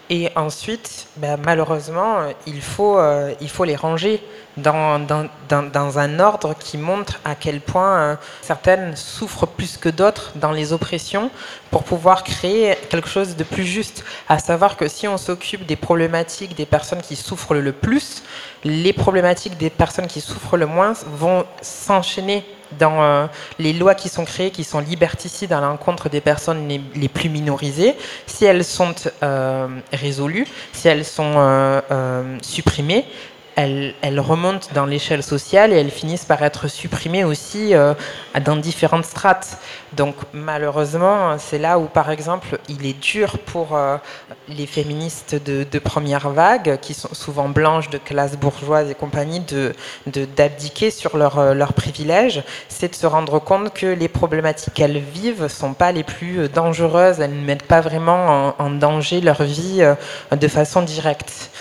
Et 0.10 0.30
ensuite, 0.36 1.08
ben, 1.18 1.40
malheureusement, 1.44 2.18
il 2.46 2.62
faut, 2.62 3.00
il 3.40 3.50
faut 3.50 3.64
les 3.64 3.76
ranger 3.76 4.22
dans, 4.58 5.98
un 5.98 6.20
ordre 6.20 6.56
qui 6.58 6.78
montre 6.78 7.20
à 7.26 7.36
quel 7.36 7.60
point 7.60 8.18
certaines 8.42 8.96
souffrent 8.96 9.48
plus 9.48 9.78
que 9.78 9.90
d'autres 9.90 10.32
dans 10.36 10.52
les 10.52 10.74
oppressions 10.74 11.32
pour 11.72 11.84
pouvoir 11.84 12.24
créer 12.24 12.76
quelque 12.90 13.10
chose 13.10 13.36
de 13.36 13.44
plus 13.44 13.66
juste. 13.66 14.04
À 14.30 14.40
savoir 14.40 14.78
que 14.78 14.88
si 14.88 15.08
on 15.08 15.18
s'occupe 15.18 15.66
des 15.66 15.76
problématiques 15.76 16.56
des 16.56 16.66
personnes 16.66 17.02
qui 17.02 17.16
souffrent 17.16 17.56
le 17.56 17.72
plus, 17.72 18.24
les 18.64 18.94
problématiques 18.94 19.58
des 19.58 19.70
personnes 19.70 20.08
qui 20.08 20.22
souffrent 20.22 20.58
le 20.58 20.66
moins 20.66 20.94
vont 21.18 21.46
s'enchaîner 21.62 22.46
dans 22.78 23.04
euh, 23.04 23.28
les 23.60 23.74
lois 23.74 23.96
qui 23.96 24.10
sont 24.10 24.26
créées, 24.26 24.52
qui 24.52 24.64
sont 24.64 24.80
liberticides 24.80 25.54
à 25.54 25.62
l'encontre 25.62 26.10
des 26.10 26.22
personnes 26.22 26.68
les, 26.68 27.10
plus 27.10 27.30
minorisées. 27.30 27.96
Si 28.26 28.46
elles 28.46 28.66
sont 28.66 28.96
euh, 29.22 29.68
résolues, 29.92 30.48
si 30.72 30.88
elles 30.88 31.06
sont 31.06 31.34
euh, 31.38 32.38
supprimées, 32.42 33.06
elles, 33.56 34.20
remontent 34.20 34.68
dans 34.74 34.86
l'échelle 34.86 35.24
sociale 35.24 35.74
et 35.74 35.78
elles 35.78 35.92
finissent 35.92 36.26
par 36.26 36.42
être 36.44 36.68
supprimées 36.68 37.24
aussi 37.24 37.74
euh, 37.74 37.94
dans 38.44 38.56
différentes 38.56 39.06
strates. 39.06 39.58
Donc 39.94 40.16
malheureusement, 40.34 41.38
c'est 41.38 41.60
là 41.60 41.78
où, 41.78 41.86
par 41.86 42.10
exemple, 42.10 42.58
il 42.68 42.86
est 42.86 43.00
dur 43.00 43.38
pour 43.40 43.76
euh, 43.76 43.98
les 44.48 44.66
féministes 44.66 45.36
de, 45.36 45.80
première 45.80 46.30
vague, 46.30 46.80
qui 46.80 46.94
sont 46.94 47.14
souvent 47.14 47.50
blanches, 47.50 47.90
de 47.90 47.98
classe 47.98 48.38
bourgeoise 48.38 48.90
et 48.90 48.96
compagnie, 48.96 49.44
d'abdiquer 50.08 50.88
de, 50.88 50.92
sur 50.92 51.18
leurs 51.18 51.40
euh, 51.40 51.66
privilèges. 51.76 52.44
C'est 52.70 52.90
de 52.90 52.96
se 52.96 53.06
rendre 53.06 53.40
compte 53.40 53.74
que 53.74 53.86
les 53.86 54.08
problématiques 54.08 54.74
qu'elles 54.74 55.00
vivent 55.00 55.44
ne 55.44 55.48
sont 55.48 55.74
pas 55.74 55.92
les 55.92 56.04
plus 56.04 56.50
dangereuses, 56.50 57.20
elles 57.20 57.36
ne 57.36 57.46
mettent 57.46 57.64
pas 57.68 57.82
vraiment 57.82 58.56
en, 58.58 58.66
en 58.66 58.70
danger 58.72 59.22
leur 59.22 59.44
vie 59.44 59.84
de 60.32 60.48
façon 60.48 60.82
directe. 60.82 61.52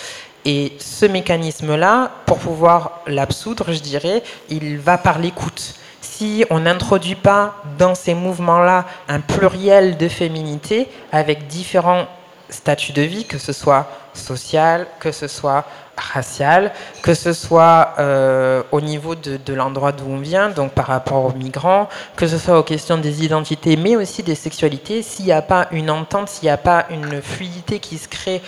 Et 0.44 0.72
ce 0.78 1.06
mécanisme-là, 1.06 2.10
pour 2.26 2.38
pouvoir 2.38 3.00
l'absoudre, 3.06 3.72
je 3.72 3.80
dirais, 3.80 4.22
il 4.48 4.78
va 4.78 4.98
par 4.98 5.18
l'écoute. 5.18 5.74
Si 6.00 6.44
on 6.50 6.60
n'introduit 6.60 7.14
pas 7.14 7.54
dans 7.78 7.94
ces 7.94 8.14
mouvements-là 8.14 8.86
un 9.08 9.20
pluriel 9.20 9.96
de 9.96 10.08
féminité 10.08 10.88
avec 11.12 11.46
différents 11.46 12.06
statuts 12.48 12.92
de 12.92 13.02
vie, 13.02 13.24
que 13.24 13.38
ce 13.38 13.52
soit 13.52 13.88
social, 14.14 14.86
que 14.98 15.12
ce 15.12 15.28
soit 15.28 15.64
racial, 15.96 16.72
que 17.02 17.14
ce 17.14 17.32
soit 17.32 17.94
euh, 17.98 18.62
au 18.72 18.80
niveau 18.80 19.14
de, 19.14 19.36
de 19.36 19.54
l'endroit 19.54 19.92
d'où 19.92 20.04
on 20.08 20.18
vient, 20.18 20.50
donc 20.50 20.72
par 20.72 20.86
rapport 20.86 21.24
aux 21.24 21.32
migrants, 21.32 21.88
que 22.16 22.26
ce 22.26 22.38
soit 22.38 22.58
aux 22.58 22.62
questions 22.62 22.98
des 22.98 23.24
identités, 23.24 23.76
mais 23.76 23.96
aussi 23.96 24.22
des 24.22 24.34
sexualités, 24.34 25.02
s'il 25.02 25.26
n'y 25.26 25.32
a 25.32 25.42
pas 25.42 25.68
une 25.70 25.90
entente, 25.90 26.28
s'il 26.28 26.44
n'y 26.44 26.50
a 26.50 26.56
pas 26.56 26.86
une 26.90 27.22
fluidité 27.22 27.78
qui 27.78 27.98
se 27.98 28.08
crée 28.08 28.42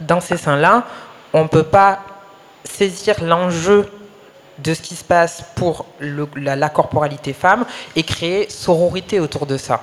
dans 0.00 0.20
ces 0.20 0.36
seins-là, 0.36 0.84
on 1.32 1.44
ne 1.44 1.48
peut 1.48 1.62
pas 1.62 2.00
saisir 2.64 3.22
l'enjeu 3.22 3.90
de 4.58 4.74
ce 4.74 4.82
qui 4.82 4.94
se 4.94 5.04
passe 5.04 5.44
pour 5.54 5.86
la, 6.00 6.68
corporalité 6.68 7.32
femme 7.32 7.64
et 7.96 8.02
créer 8.02 8.48
sororité 8.50 9.20
autour 9.20 9.46
de 9.46 9.56
ça. 9.56 9.82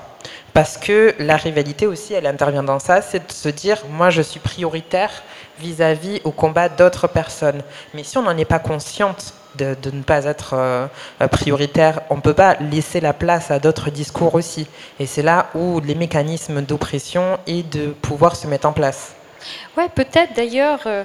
Parce 0.53 0.77
que 0.77 1.15
la 1.19 1.37
rivalité 1.37 1.87
aussi, 1.87 2.13
elle 2.13 2.27
intervient 2.27 2.63
dans 2.63 2.79
ça, 2.79 3.01
c'est 3.01 3.27
de 3.27 3.31
se 3.31 3.49
dire, 3.49 3.77
moi 3.89 4.09
je 4.09 4.21
suis 4.21 4.39
prioritaire 4.39 5.11
vis-à-vis 5.59 6.21
au 6.23 6.31
combat 6.31 6.69
d'autres 6.69 7.07
personnes. 7.07 7.61
Mais 7.93 8.03
si 8.03 8.17
on 8.17 8.23
n'en 8.23 8.37
est 8.37 8.45
pas 8.45 8.59
consciente 8.59 9.33
de, 9.55 9.75
ne 9.91 10.01
pas 10.01 10.25
être 10.25 10.53
euh, 10.53 10.87
prioritaire, 11.31 12.01
on 12.09 12.17
ne 12.17 12.21
peut 12.21 12.33
pas 12.33 12.55
laisser 12.55 12.99
la 12.99 13.13
place 13.13 13.51
à 13.51 13.59
d'autres 13.59 13.89
discours 13.89 14.35
aussi. 14.35 14.67
Et 14.99 15.05
c'est 15.05 15.23
là 15.23 15.47
où 15.55 15.79
les 15.81 15.95
mécanismes 15.95 16.61
d'oppression 16.61 17.39
et 17.47 17.63
de 17.63 17.87
pouvoir 17.87 18.35
se 18.35 18.47
mettent 18.47 18.65
en 18.65 18.73
place. 18.73 19.13
Ouais, 19.77 19.89
peut-être 19.93 20.33
d'ailleurs. 20.35 20.81
Euh, 20.85 21.03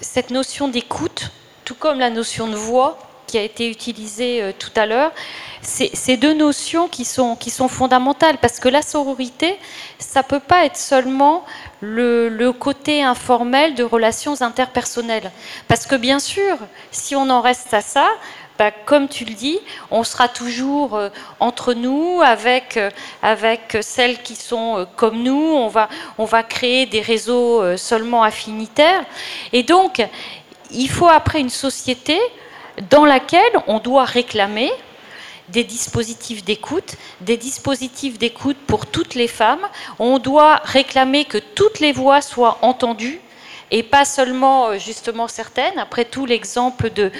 cette 0.00 0.30
notion 0.30 0.68
d'écoute, 0.68 1.30
tout 1.64 1.74
comme 1.74 1.98
la 1.98 2.10
notion 2.10 2.48
de 2.48 2.56
voix 2.56 2.98
qui 3.26 3.38
a 3.38 3.42
été 3.42 3.70
utilisée 3.70 4.42
euh, 4.42 4.52
tout 4.58 4.70
à 4.74 4.86
l'heure, 4.86 5.12
c'est 5.60 6.16
deux 6.16 6.32
notions 6.32 6.88
qui 6.88 7.04
sont, 7.04 7.36
qui 7.36 7.50
sont 7.50 7.68
fondamentales 7.68 8.38
parce 8.38 8.58
que 8.58 8.68
la 8.68 8.80
sororité, 8.80 9.58
ça 9.98 10.22
peut 10.22 10.40
pas 10.40 10.64
être 10.64 10.78
seulement 10.78 11.44
le, 11.80 12.50
côté 12.52 13.02
informel 13.02 13.74
de 13.74 13.84
relations 13.84 14.40
interpersonnelles. 14.40 15.30
Parce 15.66 15.84
que 15.84 15.94
bien 15.94 16.20
sûr, 16.20 16.56
si 16.90 17.14
on 17.16 17.28
en 17.28 17.42
reste 17.42 17.74
à 17.74 17.82
ça, 17.82 18.08
bah, 18.58 18.70
comme 18.70 19.08
tu 19.08 19.24
le 19.24 19.34
dis, 19.34 19.58
on 19.90 20.04
sera 20.04 20.28
toujours 20.28 20.96
euh, 20.96 21.10
entre 21.40 21.74
nous, 21.74 22.20
avec, 22.24 22.76
euh, 22.76 22.90
avec 23.22 23.78
celles 23.82 24.20
qui 24.22 24.34
sont 24.34 24.86
comme 24.96 25.22
nous, 25.22 25.54
on 25.54 25.68
va, 25.68 25.88
on 26.18 26.24
va 26.24 26.42
créer 26.42 26.86
des 26.86 27.00
réseaux 27.00 27.76
seulement 27.76 28.22
affinitaires. 28.22 29.04
Et 29.52 29.62
donc, 29.62 30.04
il 30.70 30.90
faut 30.90 31.08
après 31.08 31.40
une 31.40 31.50
société 31.50 32.18
dans 32.90 33.04
laquelle 33.04 33.40
on 33.66 33.78
doit 33.78 34.04
réclamer 34.04 34.70
des 35.48 35.64
dispositifs 35.64 36.44
d'écoute, 36.44 36.96
des 37.20 37.36
dispositifs 37.36 38.18
d'écoute 38.18 38.56
pour 38.66 38.86
toutes 38.86 39.14
les 39.14 39.28
femmes. 39.28 39.66
On 39.98 40.18
doit 40.18 40.60
réclamer 40.64 41.24
que 41.24 41.38
toutes 41.38 41.80
les 41.80 41.92
voix 41.92 42.20
soient 42.20 42.58
entendues 42.62 43.20
et 43.70 43.82
pas 43.82 44.04
seulement 44.04 44.68
euh, 44.68 44.78
justement 44.78 45.28
certaines. 45.28 45.78
Après 45.78 46.04
tout, 46.04 46.26
l'exemple 46.26 46.90
de, 46.90 47.10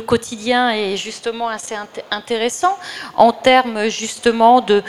quotidien 0.00 0.70
est 0.70 0.96
justement 0.96 1.48
assez 1.48 1.74
intéressant 2.10 2.76
en 3.16 3.32
termes 3.32 3.88
justement 3.88 4.60
de, 4.60 4.82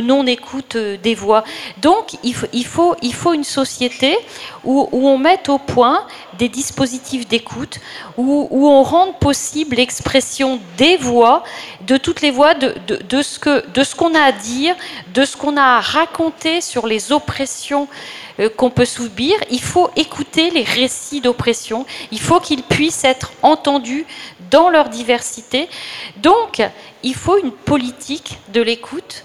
non-écoute 0.00 0.76
euh, 0.76 0.96
des 0.96 1.14
voix. 1.14 1.44
Donc, 1.78 2.16
il 2.22 2.66
faut 2.66 3.32
une 3.32 3.44
société 3.44 4.16
où, 4.64 4.88
où, 4.90 5.08
on 5.08 5.18
mette 5.18 5.48
au 5.48 5.58
point 5.58 6.06
des 6.38 6.48
dispositifs 6.48 7.26
d'écoute, 7.26 7.80
où, 8.16 8.48
on 8.68 8.82
rende 8.82 9.18
possible 9.18 9.76
l'expression 9.76 10.60
des 10.76 10.96
voix, 10.96 11.44
de 11.86 11.96
toutes 11.96 12.20
les 12.20 12.30
voix, 12.30 12.54
de 12.54 13.22
ce 13.22 13.94
qu'on 13.94 14.14
a 14.14 14.20
à 14.20 14.32
dire, 14.32 14.74
de 15.12 15.24
ce 15.24 15.36
qu'on 15.36 15.56
a 15.56 15.62
à 15.62 15.80
raconter 15.80 16.60
sur 16.60 16.86
les 16.86 17.12
oppressions 17.12 17.88
euh, 18.40 18.48
qu'on 18.48 18.70
peut 18.70 18.84
subir. 18.84 19.36
Il 19.50 19.62
faut 19.62 19.90
écouter 19.94 20.50
les 20.50 20.64
récits 20.64 21.20
d'oppression. 21.20 21.86
Il 22.10 22.20
faut 22.20 22.40
qu'ils 22.40 22.64
puissent 22.64 23.04
être 23.04 23.32
entendus 23.42 24.06
dans 24.50 24.70
leur 24.70 24.88
diversité. 24.88 25.68
Donc, 26.16 26.62
il 27.02 27.14
faut 27.14 27.38
une 27.38 27.52
politique 27.52 28.38
de 28.52 28.60
l'écoute 28.60 29.24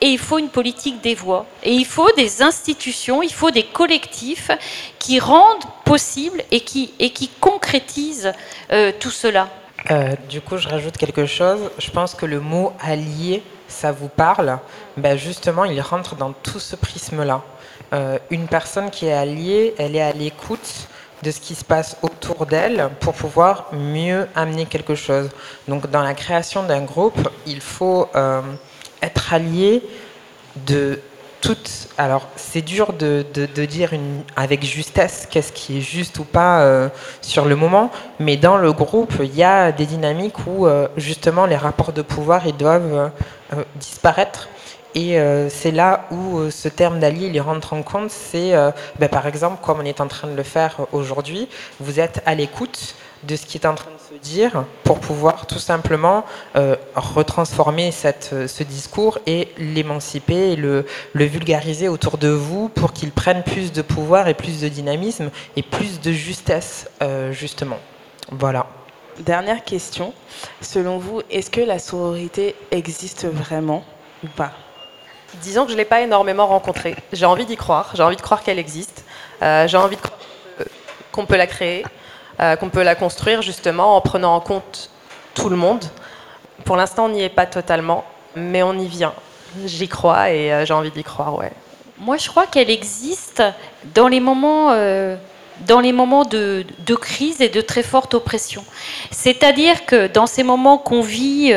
et 0.00 0.06
il 0.06 0.18
faut 0.18 0.38
une 0.38 0.48
politique 0.48 1.00
des 1.00 1.14
voix. 1.14 1.46
Et 1.62 1.72
il 1.72 1.86
faut 1.86 2.10
des 2.12 2.42
institutions, 2.42 3.22
il 3.22 3.32
faut 3.32 3.50
des 3.50 3.64
collectifs 3.64 4.50
qui 4.98 5.18
rendent 5.20 5.64
possible 5.84 6.42
et 6.50 6.60
qui, 6.60 6.92
et 6.98 7.10
qui 7.10 7.28
concrétisent 7.28 8.32
euh, 8.72 8.92
tout 8.98 9.10
cela. 9.10 9.48
Euh, 9.90 10.14
du 10.28 10.40
coup, 10.40 10.56
je 10.56 10.68
rajoute 10.68 10.96
quelque 10.96 11.26
chose. 11.26 11.70
Je 11.78 11.90
pense 11.90 12.14
que 12.14 12.26
le 12.26 12.40
mot 12.40 12.72
allié, 12.80 13.42
ça 13.68 13.92
vous 13.92 14.08
parle. 14.08 14.58
Ben 14.96 15.16
justement, 15.16 15.64
il 15.64 15.80
rentre 15.80 16.14
dans 16.16 16.32
tout 16.32 16.60
ce 16.60 16.76
prisme-là. 16.76 17.42
Euh, 17.92 18.18
une 18.30 18.46
personne 18.46 18.90
qui 18.90 19.06
est 19.06 19.12
alliée, 19.12 19.74
elle 19.78 19.96
est 19.96 20.02
à 20.02 20.12
l'écoute 20.12 20.88
de 21.22 21.30
ce 21.32 21.40
qui 21.40 21.54
se 21.56 21.64
passe 21.64 21.96
autour 22.02 22.46
d'elle 22.46 22.90
pour 23.00 23.14
pouvoir 23.14 23.66
mieux 23.72 24.28
amener 24.36 24.66
quelque 24.66 24.94
chose. 24.94 25.30
Donc 25.66 25.90
dans 25.90 26.02
la 26.02 26.14
création 26.14 26.62
d'un 26.62 26.82
groupe, 26.82 27.28
il 27.44 27.60
faut 27.60 28.08
être 29.02 29.32
allié 29.32 29.82
de 30.66 31.00
toutes... 31.40 31.88
Alors 31.98 32.28
c'est 32.36 32.62
dur 32.62 32.92
de, 32.92 33.24
dire 33.64 33.90
avec 34.36 34.64
justesse 34.64 35.26
qu'est-ce 35.30 35.52
qui 35.52 35.78
est 35.78 35.80
juste 35.80 36.18
ou 36.18 36.24
pas 36.24 36.62
euh, 36.62 36.88
sur 37.20 37.44
le 37.44 37.56
moment, 37.56 37.90
mais 38.18 38.36
dans 38.36 38.56
le 38.56 38.72
groupe, 38.72 39.14
il 39.20 39.34
y 39.34 39.44
a 39.44 39.72
des 39.72 39.86
dynamiques 39.86 40.46
où 40.46 40.66
justement 40.96 41.46
les 41.46 41.56
rapports 41.56 41.92
de 41.92 42.02
pouvoir 42.02 42.46
ils 42.46 42.56
doivent 42.56 43.10
disparaître 43.76 44.48
et 44.98 45.16
euh, 45.16 45.48
c'est 45.48 45.70
là 45.70 46.06
où 46.10 46.38
euh, 46.38 46.50
ce 46.50 46.68
terme 46.68 46.98
d'allié 46.98 47.30
il 47.32 47.40
rentre 47.40 47.72
en 47.72 47.84
compte. 47.84 48.10
C'est 48.10 48.56
euh, 48.56 48.72
ben, 48.98 49.08
par 49.08 49.28
exemple, 49.28 49.64
comme 49.64 49.78
on 49.78 49.84
est 49.84 50.00
en 50.00 50.08
train 50.08 50.26
de 50.26 50.34
le 50.34 50.42
faire 50.42 50.86
aujourd'hui, 50.90 51.48
vous 51.78 52.00
êtes 52.00 52.20
à 52.26 52.34
l'écoute 52.34 52.96
de 53.22 53.36
ce 53.36 53.46
qui 53.46 53.58
est 53.58 53.66
en 53.66 53.76
train 53.76 53.90
de 53.92 54.16
se 54.16 54.20
dire 54.20 54.64
pour 54.82 54.98
pouvoir 54.98 55.46
tout 55.46 55.58
simplement 55.58 56.24
retransformer 56.94 57.90
ce 57.90 58.62
discours 58.62 59.18
et 59.26 59.48
l'émanciper 59.58 60.52
et 60.52 60.56
le, 60.56 60.86
le, 61.14 61.24
vulgariser 61.24 61.88
autour 61.88 62.16
de 62.16 62.28
vous 62.28 62.68
pour 62.68 62.92
qu'il 62.92 63.10
prenne 63.10 63.42
plus 63.42 63.72
de 63.72 63.82
pouvoir 63.82 64.28
et 64.28 64.34
plus 64.34 64.60
de 64.60 64.68
dynamisme 64.68 65.30
et 65.56 65.62
plus 65.62 66.00
de 66.00 66.12
justesse, 66.12 66.88
justement. 67.32 67.78
Voilà. 68.30 68.66
Dernière 69.18 69.64
question. 69.64 70.12
Selon 70.60 70.98
vous, 70.98 71.20
est-ce 71.28 71.50
que 71.50 71.60
la 71.60 71.80
sororité 71.80 72.54
existe 72.70 73.26
vraiment 73.26 73.82
ou 74.22 74.28
pas? 74.28 74.52
Disons 75.34 75.64
que 75.64 75.68
je 75.68 75.74
ne 75.74 75.78
l'ai 75.78 75.84
pas 75.84 76.00
énormément 76.00 76.46
rencontrée. 76.46 76.96
J'ai 77.12 77.26
envie 77.26 77.46
d'y 77.46 77.56
croire, 77.56 77.90
j'ai 77.94 78.02
envie 78.02 78.16
de 78.16 78.20
croire 78.20 78.42
qu'elle 78.42 78.58
existe, 78.58 79.04
euh, 79.42 79.68
j'ai 79.68 79.76
envie 79.76 79.96
de 79.96 80.00
croire 80.00 80.18
qu'on 81.12 81.26
peut 81.26 81.36
la 81.36 81.46
créer, 81.46 81.84
euh, 82.40 82.56
qu'on 82.56 82.70
peut 82.70 82.82
la 82.82 82.94
construire 82.94 83.42
justement 83.42 83.96
en 83.96 84.00
prenant 84.00 84.34
en 84.34 84.40
compte 84.40 84.90
tout 85.34 85.48
le 85.48 85.56
monde. 85.56 85.84
Pour 86.64 86.76
l'instant, 86.76 87.06
on 87.06 87.08
n'y 87.10 87.22
est 87.22 87.28
pas 87.28 87.46
totalement, 87.46 88.04
mais 88.36 88.62
on 88.62 88.74
y 88.74 88.86
vient. 88.86 89.14
J'y 89.64 89.88
crois 89.88 90.30
et 90.30 90.52
euh, 90.52 90.64
j'ai 90.64 90.74
envie 90.74 90.90
d'y 90.90 91.04
croire, 91.04 91.36
ouais. 91.36 91.52
Moi, 91.98 92.16
je 92.16 92.28
crois 92.28 92.46
qu'elle 92.46 92.70
existe 92.70 93.42
dans 93.94 94.06
les 94.06 94.20
moments 94.20 94.72
dans 95.66 95.80
les 95.80 95.92
moments 95.92 96.24
de, 96.24 96.64
crise 97.00 97.40
et 97.40 97.48
de 97.48 97.60
très 97.60 97.82
forte 97.82 98.14
oppression. 98.14 98.64
C'est-à-dire 99.10 99.86
que 99.86 100.06
dans 100.06 100.26
ces 100.26 100.42
moments 100.42 100.78
qu'on 100.78 101.00
vit 101.00 101.54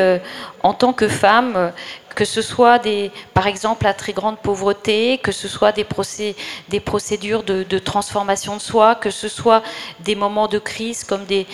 en 0.62 0.74
tant 0.74 0.92
que 0.92 1.08
femme, 1.08 1.72
que 2.14 2.24
ce 2.24 2.42
soit 2.42 2.78
des, 2.78 3.10
par 3.34 3.46
exemple 3.46 3.84
la 3.84 3.94
très 3.94 4.12
grande 4.12 4.38
pauvreté, 4.38 5.18
que 5.18 5.32
ce 5.32 5.48
soit 5.48 5.72
des, 5.72 5.84
procédures 5.84 7.42
de, 7.42 7.78
transformation 7.78 8.56
de 8.56 8.60
soi, 8.60 8.94
que 8.94 9.10
ce 9.10 9.28
soit 9.28 9.62
des 10.00 10.14
moments 10.14 10.48
de 10.48 10.58
crise 10.58 11.04
comme 11.04 11.24
des, 11.24 11.46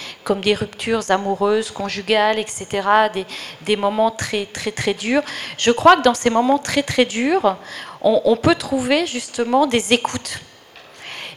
ruptures 0.55 1.11
amoureuses, 1.11 1.71
conjugales, 1.71 2.39
etc., 2.39 2.67
des, 3.13 3.27
des 3.63 3.77
moments 3.77 4.11
très 4.11 4.47
très 4.47 4.73
très 4.73 4.95
durs. 4.95 5.23
Je 5.57 5.71
crois 5.71 5.97
que 5.97 6.03
dans 6.03 6.15
ces 6.15 6.31
moments 6.31 6.59
très 6.59 6.83
très 6.83 7.05
durs, 7.05 7.57
on, 8.01 8.37
peut 8.37 8.55
trouver 8.55 9.07
justement 9.07 9.67
des 9.67 9.93
écoutes 9.93 10.41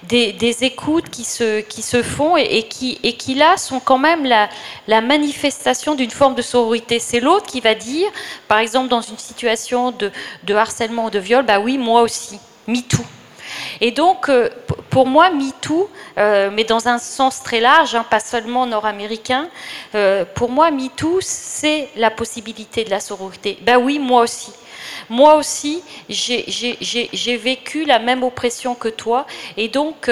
des, 0.04 0.64
écoutes 0.64 1.10
qui 1.10 1.24
se, 1.24 1.62
qui 1.62 1.82
se 1.82 2.04
font 2.04 2.38
et, 2.38 2.64
qui, 2.64 3.36
là 3.36 3.58
sont 3.58 3.80
quand 3.80 3.98
même 3.98 4.26
la, 4.26 5.02
manifestation 5.02 5.96
d'une 5.96 6.12
forme 6.12 6.36
de 6.36 6.42
sororité. 6.42 7.00
C'est 7.00 7.20
l'autre 7.20 7.46
qui 7.46 7.62
va 7.62 7.76
dire, 7.76 8.10
par 8.48 8.60
exemple 8.60 8.90
dans 8.90 9.02
une 9.02 9.18
situation 9.18 9.92
de, 9.92 10.12
de 10.44 10.54
harcèlement 10.54 11.06
ou 11.06 11.10
de 11.10 11.20
viol, 11.20 11.46
bah 11.46 11.60
oui, 11.60 11.78
moi 11.78 12.02
aussi, 12.02 12.40
MeToo. 12.68 13.04
Et 13.80 13.92
donc, 13.92 14.30
euh, 14.30 14.50
pour 14.90 15.08
moi, 15.08 15.30
MeToo, 15.30 15.90
euh, 16.18 16.50
mais 16.54 16.64
dans 16.64 16.88
un 16.88 16.98
sens 16.98 17.44
très 17.44 17.60
large, 17.60 17.96
hein, 17.96 18.06
pas 18.10 18.20
seulement 18.20 18.66
nord-américain, 18.66 19.50
euh, 19.96 20.26
pour 20.36 20.50
moi, 20.50 20.72
MeToo, 20.72 21.20
c'est 21.22 21.90
la 21.96 22.12
possibilité 22.12 22.84
de 22.84 22.90
la 22.90 23.00
sororité. 23.00 23.58
Ben 23.62 23.78
oui, 23.78 24.00
moi 24.00 24.22
aussi. 24.22 24.52
Moi 25.12 25.36
aussi, 25.36 25.84
j'ai 26.08 27.38
vécu 27.38 27.84
la 27.84 28.00
même 28.00 28.24
oppression 28.24 28.76
que 28.76 28.88
toi, 28.88 29.26
et 29.58 29.68
donc 29.68 30.10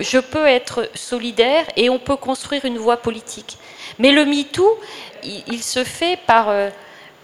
je 0.00 0.18
peux 0.18 0.48
être 0.48 0.90
solidaire 0.96 1.64
et 1.76 1.88
on 1.88 2.00
peut 2.00 2.16
construire 2.16 2.64
une 2.64 2.76
voie 2.76 2.96
politique. 2.96 3.56
Mais 4.00 4.10
le 4.10 4.24
MeToo, 4.24 4.80
il, 5.22 5.62
se 5.62 5.84
fait 5.84 6.18
par, 6.26 6.52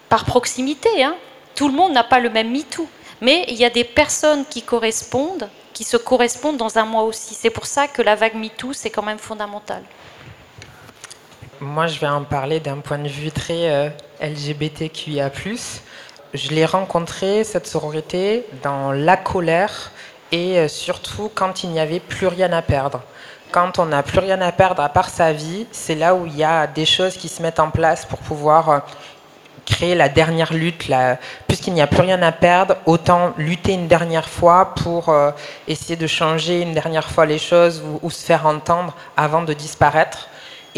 par 0.08 0.26
proximité. 0.26 1.02
Hein. 1.02 1.16
Tout 1.56 1.66
le 1.66 1.74
monde 1.74 1.92
n'a 1.92 2.04
pas 2.04 2.20
le 2.20 2.30
même 2.30 2.52
MeToo. 2.52 2.88
Mais 3.20 3.46
il 3.48 3.56
y 3.56 3.64
a 3.64 3.70
des 3.70 3.82
personnes 3.82 4.44
qui 4.48 4.62
correspondent, 4.62 5.48
qui 5.72 5.82
se 5.82 5.96
correspondent 5.96 6.56
dans 6.56 6.78
un 6.78 6.84
mois 6.84 7.02
aussi. 7.02 7.34
C'est 7.34 7.50
pour 7.50 7.66
ça 7.66 7.88
que 7.88 8.00
la 8.00 8.14
vague 8.14 8.36
MeToo, 8.36 8.72
c'est 8.72 8.90
quand 8.90 9.02
même 9.02 9.18
fondamental. 9.18 9.82
Moi, 11.58 11.88
je 11.88 11.98
vais 11.98 12.06
en 12.06 12.22
parler 12.22 12.60
d'un 12.60 12.78
point 12.78 12.98
de 12.98 13.08
vue 13.08 13.32
très 13.32 13.72
euh, 13.72 13.88
LGBTQIA. 14.20 15.32
Je 16.34 16.50
l'ai 16.50 16.66
rencontré, 16.66 17.42
cette 17.42 17.66
sororité, 17.66 18.46
dans 18.62 18.92
la 18.92 19.16
colère 19.16 19.92
et 20.30 20.58
euh, 20.58 20.68
surtout 20.68 21.30
quand 21.34 21.64
il 21.64 21.70
n'y 21.70 21.80
avait 21.80 22.00
plus 22.00 22.26
rien 22.26 22.52
à 22.52 22.60
perdre. 22.60 23.02
Quand 23.50 23.78
on 23.78 23.86
n'a 23.86 24.02
plus 24.02 24.18
rien 24.18 24.40
à 24.42 24.52
perdre 24.52 24.82
à 24.82 24.90
part 24.90 25.08
sa 25.08 25.32
vie, 25.32 25.66
c'est 25.72 25.94
là 25.94 26.14
où 26.14 26.26
il 26.26 26.36
y 26.36 26.44
a 26.44 26.66
des 26.66 26.84
choses 26.84 27.16
qui 27.16 27.30
se 27.30 27.40
mettent 27.40 27.60
en 27.60 27.70
place 27.70 28.04
pour 28.04 28.18
pouvoir 28.18 28.68
euh, 28.68 28.78
créer 29.64 29.94
la 29.94 30.08
dernière 30.08 30.52
lutte, 30.52 30.90
puisqu'il 31.46 31.72
n'y 31.74 31.82
a 31.82 31.86
plus 31.86 32.00
rien 32.00 32.20
à 32.22 32.32
perdre, 32.32 32.76
autant 32.86 33.32
lutter 33.36 33.72
une 33.72 33.88
dernière 33.88 34.28
fois 34.28 34.74
pour 34.74 35.08
euh, 35.08 35.30
essayer 35.66 35.96
de 35.96 36.06
changer 36.06 36.62
une 36.62 36.72
dernière 36.72 37.10
fois 37.10 37.26
les 37.26 37.38
choses 37.38 37.82
ou, 38.02 38.10
se 38.10 38.24
faire 38.24 38.46
entendre 38.46 38.94
avant 39.16 39.42
de 39.42 39.52
disparaître. 39.52 40.28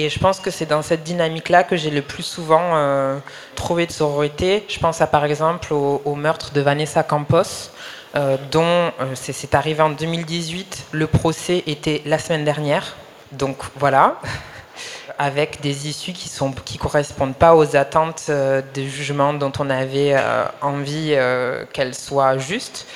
Et 0.00 0.08
je 0.08 0.18
pense 0.18 0.40
que 0.40 0.50
c'est 0.50 0.64
dans 0.64 0.80
cette 0.80 1.02
dynamique-là 1.02 1.62
que 1.62 1.76
j'ai 1.76 1.90
le 1.90 2.00
plus 2.00 2.22
souvent 2.22 2.70
euh, 2.74 3.18
trouvé 3.54 3.86
de 3.86 3.92
sororité. 3.92 4.64
Je 4.68 4.78
pense 4.78 5.02
à 5.02 5.06
par 5.06 5.26
exemple 5.26 5.74
au, 5.74 6.14
meurtre 6.14 6.52
de 6.52 6.62
Vanessa 6.62 7.02
Campos, 7.02 7.70
euh, 8.16 8.38
dont 8.50 8.92
c'est 9.14 9.54
arrivé 9.54 9.82
en 9.82 9.90
2018. 9.90 10.86
Le 10.92 11.06
procès 11.06 11.64
était 11.66 12.00
la 12.06 12.18
semaine 12.18 12.44
dernière. 12.44 12.96
Donc 13.32 13.58
voilà 13.76 14.20
avec 15.18 15.60
des 15.60 15.86
issues 15.86 16.14
qui 16.14 16.30
ne 16.42 16.52
qui 16.64 16.78
correspondent 16.78 17.36
pas 17.36 17.54
aux 17.54 17.76
attentes 17.76 18.24
euh, 18.30 18.62
des 18.72 18.88
jugements 18.88 19.34
dont 19.34 19.52
on 19.58 19.68
avait 19.68 20.14
euh, 20.14 20.46
envie 20.62 21.12
euh, 21.12 21.66
qu'elles 21.74 21.94
soient 21.94 22.38
justes. 22.38 22.86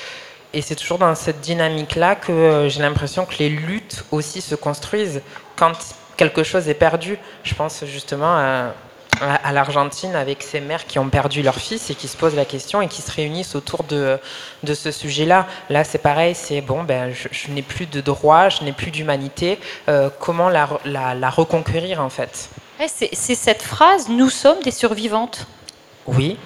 Et 0.55 0.63
c'est 0.63 0.75
toujours 0.75 0.97
dans 0.99 1.15
cette 1.15 1.43
dynamique-là 1.43 2.15
que 2.15 2.69
j'ai 2.71 2.81
l'impression 2.81 3.27
que 3.27 3.35
les 3.41 3.51
luttes 3.51 4.05
aussi 4.11 4.41
se 4.41 4.55
construisent 4.55 5.21
quand 5.57 5.75
quelque 6.17 6.43
chose 6.43 6.69
est 6.69 6.75
perdu. 6.75 7.19
Je 7.43 7.55
pense 7.55 7.85
justement 7.85 8.37
à 8.37 8.75
à, 9.21 9.53
l'Argentine 9.53 10.15
avec 10.15 10.43
ces 10.43 10.61
mères 10.61 10.87
qui 10.87 10.99
ont 10.99 11.09
perdu 11.09 11.43
leur 11.43 11.57
fils 11.57 11.91
et 11.91 11.95
qui 11.95 12.09
se 12.09 12.17
posent 12.17 12.35
la 12.35 12.45
question 12.45 12.83
et 12.83 12.89
qui 12.89 13.03
se 13.03 13.11
réunissent 13.11 13.55
autour 13.55 13.85
de, 13.85 14.19
de 14.62 14.75
ce 14.75 14.91
sujet-là. 14.91 15.47
Là, 15.71 15.85
c'est 15.85 15.99
pareil, 15.99 16.35
c'est 16.35 16.61
bon, 16.61 16.83
ben, 16.83 17.12
je, 17.12 17.51
n'ai 17.51 17.62
plus 17.62 17.87
de 17.87 18.01
droit, 18.01 18.49
je 18.49 18.65
n'ai 18.65 18.73
plus 18.73 18.91
d'humanité. 18.91 19.59
Euh, 19.89 20.11
comment 20.19 20.49
la, 20.49 20.69
la, 20.85 21.15
la, 21.15 21.31
reconquérir 21.31 22.01
en 22.01 22.11
fait? 22.11 22.51
C'est 22.87 23.15
cette 23.15 23.62
phrase 23.62 24.09
Nous 24.09 24.31
sommes 24.31 24.61
des 24.62 24.73
survivantes. 24.73 25.47
Oui, 26.07 26.37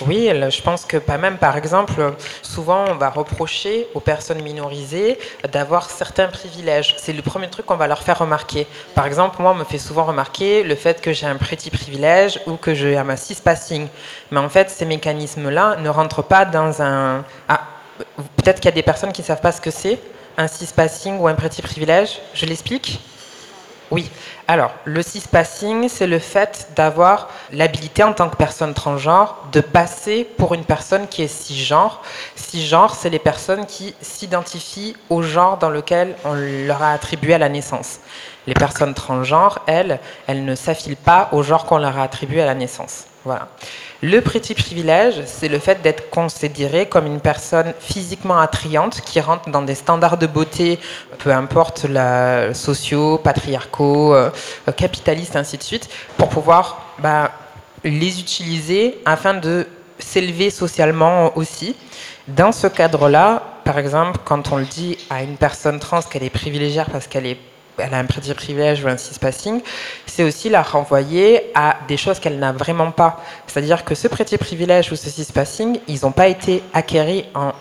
oui, 0.00 0.30
je 0.50 0.62
pense 0.62 0.84
que 0.84 0.96
pas 0.96 1.18
même, 1.18 1.38
par 1.38 1.56
exemple, 1.56 2.14
souvent 2.42 2.86
on 2.88 2.94
va 2.94 3.10
reprocher 3.10 3.86
aux 3.94 4.00
personnes 4.00 4.42
minorisées 4.42 5.18
d'avoir 5.52 5.90
certains 5.90 6.28
privilèges. 6.28 6.96
C'est 6.98 7.12
le 7.12 7.22
premier 7.22 7.48
truc 7.48 7.66
qu'on 7.66 7.76
va 7.76 7.86
leur 7.86 8.02
faire 8.02 8.18
remarquer. 8.18 8.66
Par 8.94 9.06
exemple, 9.06 9.40
moi, 9.40 9.52
on 9.52 9.54
me 9.54 9.64
fait 9.64 9.78
souvent 9.78 10.04
remarquer 10.04 10.62
le 10.62 10.74
fait 10.74 11.00
que 11.00 11.12
j'ai 11.12 11.26
un 11.26 11.36
petit 11.36 11.70
privilège 11.70 12.40
ou 12.46 12.56
que 12.56 12.74
j'ai 12.74 12.96
un 12.96 13.16
six 13.16 13.40
passing. 13.40 13.88
Mais 14.30 14.40
en 14.40 14.48
fait, 14.48 14.70
ces 14.70 14.86
mécanismes-là 14.86 15.76
ne 15.76 15.88
rentrent 15.88 16.22
pas 16.22 16.44
dans 16.44 16.82
un... 16.82 17.24
Ah, 17.48 17.60
peut-être 18.36 18.60
qu'il 18.60 18.70
y 18.70 18.72
a 18.72 18.74
des 18.74 18.82
personnes 18.82 19.12
qui 19.12 19.20
ne 19.20 19.26
savent 19.26 19.40
pas 19.40 19.52
ce 19.52 19.60
que 19.60 19.70
c'est, 19.70 19.98
un 20.36 20.48
six 20.48 20.72
passing 20.72 21.18
ou 21.18 21.28
un 21.28 21.34
petit 21.34 21.62
privilège. 21.62 22.20
Je 22.34 22.46
l'explique 22.46 23.00
oui. 23.92 24.10
Alors, 24.48 24.70
le 24.86 25.02
cispassing, 25.02 25.86
c'est 25.90 26.06
le 26.06 26.18
fait 26.18 26.68
d'avoir 26.74 27.28
l'habilité 27.52 28.02
en 28.02 28.14
tant 28.14 28.30
que 28.30 28.36
personne 28.36 28.72
transgenre 28.72 29.36
de 29.52 29.60
passer 29.60 30.24
pour 30.38 30.54
une 30.54 30.64
personne 30.64 31.06
qui 31.08 31.22
est 31.22 31.28
cisgenre. 31.28 32.00
Cisgenre, 32.34 32.94
c'est 32.94 33.10
les 33.10 33.18
personnes 33.18 33.66
qui 33.66 33.94
s'identifient 34.00 34.96
au 35.10 35.20
genre 35.20 35.58
dans 35.58 35.68
lequel 35.68 36.16
on 36.24 36.32
leur 36.32 36.82
a 36.82 36.92
attribué 36.92 37.34
à 37.34 37.38
la 37.38 37.50
naissance. 37.50 38.00
Les 38.46 38.54
personnes 38.54 38.94
transgenres, 38.94 39.58
elles, 39.66 40.00
elles 40.26 40.42
ne 40.46 40.54
s'affilent 40.54 40.96
pas 40.96 41.28
au 41.32 41.42
genre 41.42 41.66
qu'on 41.66 41.76
leur 41.76 41.98
a 41.98 42.02
attribué 42.02 42.40
à 42.40 42.46
la 42.46 42.54
naissance. 42.54 43.04
Voilà. 43.26 43.48
Le 44.04 44.20
petit 44.20 44.54
privilège, 44.54 45.22
c'est 45.26 45.46
le 45.46 45.60
fait 45.60 45.80
d'être 45.80 46.10
considéré 46.10 46.86
comme 46.86 47.06
une 47.06 47.20
personne 47.20 47.72
physiquement 47.78 48.36
attrayante 48.36 49.00
qui 49.02 49.20
rentre 49.20 49.48
dans 49.48 49.62
des 49.62 49.76
standards 49.76 50.18
de 50.18 50.26
beauté, 50.26 50.80
peu 51.18 51.30
importe 51.30 51.84
la, 51.84 52.52
sociaux, 52.52 53.18
patriarcaux, 53.18 54.12
euh, 54.12 54.30
capitalistes, 54.76 55.36
ainsi 55.36 55.56
de 55.56 55.62
suite, 55.62 55.88
pour 56.16 56.30
pouvoir 56.30 56.82
bah, 56.98 57.30
les 57.84 58.18
utiliser 58.18 58.98
afin 59.04 59.34
de 59.34 59.68
s'élever 60.00 60.50
socialement 60.50 61.36
aussi. 61.38 61.76
Dans 62.26 62.50
ce 62.50 62.66
cadre-là, 62.66 63.60
par 63.64 63.78
exemple, 63.78 64.18
quand 64.24 64.50
on 64.50 64.56
le 64.56 64.64
dit 64.64 64.98
à 65.10 65.22
une 65.22 65.36
personne 65.36 65.78
trans 65.78 66.02
qu'elle 66.02 66.24
est 66.24 66.30
privilégiée 66.30 66.82
parce 66.90 67.06
qu'elle 67.06 67.26
est 67.26 67.38
elle 67.78 67.94
a 67.94 67.98
un 67.98 68.04
petit 68.04 68.32
privilège 68.34 68.84
ou 68.84 68.88
un 68.88 68.96
cis-passing, 68.96 69.60
c'est 70.06 70.24
aussi 70.24 70.48
la 70.48 70.62
renvoyer 70.62 71.50
à 71.54 71.76
des 71.88 71.96
choses 71.96 72.18
qu'elle 72.18 72.38
n'a 72.38 72.52
vraiment 72.52 72.90
pas. 72.90 73.20
C'est-à-dire 73.46 73.84
que 73.84 73.94
ce 73.94 74.08
petit 74.08 74.38
privilège 74.38 74.92
ou 74.92 74.96
ce 74.96 75.08
cis-passing, 75.08 75.78
ils 75.88 76.00
n'ont 76.02 76.12
pas 76.12 76.28
été 76.28 76.62
acquéris 76.72 77.24
en 77.34 77.52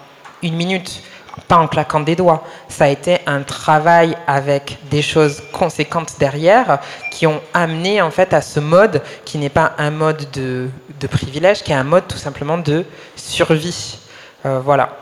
une 0.43 0.55
minute, 0.55 1.01
pas 1.47 1.57
en 1.57 1.67
claquant 1.67 2.01
des 2.01 2.15
doigts. 2.15 2.43
Ça 2.67 2.85
a 2.85 2.87
été 2.89 3.19
un 3.25 3.43
travail 3.43 4.17
avec 4.27 4.77
des 4.89 5.01
choses 5.01 5.41
conséquentes 5.53 6.15
derrière 6.19 6.79
qui 7.11 7.27
ont 7.27 7.41
amené 7.53 8.01
en 8.01 8.11
fait 8.11 8.33
à 8.33 8.41
ce 8.41 8.59
mode 8.59 9.01
qui 9.25 9.37
n'est 9.37 9.49
pas 9.49 9.73
un 9.77 9.91
mode 9.91 10.29
de, 10.31 10.69
privilège, 11.09 11.63
qui 11.63 11.71
est 11.71 11.75
un 11.75 11.83
mode 11.83 12.07
tout 12.07 12.17
simplement 12.17 12.57
de 12.57 12.85
survie. 13.15 13.97
Euh, 14.45 14.59
voilà. 14.59 14.97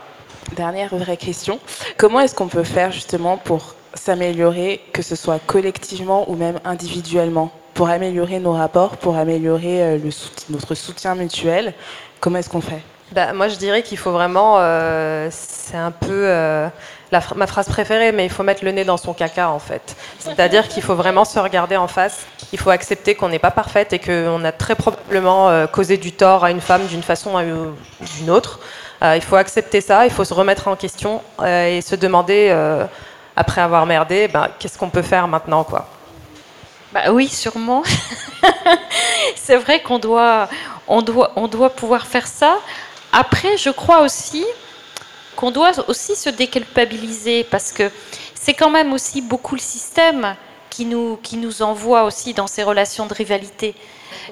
Dernière 0.56 0.94
vraie 0.94 1.16
question. 1.16 1.58
Comment 1.96 2.20
est-ce 2.20 2.34
qu'on 2.34 2.48
peut 2.48 2.64
faire 2.64 2.90
justement 2.92 3.36
pour 3.36 3.74
s'améliorer, 3.94 4.80
que 4.92 5.02
ce 5.02 5.16
soit 5.16 5.40
collectivement 5.46 6.30
ou 6.30 6.36
même 6.36 6.60
individuellement, 6.64 7.50
pour 7.74 7.88
améliorer 7.88 8.38
nos 8.40 8.52
rapports, 8.52 8.96
pour 8.96 9.16
améliorer 9.16 9.82
euh, 9.82 9.98
notre 10.50 10.74
soutien 10.74 11.14
mutuel 11.14 11.74
Comment 12.20 12.38
est-ce 12.38 12.50
qu'on 12.50 12.60
fait? 12.60 12.82
Bah, 13.12 13.32
Moi, 13.32 13.48
je 13.48 13.56
dirais 13.56 13.82
qu'il 13.82 13.96
faut 13.96 14.12
vraiment, 14.12 14.56
euh, 14.58 15.28
c'est 15.30 15.78
un 15.78 15.90
peu 15.90 16.26
euh, 16.26 16.68
ma 17.10 17.46
phrase 17.46 17.66
préférée, 17.66 18.12
mais 18.12 18.26
il 18.26 18.30
faut 18.30 18.42
mettre 18.42 18.62
le 18.64 18.72
nez 18.72 18.84
dans 18.84 18.98
son 18.98 19.14
caca, 19.14 19.48
en 19.48 19.58
fait. 19.58 19.96
C'est-à-dire 20.18 20.68
qu'il 20.68 20.82
faut 20.82 20.94
vraiment 20.94 21.24
se 21.24 21.38
regarder 21.38 21.78
en 21.78 21.88
face, 21.88 22.26
il 22.52 22.58
faut 22.58 22.68
accepter 22.68 23.14
qu'on 23.14 23.30
n'est 23.30 23.38
pas 23.38 23.50
parfaite 23.50 23.94
et 23.94 23.98
qu'on 23.98 24.44
a 24.44 24.52
très 24.52 24.74
probablement 24.74 25.66
causé 25.68 25.96
du 25.96 26.12
tort 26.12 26.44
à 26.44 26.50
une 26.50 26.60
femme 26.60 26.86
d'une 26.86 27.02
façon 27.02 27.40
ou 27.40 28.06
d'une 28.18 28.30
autre. 28.30 28.60
il 29.02 29.22
faut 29.22 29.36
accepter 29.36 29.80
ça, 29.80 30.04
il 30.04 30.12
faut 30.12 30.24
se 30.24 30.34
remettre 30.34 30.68
en 30.68 30.76
question 30.76 31.22
et 31.42 31.80
se 31.80 31.96
demander 31.96 32.54
après 33.40 33.62
avoir 33.62 33.86
merdé, 33.86 34.28
ben, 34.28 34.48
qu'est-ce 34.58 34.76
qu'on 34.76 34.90
peut 34.90 35.02
faire 35.02 35.26
maintenant 35.26 35.64
quoi? 35.64 35.88
Bah 36.92 37.10
oui, 37.10 37.26
sûrement. 37.26 37.82
c'est 39.34 39.56
vrai 39.56 39.80
qu'on 39.80 39.98
doit, 39.98 40.48
on 40.86 41.00
doit, 41.00 41.32
on 41.36 41.48
doit 41.48 41.70
pouvoir 41.70 42.06
faire 42.06 42.26
ça. 42.26 42.58
Après, 43.12 43.56
je 43.56 43.70
crois 43.70 44.02
aussi 44.02 44.44
qu'on 45.36 45.50
doit 45.50 45.72
aussi 45.88 46.16
se 46.16 46.28
déculpabiliser 46.28 47.44
parce 47.44 47.72
que 47.72 47.90
c'est 48.34 48.52
quand 48.52 48.70
même 48.70 48.92
aussi 48.92 49.22
beaucoup 49.22 49.54
le 49.54 49.60
système 49.60 50.36
qui 50.68 50.84
nous, 50.84 51.18
qui 51.22 51.38
nous 51.38 51.62
envoie 51.62 52.04
aussi 52.04 52.34
dans 52.34 52.46
ces 52.46 52.62
relations 52.62 53.06
de 53.06 53.14
rivalité. 53.14 53.74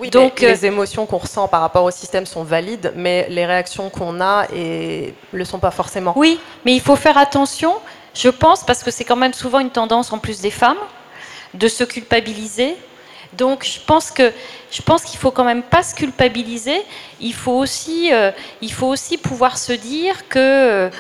Oui, 0.01 0.11
Donc, 0.11 0.41
les, 0.41 0.67
émotions 0.67 1.07
qu'on 1.07 1.19
ressent 1.19 1.49
par 1.49 1.63
rapport 1.63 1.85
au 1.85 1.91
système 1.91 2.27
sont 2.27 2.43
valides, 2.43 2.93
mais 2.95 3.27
les 3.31 3.47
réactions 3.47 3.89
qu'on 3.89 4.21
a 4.21 4.47
ne 4.53 5.11
le 5.33 5.45
sont 5.47 5.61
pas 5.61 5.71
forcément. 5.71 6.13
Oui, 6.15 6.39
mais 6.67 6.75
il 6.75 6.81
faut 6.81 6.97
faire 6.97 7.17
attention 7.17 7.75
je 8.19 8.29
pense, 8.29 8.65
parce 8.65 8.83
que 8.83 8.91
c'est 8.91 9.05
quand 9.05 9.17
même 9.17 9.33
souvent 9.33 9.61
une 9.61 9.71
tendance 9.71 10.13
en 10.13 10.19
plus 10.19 10.41
des 10.41 10.51
femmes, 10.51 10.83
de 11.55 11.69
se 11.69 11.85
culpabiliser. 11.85 12.77
Donc 13.35 13.65
je 13.65 13.79
pense 13.87 14.11
que 14.11 14.33
je 14.71 14.83
pense 14.83 15.05
qu'il 15.05 15.19
faut 15.21 15.31
quand 15.31 15.45
même 15.45 15.63
pas 15.63 15.83
se 15.83 15.95
culpabiliser. 15.95 16.83
Il 17.21 17.35
faut 17.35 17.53
aussi, 17.53 18.13
euh, 18.13 18.33
il 18.61 18.73
faut 18.73 18.89
aussi 18.89 19.19
pouvoir 19.19 19.57
se 19.57 19.73
dire 19.73 20.29
que 20.29 20.91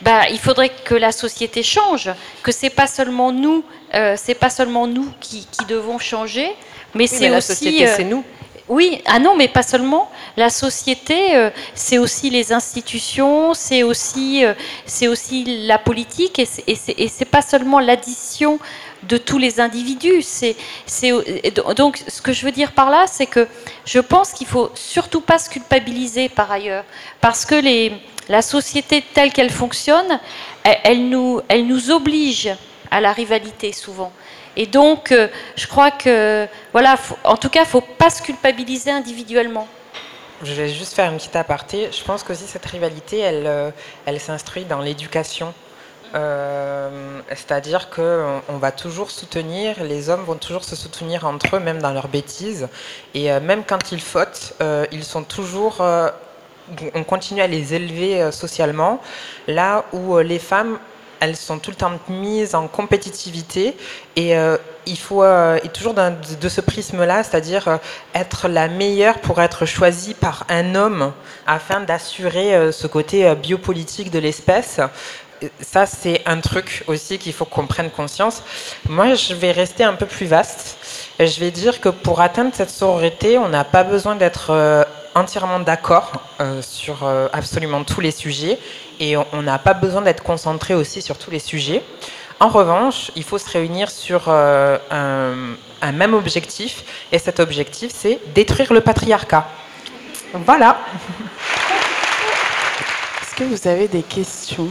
bah, 0.00 0.22
il 0.30 0.38
faudrait 0.38 0.70
que 0.70 0.94
la 0.94 1.12
société 1.12 1.62
change, 1.62 2.10
que 2.42 2.52
c'est 2.52 2.70
pas 2.70 2.86
seulement 2.86 3.30
nous, 3.30 3.62
euh, 3.94 4.14
c'est 4.16 4.34
pas 4.34 4.50
seulement 4.50 4.86
nous 4.86 5.08
qui, 5.20 5.46
devons 5.68 5.98
changer, 5.98 6.50
mais 6.94 7.06
c'est 7.06 7.30
aussi 7.30 7.30
la 7.30 7.40
société, 7.40 7.86
c'est 7.86 8.04
nous. 8.04 8.24
Oui, 8.68 9.02
ah 9.04 9.18
non, 9.18 9.36
mais 9.36 9.48
pas 9.48 9.62
seulement. 9.62 10.10
La 10.38 10.48
société, 10.48 11.36
euh, 11.36 11.50
c'est 11.74 11.98
aussi 11.98 12.30
les 12.30 12.50
institutions, 12.50 13.52
c'est 13.52 13.82
aussi, 13.82 14.42
euh, 14.42 14.54
la 15.68 15.76
politique, 15.76 16.38
et 16.38 16.46
c'est 17.08 17.24
pas 17.26 17.42
seulement 17.42 17.78
l'addition 17.78 18.58
de 19.02 19.18
tous 19.18 19.36
les 19.36 19.60
individus. 19.60 20.24
Donc, 21.76 22.02
ce 22.08 22.22
que 22.22 22.32
je 22.32 22.46
veux 22.46 22.52
dire 22.52 22.72
par 22.72 22.88
là, 22.88 23.04
c'est 23.06 23.26
que 23.26 23.46
je 23.84 23.98
pense 23.98 24.32
qu'il 24.32 24.46
faut 24.46 24.70
surtout 24.74 25.20
pas 25.20 25.38
se 25.38 25.50
culpabiliser 25.50 26.30
par 26.30 26.50
ailleurs, 26.50 26.84
parce 27.20 27.44
que 27.44 27.56
la 28.30 28.40
société 28.40 29.04
telle 29.12 29.30
qu'elle 29.30 29.50
fonctionne, 29.50 30.18
elle 30.62 31.06
nous 31.08 31.90
oblige 31.90 32.48
à 32.90 33.02
la 33.02 33.12
rivalité 33.12 33.72
souvent. 33.72 34.10
Et 34.56 34.66
donc, 34.66 35.10
euh, 35.12 35.28
je 35.56 35.66
crois 35.66 35.90
que, 35.90 36.46
voilà, 36.72 36.96
en 37.24 37.36
tout 37.36 37.48
cas, 37.48 37.60
il 37.60 37.64
ne 37.64 37.68
faut 37.68 37.80
pas 37.80 38.10
se 38.10 38.22
culpabiliser 38.22 38.90
individuellement. 38.90 39.66
Je 40.42 40.52
vais 40.52 40.68
juste 40.68 40.94
faire 40.94 41.10
une 41.10 41.16
petite 41.16 41.36
aparté. 41.36 41.88
Je 41.90 42.04
pense 42.04 42.22
qu'aussi 42.22 42.44
cette 42.46 42.66
rivalité, 42.66 43.18
elle, 43.18 43.46
euh, 43.46 43.70
elle 44.06 44.20
s'instruit 44.20 44.64
dans 44.64 44.80
l'éducation. 44.80 45.52
Euh, 46.14 47.20
c'est-à-dire 47.30 47.90
qu'on 47.90 48.58
va 48.58 48.70
toujours 48.70 49.10
soutenir, 49.10 49.82
les 49.82 50.10
hommes 50.10 50.22
vont 50.22 50.36
toujours 50.36 50.62
se 50.62 50.76
soutenir 50.76 51.26
entre 51.26 51.56
eux, 51.56 51.60
même 51.60 51.82
dans 51.82 51.90
leurs 51.90 52.06
bêtises. 52.06 52.68
Et 53.14 53.32
même 53.40 53.64
quand 53.64 53.90
ils 53.90 54.00
fautent, 54.00 54.54
ils 54.92 55.02
sont 55.02 55.24
toujours 55.24 55.82
on 56.94 57.04
continue 57.04 57.40
à 57.40 57.48
les 57.48 57.74
élever 57.74 58.30
socialement, 58.30 59.00
là 59.48 59.84
où 59.92 60.16
les 60.18 60.38
femmes 60.38 60.78
elles 61.20 61.36
sont 61.36 61.58
tout 61.58 61.70
le 61.70 61.76
temps 61.76 61.92
mises 62.08 62.54
en 62.54 62.68
compétitivité 62.68 63.76
et 64.16 64.36
euh, 64.36 64.56
il 64.86 64.98
faut 64.98 65.22
euh, 65.22 65.58
toujours 65.72 65.94
de, 65.94 66.48
ce 66.48 66.60
prisme-là, 66.60 67.22
c'est-à-dire 67.22 67.68
euh, 67.68 67.76
être 68.14 68.48
la 68.48 68.68
meilleure 68.68 69.18
pour 69.20 69.40
être 69.40 69.66
choisie 69.66 70.14
par 70.14 70.44
un 70.48 70.74
homme 70.74 71.12
afin 71.46 71.80
d'assurer 71.80 72.72
ce 72.72 72.86
côté 72.86 73.34
biopolitique 73.34 74.10
de 74.10 74.18
l'espèce. 74.18 74.80
Ça, 75.60 75.84
c'est 75.84 76.22
un 76.26 76.40
truc 76.40 76.84
aussi 76.86 77.18
qu'il 77.18 77.32
faut 77.32 77.44
qu'on 77.44 77.66
prenne 77.66 77.90
conscience. 77.90 78.42
Moi, 78.88 79.14
je 79.14 79.34
vais 79.34 79.52
rester 79.52 79.84
un 79.84 79.92
peu 79.94 80.06
plus 80.06 80.26
vaste. 80.26 80.78
Je 81.18 81.40
vais 81.40 81.50
dire 81.50 81.80
que 81.80 81.90
pour 81.90 82.20
atteindre 82.20 82.52
cette 82.54 82.70
sororité, 82.70 83.36
on 83.36 83.48
n'a 83.48 83.64
pas 83.64 83.84
besoin 83.84 84.16
d'être 84.16 84.86
entièrement 85.14 85.60
d'accord 85.60 86.12
sur 86.60 87.08
absolument 87.32 87.84
tous 87.84 88.00
les 88.00 88.10
sujets 88.10 88.58
et 89.00 89.16
on 89.16 89.42
n'a 89.42 89.58
pas 89.58 89.74
besoin 89.74 90.02
d'être 90.02 90.22
concentré 90.22 90.74
aussi 90.74 91.02
sur 91.02 91.18
tous 91.18 91.30
les 91.30 91.38
sujets. 91.38 91.82
En 92.40 92.48
revanche, 92.48 93.10
il 93.14 93.22
faut 93.22 93.38
se 93.38 93.48
réunir 93.50 93.90
sur 93.90 94.24
euh, 94.28 94.76
un, 94.90 95.92
même 95.92 96.14
objectif, 96.14 96.84
et 97.12 97.18
cet 97.18 97.38
objectif, 97.40 97.92
c'est 97.94 98.18
détruire 98.34 98.72
le 98.72 98.80
patriarcat. 98.80 99.48
Voilà. 100.32 100.78
Est-ce 103.22 103.34
que 103.36 103.44
vous 103.44 103.68
avez 103.68 103.86
des 103.88 104.02
questions? 104.02 104.70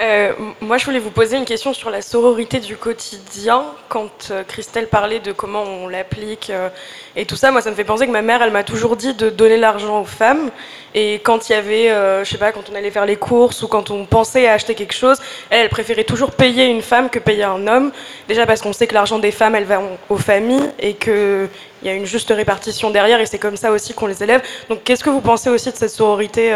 Euh, 0.00 0.32
moi, 0.62 0.78
je 0.78 0.86
voulais 0.86 0.98
vous 0.98 1.10
poser 1.10 1.36
une 1.36 1.44
question 1.44 1.74
sur 1.74 1.90
la 1.90 2.00
sororité 2.00 2.58
du 2.58 2.76
quotidien. 2.76 3.64
Quand 3.90 4.30
euh, 4.30 4.42
Christelle 4.44 4.86
parlait 4.86 5.20
de 5.20 5.30
comment 5.30 5.62
on 5.62 5.88
l'applique 5.88 6.48
euh, 6.48 6.70
et 7.16 7.26
tout 7.26 7.36
ça, 7.36 7.50
moi, 7.50 7.60
ça 7.60 7.70
me 7.70 7.74
fait 7.74 7.84
penser 7.84 8.06
que 8.06 8.10
ma 8.10 8.22
mère, 8.22 8.40
elle 8.40 8.50
m'a 8.50 8.64
toujours 8.64 8.96
dit 8.96 9.12
de 9.12 9.28
donner 9.28 9.58
l'argent 9.58 10.00
aux 10.00 10.06
femmes. 10.06 10.50
Et 10.94 11.16
quand 11.16 11.48
il 11.48 11.52
y 11.52 11.54
avait, 11.54 11.88
je 12.24 12.28
sais 12.28 12.38
pas, 12.38 12.50
quand 12.50 12.64
on 12.72 12.74
allait 12.74 12.90
faire 12.90 13.06
les 13.06 13.16
courses 13.16 13.62
ou 13.62 13.68
quand 13.68 13.90
on 13.90 14.06
pensait 14.06 14.48
à 14.48 14.54
acheter 14.54 14.74
quelque 14.74 14.94
chose, 14.94 15.18
elle, 15.50 15.60
elle 15.60 15.68
préférait 15.68 16.04
toujours 16.04 16.32
payer 16.32 16.64
une 16.64 16.82
femme 16.82 17.10
que 17.10 17.20
payer 17.20 17.44
un 17.44 17.66
homme. 17.68 17.92
Déjà 18.26 18.44
parce 18.44 18.60
qu'on 18.60 18.72
sait 18.72 18.88
que 18.88 18.94
l'argent 18.94 19.18
des 19.18 19.30
femmes, 19.30 19.54
elle 19.54 19.64
va 19.64 19.80
aux 20.08 20.16
familles 20.16 20.70
et 20.80 20.94
qu'il 20.94 21.48
y 21.84 21.88
a 21.88 21.92
une 21.92 22.06
juste 22.06 22.30
répartition 22.30 22.90
derrière 22.90 23.20
et 23.20 23.26
c'est 23.26 23.38
comme 23.38 23.56
ça 23.56 23.70
aussi 23.70 23.94
qu'on 23.94 24.06
les 24.06 24.22
élève. 24.22 24.42
Donc, 24.68 24.82
qu'est-ce 24.82 25.04
que 25.04 25.10
vous 25.10 25.20
pensez 25.20 25.48
aussi 25.48 25.70
de 25.70 25.76
cette 25.76 25.90
sororité 25.90 26.52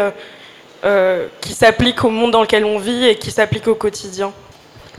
euh, 0.85 1.27
qui 1.41 1.53
s'applique 1.53 2.03
au 2.03 2.09
monde 2.09 2.31
dans 2.31 2.41
lequel 2.41 2.65
on 2.65 2.77
vit 2.77 3.05
et 3.05 3.15
qui 3.15 3.31
s'applique 3.31 3.67
au 3.67 3.75
quotidien 3.75 4.31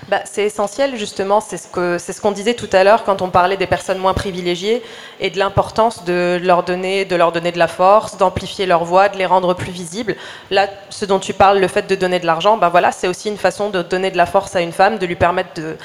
bah, 0.09 0.21
c'est 0.25 0.45
essentiel 0.45 0.97
justement, 0.97 1.41
c'est 1.41 1.57
ce 1.57 1.67
qu'on 1.67 1.99
ce 1.99 2.21
qu'on 2.21 2.31
disait 2.31 2.55
tout 2.55 2.69
à 2.73 2.85
l'heure 2.85 3.03
quand 3.03 3.23
on 3.23 3.29
parlait 3.29 3.57
des 3.57 3.67
personnes 3.67 3.99
moins 3.99 4.15
privilégiées 4.15 4.83
et 5.19 5.31
de 5.31 5.39
l'importance 5.39 6.05
de 6.05 6.39
leur, 6.41 6.63
donner, 6.63 7.05
de 7.05 7.17
leur 7.17 7.33
donner 7.33 7.51
de 7.51 7.59
la 7.59 7.67
force, 7.67 8.17
d'amplifier 8.17 8.67
leur 8.67 8.85
voix, 8.85 9.09
de 9.09 9.19
les 9.19 9.27
rendre 9.27 9.55
plus 9.55 9.73
visibles. 9.73 10.15
Là, 10.53 10.69
ce 10.91 11.07
dont 11.07 11.19
tu 11.19 11.33
parles, 11.33 11.59
le 11.59 11.67
fait 11.67 11.89
de 11.89 11.95
donner 11.97 12.21
de 12.21 12.27
l'argent, 12.27 12.57
bah 12.57 12.69
voilà, 12.69 12.93
c'est 12.93 13.09
aussi 13.09 13.29
une 13.29 13.37
façon 13.37 13.69
de 13.69 13.83
donner 13.83 14.13
de 14.13 14.17
la 14.17 14.27
force 14.27 14.55
à 14.55 14.61
une 14.61 14.73
femme, 14.73 14.99
de 14.99 15.07
lui 15.07 15.17
permettre 15.17 15.55
de, 15.55 15.77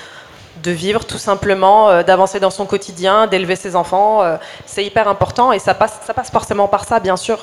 de 0.63 0.71
vivre 0.71 1.03
tout 1.05 1.17
simplement, 1.17 1.89
euh, 1.89 2.03
d'avancer 2.03 2.39
dans 2.39 2.51
son 2.51 2.67
quotidien, 2.67 3.25
d'élever 3.25 3.55
ses 3.55 3.75
enfants. 3.75 4.21
Euh, 4.21 4.37
c'est 4.67 4.85
hyper 4.85 5.07
important 5.07 5.51
et 5.51 5.57
ça 5.57 5.73
passe, 5.73 5.99
ça 6.05 6.13
passe 6.13 6.29
forcément 6.29 6.67
par 6.67 6.85
ça, 6.85 6.99
bien 6.99 7.17
sûr. 7.17 7.39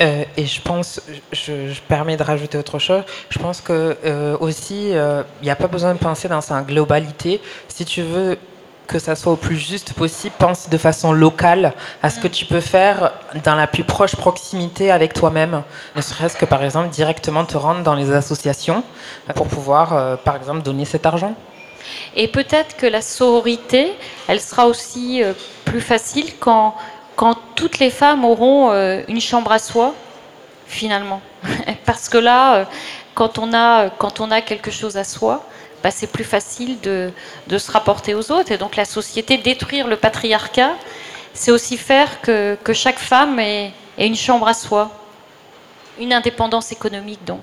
Euh, 0.00 0.24
et 0.36 0.46
je 0.46 0.60
pense, 0.60 1.00
je, 1.32 1.78
permets 1.88 2.16
de 2.16 2.22
rajouter 2.22 2.56
autre 2.58 2.78
chose, 2.78 3.02
je 3.28 3.38
pense 3.38 3.60
que 3.60 3.96
euh, 4.04 4.36
aussi, 4.40 4.88
il 4.90 4.96
euh, 4.96 5.22
n'y 5.42 5.50
a 5.50 5.56
pas 5.56 5.66
besoin 5.66 5.92
de 5.94 5.98
penser 5.98 6.28
dans 6.28 6.40
sa 6.40 6.62
globalité. 6.62 7.40
Si 7.68 7.84
tu 7.84 8.02
veux 8.02 8.38
que 8.86 8.98
ça 8.98 9.14
soit 9.14 9.32
au 9.32 9.36
plus 9.36 9.56
juste 9.56 9.92
possible, 9.92 10.34
pense 10.38 10.68
de 10.68 10.76
façon 10.76 11.12
locale 11.12 11.72
à 12.02 12.10
ce 12.10 12.20
que 12.20 12.28
tu 12.28 12.44
peux 12.46 12.60
faire 12.60 13.12
dans 13.44 13.54
la 13.54 13.66
plus 13.66 13.84
proche 13.84 14.16
proximité 14.16 14.90
avec 14.90 15.14
toi-même. 15.14 15.62
Ne 15.94 16.02
serait-ce 16.02 16.36
que, 16.36 16.44
par 16.44 16.62
exemple, 16.64 16.88
directement 16.88 17.44
te 17.44 17.56
rendre 17.56 17.82
dans 17.82 17.94
les 17.94 18.10
associations 18.12 18.82
pour 19.34 19.46
pouvoir, 19.46 20.18
par 20.18 20.36
exemple, 20.36 20.62
donner 20.62 20.84
cet 20.84 21.06
argent. 21.06 21.34
Et 22.16 22.28
peut-être 22.28 22.76
que 22.76 22.86
la 22.86 23.00
sororité, 23.00 23.92
elle 24.28 24.40
sera 24.40 24.66
aussi 24.66 25.22
plus 25.64 25.80
facile 25.80 26.34
quand 26.38 26.74
quand 27.16 27.36
toutes 27.54 27.78
les 27.78 27.90
femmes 27.90 28.24
auront 28.24 28.70
euh, 28.70 29.02
une 29.08 29.20
chambre 29.20 29.52
à 29.52 29.58
soi, 29.58 29.94
finalement. 30.66 31.20
Parce 31.84 32.08
que 32.08 32.18
là, 32.18 32.54
euh, 32.54 32.64
quand 33.14 33.38
on 33.38 33.52
a, 33.52 34.40
quelque 34.40 34.70
chose 34.70 34.96
à 34.96 35.04
soi, 35.04 35.44
bah, 35.82 35.90
c'est 35.90 36.06
plus 36.06 36.24
facile 36.24 36.80
de, 36.80 37.12
se 37.58 37.70
rapporter 37.70 38.14
aux 38.14 38.30
autres. 38.32 38.52
Et 38.52 38.58
donc 38.58 38.76
la 38.76 38.84
société, 38.84 39.36
détruire 39.38 39.86
le 39.88 39.96
patriarcat, 39.96 40.74
c'est 41.34 41.50
aussi 41.50 41.76
faire 41.76 42.20
que, 42.20 42.56
que 42.62 42.72
chaque 42.72 42.98
femme 42.98 43.38
ait, 43.38 43.72
une 43.98 44.16
chambre 44.16 44.48
à 44.48 44.54
soi, 44.54 44.90
une 45.98 46.12
indépendance 46.12 46.72
économique 46.72 47.24
donc. 47.24 47.42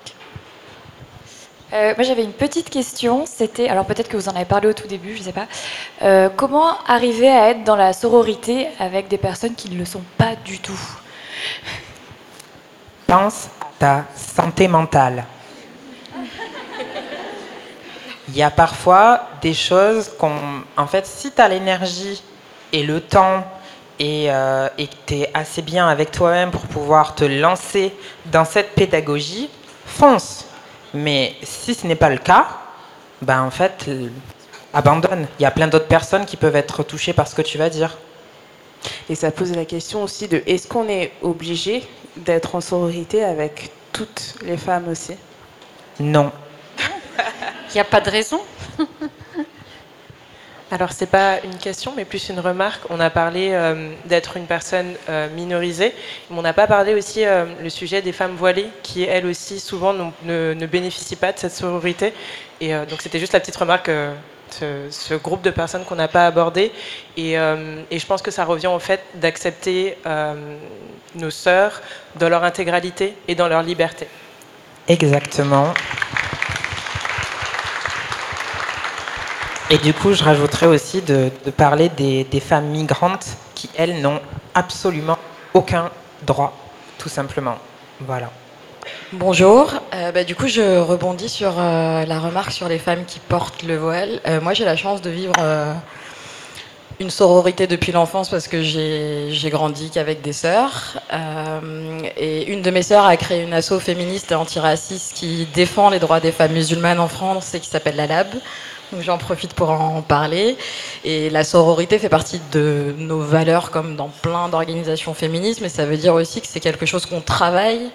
Euh, 1.71 1.93
moi 1.95 2.03
j'avais 2.03 2.23
une 2.23 2.33
petite 2.33 2.71
question, 2.71 3.25
c'était, 3.27 3.69
alors 3.69 3.85
peut-être 3.85 4.09
que 4.09 4.17
vous 4.17 4.27
en 4.27 4.35
avez 4.35 4.45
parlé 4.45 4.69
au 4.69 4.73
tout 4.73 4.87
début, 4.87 5.13
je 5.13 5.19
ne 5.19 5.23
sais 5.25 5.31
pas, 5.31 5.45
euh, 6.01 6.27
comment 6.35 6.83
arriver 6.87 7.29
à 7.29 7.49
être 7.51 7.63
dans 7.63 7.75
la 7.75 7.93
sororité 7.93 8.67
avec 8.79 9.07
des 9.07 9.19
personnes 9.19 9.53
qui 9.53 9.69
ne 9.69 9.77
le 9.77 9.85
sont 9.85 10.01
pas 10.17 10.35
du 10.43 10.57
tout? 10.57 10.79
Pense 13.05 13.49
à 13.61 13.67
ta 13.77 14.05
santé 14.15 14.67
mentale. 14.67 15.25
Il 18.29 18.35
y 18.35 18.43
a 18.43 18.51
parfois 18.51 19.27
des 19.41 19.53
choses 19.53 20.11
qu'on... 20.17 20.35
En 20.77 20.87
fait, 20.87 21.05
si 21.05 21.31
tu 21.31 21.41
as 21.41 21.47
l'énergie 21.47 22.23
et 22.71 22.83
le 22.83 23.01
temps 23.01 23.43
et, 23.99 24.31
euh, 24.31 24.69
et 24.77 24.87
que 24.87 24.95
tu 25.05 25.13
es 25.15 25.31
assez 25.35 25.61
bien 25.61 25.87
avec 25.87 26.11
toi-même 26.11 26.51
pour 26.51 26.61
pouvoir 26.61 27.15
te 27.15 27.25
lancer 27.25 27.91
dans 28.25 28.45
cette 28.45 28.73
pédagogie, 28.75 29.49
fonce 29.85 30.45
mais 30.93 31.35
si 31.43 31.73
ce 31.73 31.87
n'est 31.87 31.95
pas 31.95 32.09
le 32.09 32.17
cas, 32.17 32.47
ben 33.21 33.41
en 33.43 33.51
fait, 33.51 33.89
abandonne. 34.73 35.27
Il 35.39 35.43
y 35.43 35.45
a 35.45 35.51
plein 35.51 35.67
d'autres 35.67 35.87
personnes 35.87 36.25
qui 36.25 36.37
peuvent 36.37 36.55
être 36.55 36.83
touchées 36.83 37.13
par 37.13 37.27
ce 37.27 37.35
que 37.35 37.41
tu 37.41 37.57
vas 37.57 37.69
dire. 37.69 37.97
Et 39.09 39.15
ça 39.15 39.31
pose 39.31 39.51
la 39.53 39.65
question 39.65 40.03
aussi 40.03 40.27
de 40.27 40.41
est-ce 40.45 40.67
qu'on 40.67 40.87
est 40.87 41.11
obligé 41.21 41.83
d'être 42.15 42.55
en 42.55 42.61
sororité 42.61 43.23
avec 43.23 43.71
toutes 43.91 44.35
les 44.41 44.57
femmes 44.57 44.87
aussi? 44.87 45.15
Non. 45.99 46.31
Il 47.17 47.73
n'y 47.75 47.81
a 47.81 47.85
pas 47.85 48.01
de 48.01 48.09
raison? 48.09 48.39
Alors 50.71 50.91
c'est 50.91 51.07
pas 51.07 51.39
une 51.43 51.57
question, 51.57 51.93
mais 51.97 52.05
plus 52.05 52.29
une 52.29 52.39
remarque. 52.39 52.81
On 52.91 52.99
a 52.99 53.09
parlé 53.09 53.49
euh, 53.53 53.91
d'être 54.05 54.37
une 54.37 54.45
personne 54.45 54.93
euh, 55.09 55.27
minorisée, 55.29 55.95
mais 56.29 56.37
on 56.37 56.43
n'a 56.43 56.53
pas 56.53 56.67
parlé 56.67 56.93
aussi 56.93 57.25
euh, 57.25 57.45
le 57.61 57.69
sujet 57.69 58.03
des 58.03 58.11
femmes 58.11 58.35
voilées, 58.35 58.69
qui 58.83 59.03
elles 59.03 59.25
aussi 59.25 59.59
souvent 59.59 59.93
ne, 59.93 60.65
bénéficient 60.67 61.15
pas 61.15 61.31
de 61.31 61.39
cette 61.39 61.53
sororité. 61.53 62.13
Et 62.61 62.73
donc 62.73 63.01
c'était 63.01 63.19
juste 63.19 63.33
la 63.33 63.39
petite 63.39 63.55
remarque. 63.55 63.89
Ce, 64.51 64.87
ce, 64.89 65.13
groupe 65.13 65.43
de 65.43 65.51
personnes 65.51 65.85
qu'on 65.85 65.95
n'a 65.95 66.07
pas 66.07 66.25
abordé 66.25 66.71
et, 67.15 67.33
je 67.35 68.05
pense 68.07 68.23
que 68.23 68.31
ça 68.31 68.45
revient 68.45 68.65
au 68.65 68.79
fait 68.79 68.99
d'accepter 69.13 69.95
nos 71.13 71.29
sœurs 71.29 71.83
dans 72.15 72.29
leur 72.29 72.43
intégralité 72.43 73.13
et 73.27 73.35
dans 73.35 73.47
leur 73.47 73.61
liberté. 73.61 74.07
Exactement. 74.87 75.71
Et 79.71 79.77
du 79.77 79.93
coup, 79.93 80.13
je 80.13 80.23
rajouterais 80.23 80.65
aussi 80.65 81.03
de, 81.03 81.29
parler 81.55 81.89
des, 81.89 82.39
femmes 82.39 82.69
migrantes 82.69 83.27
qui, 83.53 83.69
elles, 83.77 84.01
n'ont 84.01 84.19
absolument 84.55 85.19
aucun 85.53 85.91
droit, 86.23 86.57
tout 86.97 87.09
simplement. 87.09 87.55
Voilà. 88.01 88.31
Bonjour. 89.13 89.75
Euh, 89.93 90.11
bah, 90.11 90.23
du 90.23 90.35
coup, 90.35 90.47
je 90.47 90.79
rebondis 90.79 91.29
sur 91.29 91.53
euh, 91.59 92.03
la 92.03 92.19
remarque 92.19 92.51
sur 92.51 92.67
les 92.67 92.79
femmes 92.79 93.05
qui 93.05 93.19
portent 93.19 93.61
le 93.61 93.77
voile. 93.77 94.19
Euh, 94.25 94.41
moi, 94.41 94.55
j'ai 94.55 94.65
la 94.65 94.75
chance 94.75 95.03
de 95.03 95.11
vivre 95.11 95.33
une 96.99 97.11
sororité 97.11 97.65
depuis 97.67 97.91
l'enfance 97.91 98.27
parce 98.29 98.47
que 98.47 98.61
j'ai 98.63 99.49
grandi 99.51 99.91
qu'avec 99.91 100.21
des 100.21 100.33
sœurs. 100.33 100.99
et 102.17 102.51
une 102.51 102.63
de 102.63 102.71
mes 102.71 102.81
sœurs 102.81 103.05
a 103.05 103.15
créé 103.17 103.43
une 103.43 103.53
asso 103.53 103.79
féministe 103.79 104.31
et 104.31 104.35
antiraciste 104.35 105.13
qui 105.15 105.47
défend 105.53 105.91
les 105.91 105.99
droits 105.99 106.19
des 106.19 106.31
femmes 106.31 106.53
musulmanes 106.53 106.99
en 106.99 107.07
France 107.07 107.53
et 107.53 107.59
qui 107.59 107.69
s'appelle 107.69 107.95
la 107.95 108.07
LAB. 108.07 108.27
J'en 108.97 109.19
profite 109.19 109.53
pour 109.53 109.69
en 109.69 110.01
parler. 110.01 110.57
Et 111.03 111.29
la 111.29 111.43
sororité 111.43 111.99
fait 111.99 112.09
partie 112.09 112.41
de 112.51 112.95
nos 112.97 113.19
valeurs 113.19 113.69
comme 113.69 113.95
dans 113.95 114.09
plein 114.09 114.49
d'organisations 114.49 115.13
féministes, 115.13 115.61
mais 115.61 115.69
ça 115.69 115.85
veut 115.85 115.97
dire 115.97 116.15
aussi 116.15 116.41
que 116.41 116.47
c'est 116.47 116.59
quelque 116.59 116.87
chose 116.87 117.05
qu'on 117.05 117.21
travaille 117.21 117.91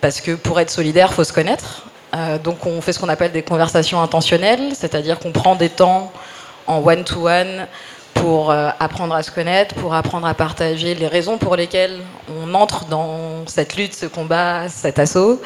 parce 0.00 0.20
que 0.20 0.32
pour 0.32 0.60
être 0.60 0.70
solidaire, 0.70 1.12
faut 1.12 1.24
se 1.24 1.32
connaître. 1.32 1.86
Euh, 2.14 2.38
donc 2.38 2.66
on 2.66 2.80
fait 2.80 2.92
ce 2.92 3.00
qu'on 3.00 3.08
appelle 3.08 3.32
des 3.32 3.42
conversations 3.42 4.00
intentionnelles, 4.00 4.74
c'est-à-dire 4.74 5.18
qu'on 5.18 5.32
prend 5.32 5.56
des 5.56 5.70
temps 5.70 6.12
en 6.66 6.78
one-to-one 6.84 7.66
pour 8.14 8.50
euh, 8.50 8.70
apprendre 8.78 9.14
à 9.14 9.22
se 9.22 9.30
connaître, 9.30 9.74
pour 9.74 9.94
apprendre 9.94 10.26
à 10.26 10.34
partager 10.34 10.94
les 10.94 11.08
raisons 11.08 11.38
pour 11.38 11.56
lesquelles 11.56 11.98
on 12.40 12.54
entre 12.54 12.84
dans 12.84 13.44
cette 13.46 13.74
lutte, 13.76 13.94
ce 13.94 14.06
combat, 14.06 14.68
cet 14.68 14.98
assaut, 14.98 15.40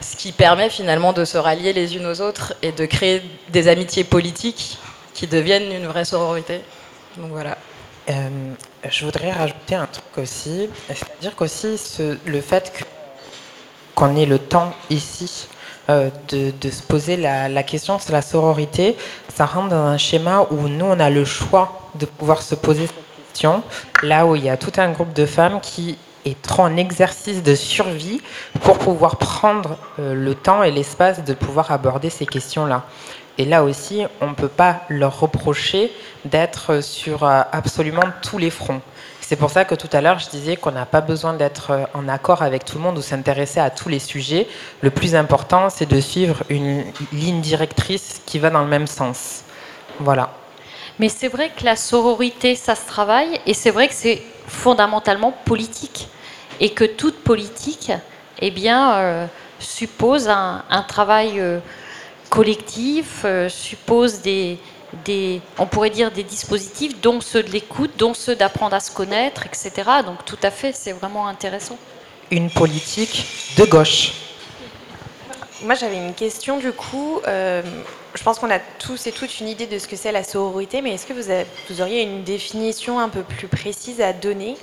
ce 0.00 0.16
qui 0.16 0.32
permet 0.32 0.70
finalement 0.70 1.12
de 1.12 1.24
se 1.24 1.38
rallier 1.38 1.72
les 1.72 1.96
unes 1.96 2.06
aux 2.06 2.20
autres 2.20 2.54
et 2.62 2.72
de 2.72 2.86
créer 2.86 3.22
des 3.50 3.68
amitiés 3.68 4.04
politiques 4.04 4.78
qui 5.14 5.26
deviennent 5.26 5.72
une 5.72 5.86
vraie 5.86 6.04
sororité. 6.04 6.60
Donc 7.16 7.30
voilà. 7.30 7.58
Euh, 8.10 8.28
je 8.88 9.04
voudrais 9.04 9.32
rajouter 9.32 9.74
un 9.74 9.86
truc 9.86 10.18
aussi, 10.18 10.70
c'est-à-dire 10.88 11.36
qu'aussi 11.36 11.78
le 12.24 12.40
fait 12.40 12.86
qu'on 13.94 14.16
ait 14.16 14.26
le 14.26 14.38
temps 14.38 14.72
ici 14.88 15.48
euh, 15.90 16.10
de, 16.28 16.70
se 16.70 16.82
poser 16.82 17.16
la, 17.16 17.62
question 17.64 17.98
sur 17.98 18.12
la 18.12 18.22
sororité, 18.22 18.96
ça 19.34 19.44
rentre 19.44 19.70
dans 19.70 19.76
un 19.76 19.98
schéma 19.98 20.46
où 20.50 20.68
nous, 20.68 20.86
on 20.86 21.00
a 21.00 21.10
le 21.10 21.24
choix 21.24 21.90
de 21.96 22.06
pouvoir 22.06 22.40
se 22.42 22.54
poser 22.54 22.86
cette 22.86 22.94
question, 23.32 23.62
là 24.02 24.24
où 24.24 24.36
il 24.36 24.44
y 24.44 24.48
a 24.48 24.56
tout 24.56 24.72
un 24.78 24.90
groupe 24.90 25.12
de 25.12 25.26
femmes 25.26 25.60
qui 25.60 25.98
trop 26.34 26.62
en 26.62 26.76
exercice 26.76 27.42
de 27.42 27.54
survie 27.54 28.20
pour 28.62 28.78
pouvoir 28.78 29.16
prendre 29.16 29.78
euh, 29.98 30.14
le 30.14 30.34
temps 30.34 30.62
et 30.62 30.70
l'espace 30.70 31.24
de 31.24 31.34
pouvoir 31.34 31.70
aborder 31.70 32.10
ces 32.10 32.26
questions-là. 32.26 32.84
Et 33.38 33.44
là 33.44 33.62
aussi, 33.62 34.04
on 34.20 34.30
ne 34.30 34.34
peut 34.34 34.48
pas 34.48 34.80
leur 34.88 35.20
reprocher 35.20 35.92
d'être 36.24 36.82
sur 36.82 37.24
euh, 37.24 37.42
absolument 37.52 38.02
tous 38.22 38.38
les 38.38 38.50
fronts. 38.50 38.80
C'est 39.20 39.36
pour 39.36 39.50
ça 39.50 39.64
que 39.64 39.74
tout 39.74 39.90
à 39.92 40.00
l'heure, 40.00 40.18
je 40.18 40.30
disais 40.30 40.56
qu'on 40.56 40.72
n'a 40.72 40.86
pas 40.86 41.02
besoin 41.02 41.34
d'être 41.34 41.70
euh, 41.70 41.84
en 41.94 42.08
accord 42.08 42.42
avec 42.42 42.64
tout 42.64 42.78
le 42.78 42.82
monde 42.82 42.98
ou 42.98 43.02
s'intéresser 43.02 43.60
à 43.60 43.70
tous 43.70 43.88
les 43.88 43.98
sujets. 43.98 44.48
Le 44.80 44.90
plus 44.90 45.14
important, 45.14 45.68
c'est 45.70 45.86
de 45.86 46.00
suivre 46.00 46.42
une 46.48 46.82
ligne 47.12 47.40
directrice 47.40 48.22
qui 48.26 48.38
va 48.38 48.50
dans 48.50 48.62
le 48.62 48.68
même 48.68 48.86
sens. 48.86 49.42
Voilà. 50.00 50.30
Mais 50.98 51.08
c'est 51.08 51.28
vrai 51.28 51.52
que 51.56 51.64
la 51.64 51.76
sororité, 51.76 52.56
ça 52.56 52.74
se 52.74 52.86
travaille, 52.86 53.38
et 53.46 53.54
c'est 53.54 53.70
vrai 53.70 53.86
que 53.88 53.94
c'est 53.94 54.22
fondamentalement 54.46 55.32
politique, 55.44 56.08
et 56.60 56.70
que 56.70 56.84
toute 56.84 57.16
politique, 57.22 57.92
eh 58.40 58.50
bien, 58.50 58.94
euh, 58.94 59.26
suppose 59.60 60.28
un, 60.28 60.84
travail 60.86 61.40
euh, 61.40 61.58
collectif, 62.30 63.24
suppose 63.48 64.20
des, 64.20 64.58
on 65.58 65.66
pourrait 65.66 65.90
dire 65.90 66.10
des 66.10 66.22
dispositifs, 66.22 67.00
dont 67.00 67.20
ceux 67.20 67.42
de 67.42 67.50
l'écoute, 67.50 67.92
dont 67.98 68.14
ceux 68.14 68.36
d'apprendre 68.36 68.74
à 68.74 68.80
se 68.80 68.90
connaître, 68.90 69.46
etc. 69.46 69.72
Donc 70.04 70.24
tout 70.24 70.38
à 70.42 70.50
fait, 70.50 70.72
c'est 70.72 70.92
vraiment 70.92 71.26
intéressant. 71.26 71.78
Une 72.30 72.50
politique 72.50 73.26
de 73.56 73.64
gauche. 73.64 74.12
Moi 75.62 75.74
j'avais 75.74 75.96
une 75.96 76.14
question 76.14 76.58
du 76.58 76.72
coup. 76.72 77.20
Euh, 77.26 77.62
je 78.14 78.22
pense 78.22 78.38
qu'on 78.38 78.50
a 78.50 78.58
tous 78.58 79.06
et 79.06 79.12
toutes 79.12 79.40
une 79.40 79.48
idée 79.48 79.66
de 79.66 79.78
ce 79.78 79.86
que 79.86 79.96
c'est 79.96 80.12
la 80.12 80.24
sororité, 80.24 80.82
mais 80.82 80.94
est-ce 80.94 81.06
que 81.06 81.12
vous, 81.12 81.30
vous 81.68 81.80
auriez 81.80 82.02
une 82.02 82.22
définition 82.22 82.98
un 82.98 83.08
peu 83.08 83.22
plus 83.22 83.48
précise 83.48 84.00
à 84.00 84.12
donner? 84.12 84.56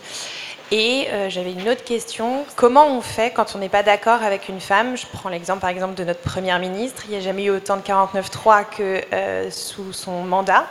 Et 0.72 1.08
euh, 1.12 1.30
j'avais 1.30 1.52
une 1.52 1.70
autre 1.70 1.84
question. 1.84 2.44
Comment 2.56 2.88
on 2.88 3.02
fait 3.02 3.32
quand 3.32 3.56
on 3.56 3.60
n'est 3.60 3.70
pas 3.70 3.84
d'accord 3.84 4.24
avec 4.24 4.50
une 4.50 4.60
femme? 4.60 4.98
Je 4.98 5.06
prends 5.06 5.30
l'exemple 5.30 5.62
par 5.62 5.70
exemple 5.70 5.94
de 5.94 6.04
notre 6.04 6.22
première 6.22 6.60
ministre. 6.60 7.04
Il 7.08 7.12
n'y 7.12 7.18
a 7.18 7.22
jamais 7.22 7.46
eu 7.46 7.52
autant 7.52 7.78
de 7.78 7.84
49-3 7.84 8.66
que 8.76 9.02
euh, 9.14 9.52
sous 9.52 9.94
son 9.94 10.24
mandat. 10.24 10.66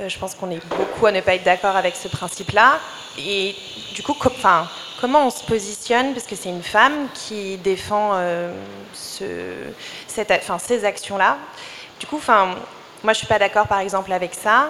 Euh, 0.00 0.08
je 0.08 0.18
pense 0.18 0.34
qu'on 0.34 0.50
est 0.50 0.64
beaucoup 0.66 1.06
à 1.06 1.12
ne 1.12 1.20
pas 1.20 1.34
être 1.34 1.44
d'accord 1.44 1.76
avec 1.76 1.96
ce 1.96 2.08
principe-là. 2.08 2.78
Et 3.18 3.54
du 3.94 4.02
coup, 4.02 4.16
comment 5.00 5.26
on 5.26 5.30
se 5.30 5.44
positionne? 5.44 6.14
Parce 6.14 6.26
que 6.26 6.34
c'est 6.34 6.48
une 6.48 6.62
femme 6.62 7.08
qui 7.12 7.58
défend 7.58 8.12
ces 8.94 10.84
actions-là. 10.84 11.36
Du 12.00 12.06
coup, 12.06 12.20
moi 12.28 13.12
je 13.12 13.18
suis 13.18 13.26
pas 13.26 13.38
d'accord 13.38 13.68
par 13.68 13.80
exemple 13.80 14.12
avec 14.12 14.34
ça, 14.34 14.68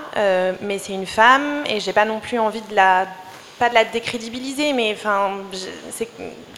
mais 0.60 0.78
c'est 0.78 0.92
une 0.92 1.06
femme 1.06 1.64
et 1.66 1.80
j'ai 1.80 1.92
pas 1.92 2.04
non 2.04 2.20
plus 2.20 2.38
envie 2.38 2.60
de 2.62 2.74
la 2.76 3.06
pas 3.58 3.68
de 3.68 3.74
la 3.74 3.84
décrédibiliser, 3.84 4.72
mais 4.72 4.92
enfin, 4.92 5.38
je 5.52 6.04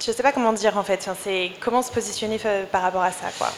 ne 0.08 0.12
sais 0.12 0.22
pas 0.22 0.32
comment 0.32 0.52
dire 0.52 0.76
en 0.76 0.82
fait. 0.82 1.08
c'est 1.22 1.52
comment 1.60 1.82
se 1.82 1.92
positionner 1.92 2.40
par 2.72 2.82
rapport 2.82 3.02
à 3.02 3.12
ça, 3.12 3.28
quoi. 3.38 3.52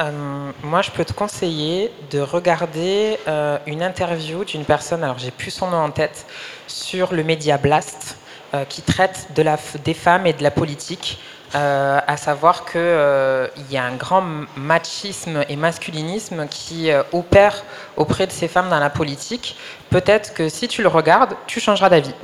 Euh, 0.00 0.50
moi, 0.62 0.82
je 0.82 0.90
peux 0.90 1.04
te 1.04 1.12
conseiller 1.12 1.92
de 2.10 2.20
regarder 2.20 3.18
euh, 3.28 3.58
une 3.66 3.82
interview 3.82 4.44
d'une 4.44 4.64
personne, 4.64 5.04
alors 5.04 5.18
j'ai 5.18 5.30
plus 5.30 5.52
son 5.52 5.68
nom 5.68 5.76
en 5.76 5.90
tête, 5.90 6.26
sur 6.66 7.14
le 7.14 7.22
média 7.22 7.58
Blast, 7.58 8.16
euh, 8.54 8.64
qui 8.64 8.82
traite 8.82 9.28
de 9.36 9.42
la, 9.42 9.56
des 9.84 9.94
femmes 9.94 10.26
et 10.26 10.32
de 10.32 10.42
la 10.42 10.50
politique. 10.50 11.18
à 11.54 12.16
savoir 12.16 12.64
qu'il 12.64 12.80
il 12.80 13.72
y 13.72 13.76
a 13.76 13.84
un 13.84 13.94
grand 13.94 14.24
machisme 14.56 15.44
et 15.48 15.54
masculinisme 15.54 16.48
qui 16.48 16.90
opère 17.12 17.62
auprès 17.96 18.26
de 18.26 18.32
ces 18.32 18.48
femmes 18.48 18.68
dans 18.68 18.80
la 18.80 18.90
politique. 18.90 19.56
Peut-être 19.88 20.34
que 20.34 20.48
si 20.48 20.66
tu 20.66 20.82
le 20.82 20.88
regardes, 20.88 21.36
tu 21.46 21.60
changeras 21.60 21.90
d'avis. 21.90 22.14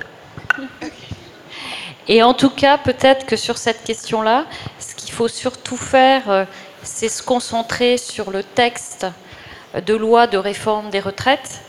Et 2.09 2.23
en 2.23 2.35
tout 2.35 2.51
cas, 2.51 2.79
peut-être 2.79 3.27
que 3.27 3.37
sur 3.37 3.59
cette 3.59 3.85
question-là, 3.85 4.47
ce 4.79 4.95
qu'il 4.95 5.13
faut 5.13 5.29
surtout 5.29 5.77
faire, 5.77 6.31
euh, 6.31 6.45
c'est 6.83 7.09
se 7.09 7.23
concentrer 7.23 7.99
sur 7.99 8.31
le 8.31 8.43
texte 8.43 9.07
de 9.87 9.95
loi 9.95 10.27
de 10.27 10.39
réforme 10.39 10.91
des 10.91 11.01
retraites, 11.01 11.61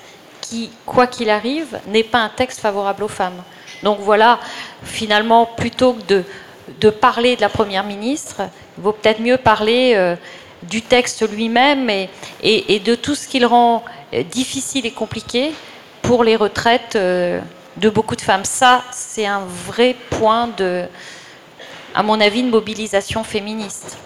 qui, 0.41 0.71
quoi 0.86 1.07
qu'il 1.07 1.29
arrive, 1.29 1.79
n'est 1.88 2.03
pas 2.03 2.19
un 2.19 2.29
texte 2.29 2.59
favorable 2.59 3.03
aux 3.03 3.09
femmes. 3.09 3.43
Donc 3.84 3.99
voilà, 3.99 4.39
finalement, 4.84 5.45
plutôt 5.45 5.93
que 5.93 6.23
de, 6.79 6.89
parler 6.89 7.36
de 7.36 7.41
la 7.41 7.49
Première 7.49 7.84
ministre, 7.84 8.41
il 8.77 8.84
vaut 8.84 8.91
peut-être 8.91 9.19
mieux 9.19 9.38
parler 9.38 9.93
euh, 9.95 10.15
du 10.63 10.82
texte 10.82 11.29
lui-même 11.29 11.89
et, 12.41 12.79
de 12.79 12.95
tout 12.95 13.15
ce 13.15 13.27
qu'il 13.27 13.45
rend 13.45 13.84
euh, 14.13 14.23
difficile 14.23 14.86
et 14.86 14.91
compliqué 14.91 15.51
pour 16.01 16.23
les 16.23 16.36
retraites 16.36 16.97
de 17.78 17.89
beaucoup 17.89 18.15
de 18.15 18.22
femmes. 18.22 18.45
Ça, 18.45 18.84
c'est 18.91 19.26
un 19.26 19.41
vrai 19.67 19.95
point 20.09 20.47
de, 20.57 20.86
à 21.95 22.03
mon 22.03 22.19
avis, 22.19 22.43
de 22.43 22.49
mobilisation 22.49 23.24
féministe. 23.24 23.97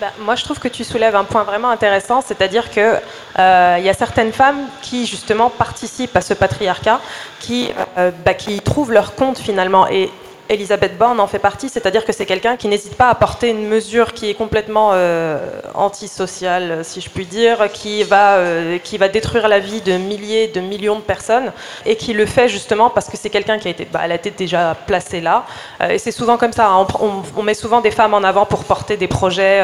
Bah, 0.00 0.12
moi, 0.20 0.36
je 0.36 0.44
trouve 0.44 0.60
que 0.60 0.68
tu 0.68 0.84
soulèves 0.84 1.16
un 1.16 1.24
point 1.24 1.42
vraiment 1.42 1.70
intéressant, 1.70 2.20
c'est-à-dire 2.20 2.70
qu'il 2.70 3.00
euh, 3.38 3.78
y 3.82 3.88
a 3.88 3.94
certaines 3.94 4.32
femmes 4.32 4.68
qui, 4.80 5.06
justement, 5.06 5.50
participent 5.50 6.16
à 6.16 6.20
ce 6.20 6.34
patriarcat, 6.34 7.00
qui, 7.40 7.70
euh, 7.96 8.12
bah, 8.24 8.34
qui 8.34 8.60
trouvent 8.60 8.92
leur 8.92 9.16
compte, 9.16 9.38
finalement. 9.38 9.88
Et 9.88 10.10
Elisabeth 10.48 10.96
Borne 10.96 11.20
en 11.20 11.26
fait 11.26 11.38
partie, 11.38 11.68
c'est-à-dire 11.68 12.04
que 12.04 12.12
c'est 12.12 12.26
quelqu'un 12.26 12.56
qui 12.56 12.68
n'hésite 12.68 12.96
pas 12.96 13.08
à 13.08 13.14
porter 13.14 13.50
une 13.50 13.66
mesure 13.66 14.14
qui 14.14 14.30
est 14.30 14.34
complètement 14.34 14.90
euh, 14.92 15.38
antisociale, 15.74 16.84
si 16.84 17.00
je 17.00 17.10
puis 17.10 17.26
dire, 17.26 17.70
qui 17.72 18.02
va, 18.02 18.36
euh, 18.36 18.78
qui 18.78 18.96
va 18.96 19.08
détruire 19.08 19.48
la 19.48 19.58
vie 19.58 19.82
de 19.82 19.92
milliers, 19.92 20.48
de 20.48 20.60
millions 20.60 20.96
de 20.96 21.02
personnes, 21.02 21.52
et 21.84 21.96
qui 21.96 22.14
le 22.14 22.24
fait 22.24 22.48
justement 22.48 22.88
parce 22.88 23.08
que 23.08 23.16
c'est 23.16 23.30
quelqu'un 23.30 23.58
qui 23.58 23.68
a 23.68 23.70
été, 23.70 23.84
bah, 23.84 24.00
elle 24.04 24.12
a 24.12 24.16
été 24.16 24.30
déjà 24.30 24.74
placée 24.86 25.20
là. 25.20 25.44
Euh, 25.82 25.90
et 25.90 25.98
c'est 25.98 26.12
souvent 26.12 26.38
comme 26.38 26.52
ça, 26.52 26.68
hein. 26.68 26.86
on, 27.00 27.42
met 27.42 27.54
souvent 27.54 27.80
des 27.80 27.90
femmes 27.90 28.14
en 28.14 28.22
avant 28.22 28.46
pour 28.46 28.64
porter 28.64 28.96
des 28.96 29.08
projets 29.08 29.62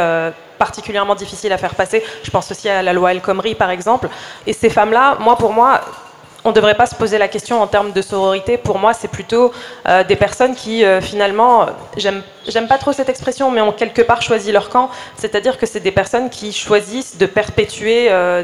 particulièrement 0.58 1.14
difficiles 1.14 1.52
à 1.52 1.58
faire 1.58 1.74
passer. 1.74 2.02
Je 2.22 2.30
pense 2.30 2.50
aussi 2.50 2.68
à 2.68 2.82
la 2.82 2.92
loi 2.92 3.12
El 3.12 3.20
Khomri, 3.20 3.54
par 3.54 3.70
exemple. 3.70 4.08
Et 4.46 4.52
ces 4.52 4.70
femmes-là, 4.70 5.16
moi, 5.20 5.36
pour 5.36 5.52
moi, 5.52 5.80
on 6.44 6.50
ne 6.50 6.54
devrait 6.54 6.74
pas 6.74 6.86
se 6.86 6.94
poser 6.94 7.16
la 7.16 7.28
question 7.28 7.60
en 7.62 7.66
termes 7.66 7.92
de 7.92 8.02
sororité. 8.02 8.58
Pour 8.58 8.78
moi, 8.78 8.92
c'est 8.92 9.08
plutôt 9.08 9.52
euh, 9.88 10.04
des 10.04 10.16
personnes 10.16 10.54
qui, 10.54 10.84
euh, 10.84 11.00
finalement, 11.00 11.66
j'aime, 11.96 12.22
pas 12.68 12.76
trop 12.76 12.92
cette 12.92 13.08
expression, 13.08 13.50
mais 13.50 13.62
ont 13.62 13.72
quelque 13.72 14.02
part 14.02 14.20
choisi 14.20 14.52
leur 14.52 14.68
camp. 14.68 14.90
C'est-à-dire 15.16 15.56
que 15.56 15.64
c'est 15.64 15.80
des 15.80 15.90
personnes 15.90 16.28
qui 16.28 16.52
choisissent 16.52 17.16
de 17.16 17.24
perpétuer 17.24 18.08
euh, 18.10 18.42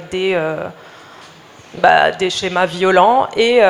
bah, 1.74 2.11
des 2.12 2.30
schémas 2.30 2.66
violents 2.66 3.28
et 3.36 3.61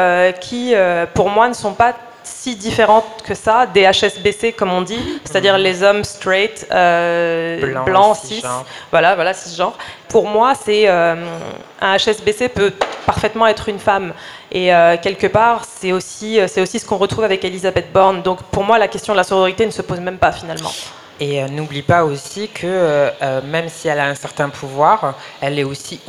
qui, 0.40 0.74
pour 1.14 1.28
moi, 1.28 1.48
ne 1.48 1.54
sont 1.54 1.74
pas 1.74 1.94
si 2.30 2.56
différentes 2.56 3.22
que 3.24 3.34
ça 3.34 3.66
des 3.66 3.82
HSBC, 3.90 4.52
comme 4.52 4.72
on 4.72 4.82
dit, 4.82 5.20
c'est-à-dire 5.24 5.58
mhm. 5.58 5.62
les 5.62 5.82
hommes 5.82 6.04
straight, 6.04 6.66
blancs, 6.70 8.16
cis, 8.16 8.42
voilà, 8.90 9.14
voilà, 9.14 9.34
cisgenres. 9.34 9.76
Pour 10.08 10.26
moi, 10.26 10.54
c'est 10.54 10.88
un 10.88 11.96
HSBC 11.96 12.48
peut 12.48 12.72
parfaitement 13.06 13.46
être 13.46 13.68
une 13.68 13.78
femme. 13.78 14.12
Et 14.52 14.74
euh, 14.74 14.96
quelque 15.00 15.26
part, 15.26 15.64
c'est 15.64 15.92
aussi, 15.92 16.40
euh, 16.40 16.46
c'est 16.48 16.60
aussi 16.60 16.78
ce 16.78 16.86
qu'on 16.86 16.96
retrouve 16.96 17.24
avec 17.24 17.44
Elisabeth 17.44 17.92
Borne. 17.92 18.22
Donc 18.22 18.42
pour 18.44 18.64
moi, 18.64 18.78
la 18.78 18.88
question 18.88 19.12
de 19.12 19.16
la 19.18 19.24
sororité 19.24 19.66
ne 19.66 19.70
se 19.70 19.82
pose 19.82 20.00
même 20.00 20.18
pas 20.18 20.32
finalement. 20.32 20.72
Et 21.20 21.42
n'oublie 21.48 21.82
pas 21.82 22.04
aussi 22.04 22.48
que 22.48 23.10
même 23.44 23.68
si 23.68 23.88
elle 23.88 24.00
a 24.00 24.06
un 24.06 24.14
certain 24.14 24.48
pouvoir, 24.48 25.16
elle 25.42 25.58
est 25.58 25.64
aussi 25.64 26.00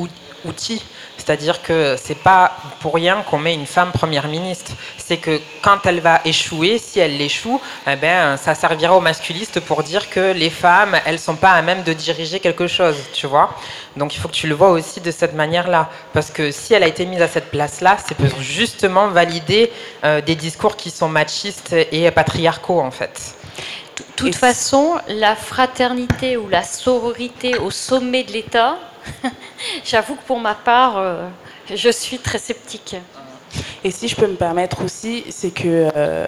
outil. 0.46 0.84
C'est-à-dire 1.18 1.62
que 1.62 1.96
c'est 2.02 2.16
pas 2.16 2.52
pour 2.80 2.96
rien 2.96 3.24
qu'on 3.30 3.38
met 3.38 3.54
une 3.54 3.68
femme 3.68 3.92
première 3.92 4.28
ministre. 4.28 4.72
C'est 4.98 5.18
que 5.18 5.40
quand 5.62 5.86
elle 5.86 6.00
va 6.00 6.22
échouer, 6.26 6.80
si 6.80 7.00
elle 7.00 7.22
échoue, 7.22 7.62
eh 7.88 7.96
ben, 7.96 8.38
ça 8.38 8.56
servira 8.56 8.96
aux 8.98 9.02
masculistes 9.02 9.60
pour 9.60 9.84
dire 9.84 10.10
que 10.10 10.32
les 10.34 10.50
femmes, 10.50 10.98
elles 11.06 11.20
sont 11.20 11.36
pas 11.36 11.52
à 11.52 11.62
même 11.62 11.84
de 11.84 11.94
diriger 11.94 12.40
quelque 12.40 12.68
chose, 12.68 12.96
tu 13.14 13.28
vois. 13.28 13.54
Donc 13.96 14.16
il 14.16 14.20
faut 14.20 14.30
que 14.30 14.34
tu 14.34 14.48
le 14.48 14.56
vois 14.56 14.70
aussi 14.70 15.00
de 15.00 15.12
cette 15.12 15.34
manière-là. 15.36 15.90
Parce 16.14 16.32
que 16.32 16.52
si 16.52 16.74
elle 16.74 16.84
a 16.84 16.88
été 16.88 17.06
mise 17.06 17.22
à 17.22 17.28
cette 17.28 17.52
place-là, 17.52 17.98
c'est 18.06 18.16
pour 18.16 18.42
justement 18.42 19.10
valider 19.10 19.72
euh, 20.04 20.22
des 20.22 20.36
discours 20.36 20.76
qui 20.76 20.90
sont 20.90 21.10
machistes 21.10 21.76
et 21.92 22.10
patriarcaux, 22.12 22.80
en 22.80 22.92
fait. 22.92 23.36
De 23.98 24.04
toute 24.16 24.36
façon, 24.36 24.96
la 25.08 25.36
fraternité 25.36 26.38
ou 26.38 26.48
la 26.48 26.64
sororité 26.64 27.58
au 27.58 27.72
sommet 27.72 28.24
de 28.24 28.32
l'État, 28.32 28.78
J'avoue 29.84 30.16
que 30.16 30.24
pour 30.24 30.40
ma 30.40 30.56
part, 30.56 30.98
euh, 30.98 31.28
je 31.74 31.90
suis 31.90 32.20
très 32.20 32.40
sceptique. 32.40 32.96
Et 33.84 33.92
si 33.92 34.08
je 34.08 34.16
peux 34.16 34.28
me 34.28 34.36
permettre 34.36 34.84
aussi, 34.84 35.26
c'est 35.30 35.52
que 35.52 35.90
euh, 35.96 36.28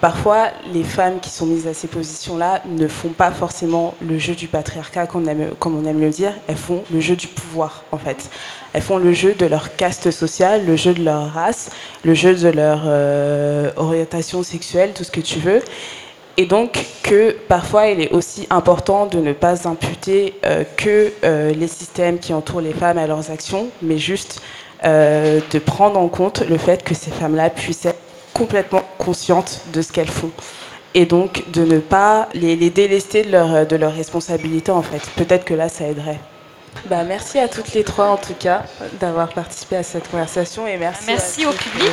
parfois 0.00 0.48
les 0.72 0.84
femmes 0.84 1.18
qui 1.20 1.30
sont 1.30 1.46
mises 1.46 1.66
à 1.66 1.74
ces 1.74 1.88
positions-là 1.88 2.62
ne 2.66 2.86
font 2.86 3.08
pas 3.08 3.30
forcément 3.30 3.94
le 4.00 4.18
jeu 4.18 4.34
du 4.34 4.48
patriarcat, 4.48 5.06
comme 5.06 5.24
on, 5.24 5.28
aime, 5.28 5.50
comme 5.58 5.82
le 5.82 6.10
dire, 6.10 6.32
elles 6.46 6.56
font 6.56 6.84
le 6.92 7.00
jeu 7.00 7.16
du 7.16 7.26
pouvoir 7.26 7.84
en 7.90 7.98
fait. 7.98 8.30
Elles 8.72 8.82
font 8.82 8.98
le 8.98 9.12
jeu 9.12 9.34
de 9.34 9.46
leur 9.46 9.76
caste 9.76 10.10
sociale, 10.10 10.66
le 10.66 10.76
jeu 10.76 10.94
de 10.94 11.02
leur 11.02 11.32
race, 11.32 11.70
le 12.04 12.14
jeu 12.14 12.34
de 12.34 12.48
leur 12.48 12.82
euh, 12.84 13.70
orientation 13.76 14.42
sexuelle, 14.42 14.92
tout 14.94 15.04
ce 15.04 15.10
que 15.10 15.20
tu 15.20 15.38
veux. 15.38 15.62
Et 16.36 16.46
donc 16.46 16.84
que 17.02 17.32
parfois 17.48 17.86
il 17.88 18.00
est 18.00 18.10
aussi 18.10 18.46
important 18.50 19.06
de 19.06 19.18
ne 19.18 19.32
pas 19.32 19.68
imputer 19.68 20.34
euh, 20.44 20.64
que 20.76 21.12
euh, 21.22 21.52
les 21.52 21.68
systèmes 21.68 22.18
qui 22.18 22.32
entourent 22.32 22.60
les 22.60 22.72
femmes 22.72 22.98
à 22.98 23.06
leurs 23.06 23.30
actions, 23.30 23.68
mais 23.82 23.98
juste 23.98 24.42
euh, 24.84 25.40
de 25.52 25.58
prendre 25.60 25.98
en 25.98 26.08
compte 26.08 26.40
le 26.40 26.58
fait 26.58 26.82
que 26.82 26.94
ces 26.94 27.12
femmes-là 27.12 27.50
puissent 27.50 27.86
être 27.86 28.00
complètement 28.32 28.82
conscientes 28.98 29.60
de 29.72 29.80
ce 29.80 29.92
qu'elles 29.92 30.10
font. 30.10 30.30
Et 30.94 31.06
donc 31.06 31.48
de 31.52 31.64
ne 31.64 31.78
pas 31.78 32.28
les, 32.34 32.56
délester 32.70 33.22
de 33.22 33.30
leur, 33.30 33.66
de 33.66 33.76
leur 33.76 33.94
responsabilité 33.94 34.72
en 34.72 34.82
fait. 34.82 35.02
Peut-être 35.16 35.44
que 35.44 35.54
là 35.54 35.68
ça 35.68 35.86
aiderait. 35.86 36.18
Bah, 36.86 37.04
merci 37.04 37.38
à 37.38 37.46
toutes 37.46 37.72
les 37.74 37.84
trois 37.84 38.08
en 38.08 38.16
tout 38.16 38.34
cas 38.34 38.64
d'avoir 39.00 39.28
participé 39.28 39.76
à 39.76 39.82
cette 39.84 40.10
conversation 40.10 40.66
et 40.66 40.76
merci, 40.76 41.04
merci 41.06 41.46
au 41.46 41.52
public. 41.52 41.90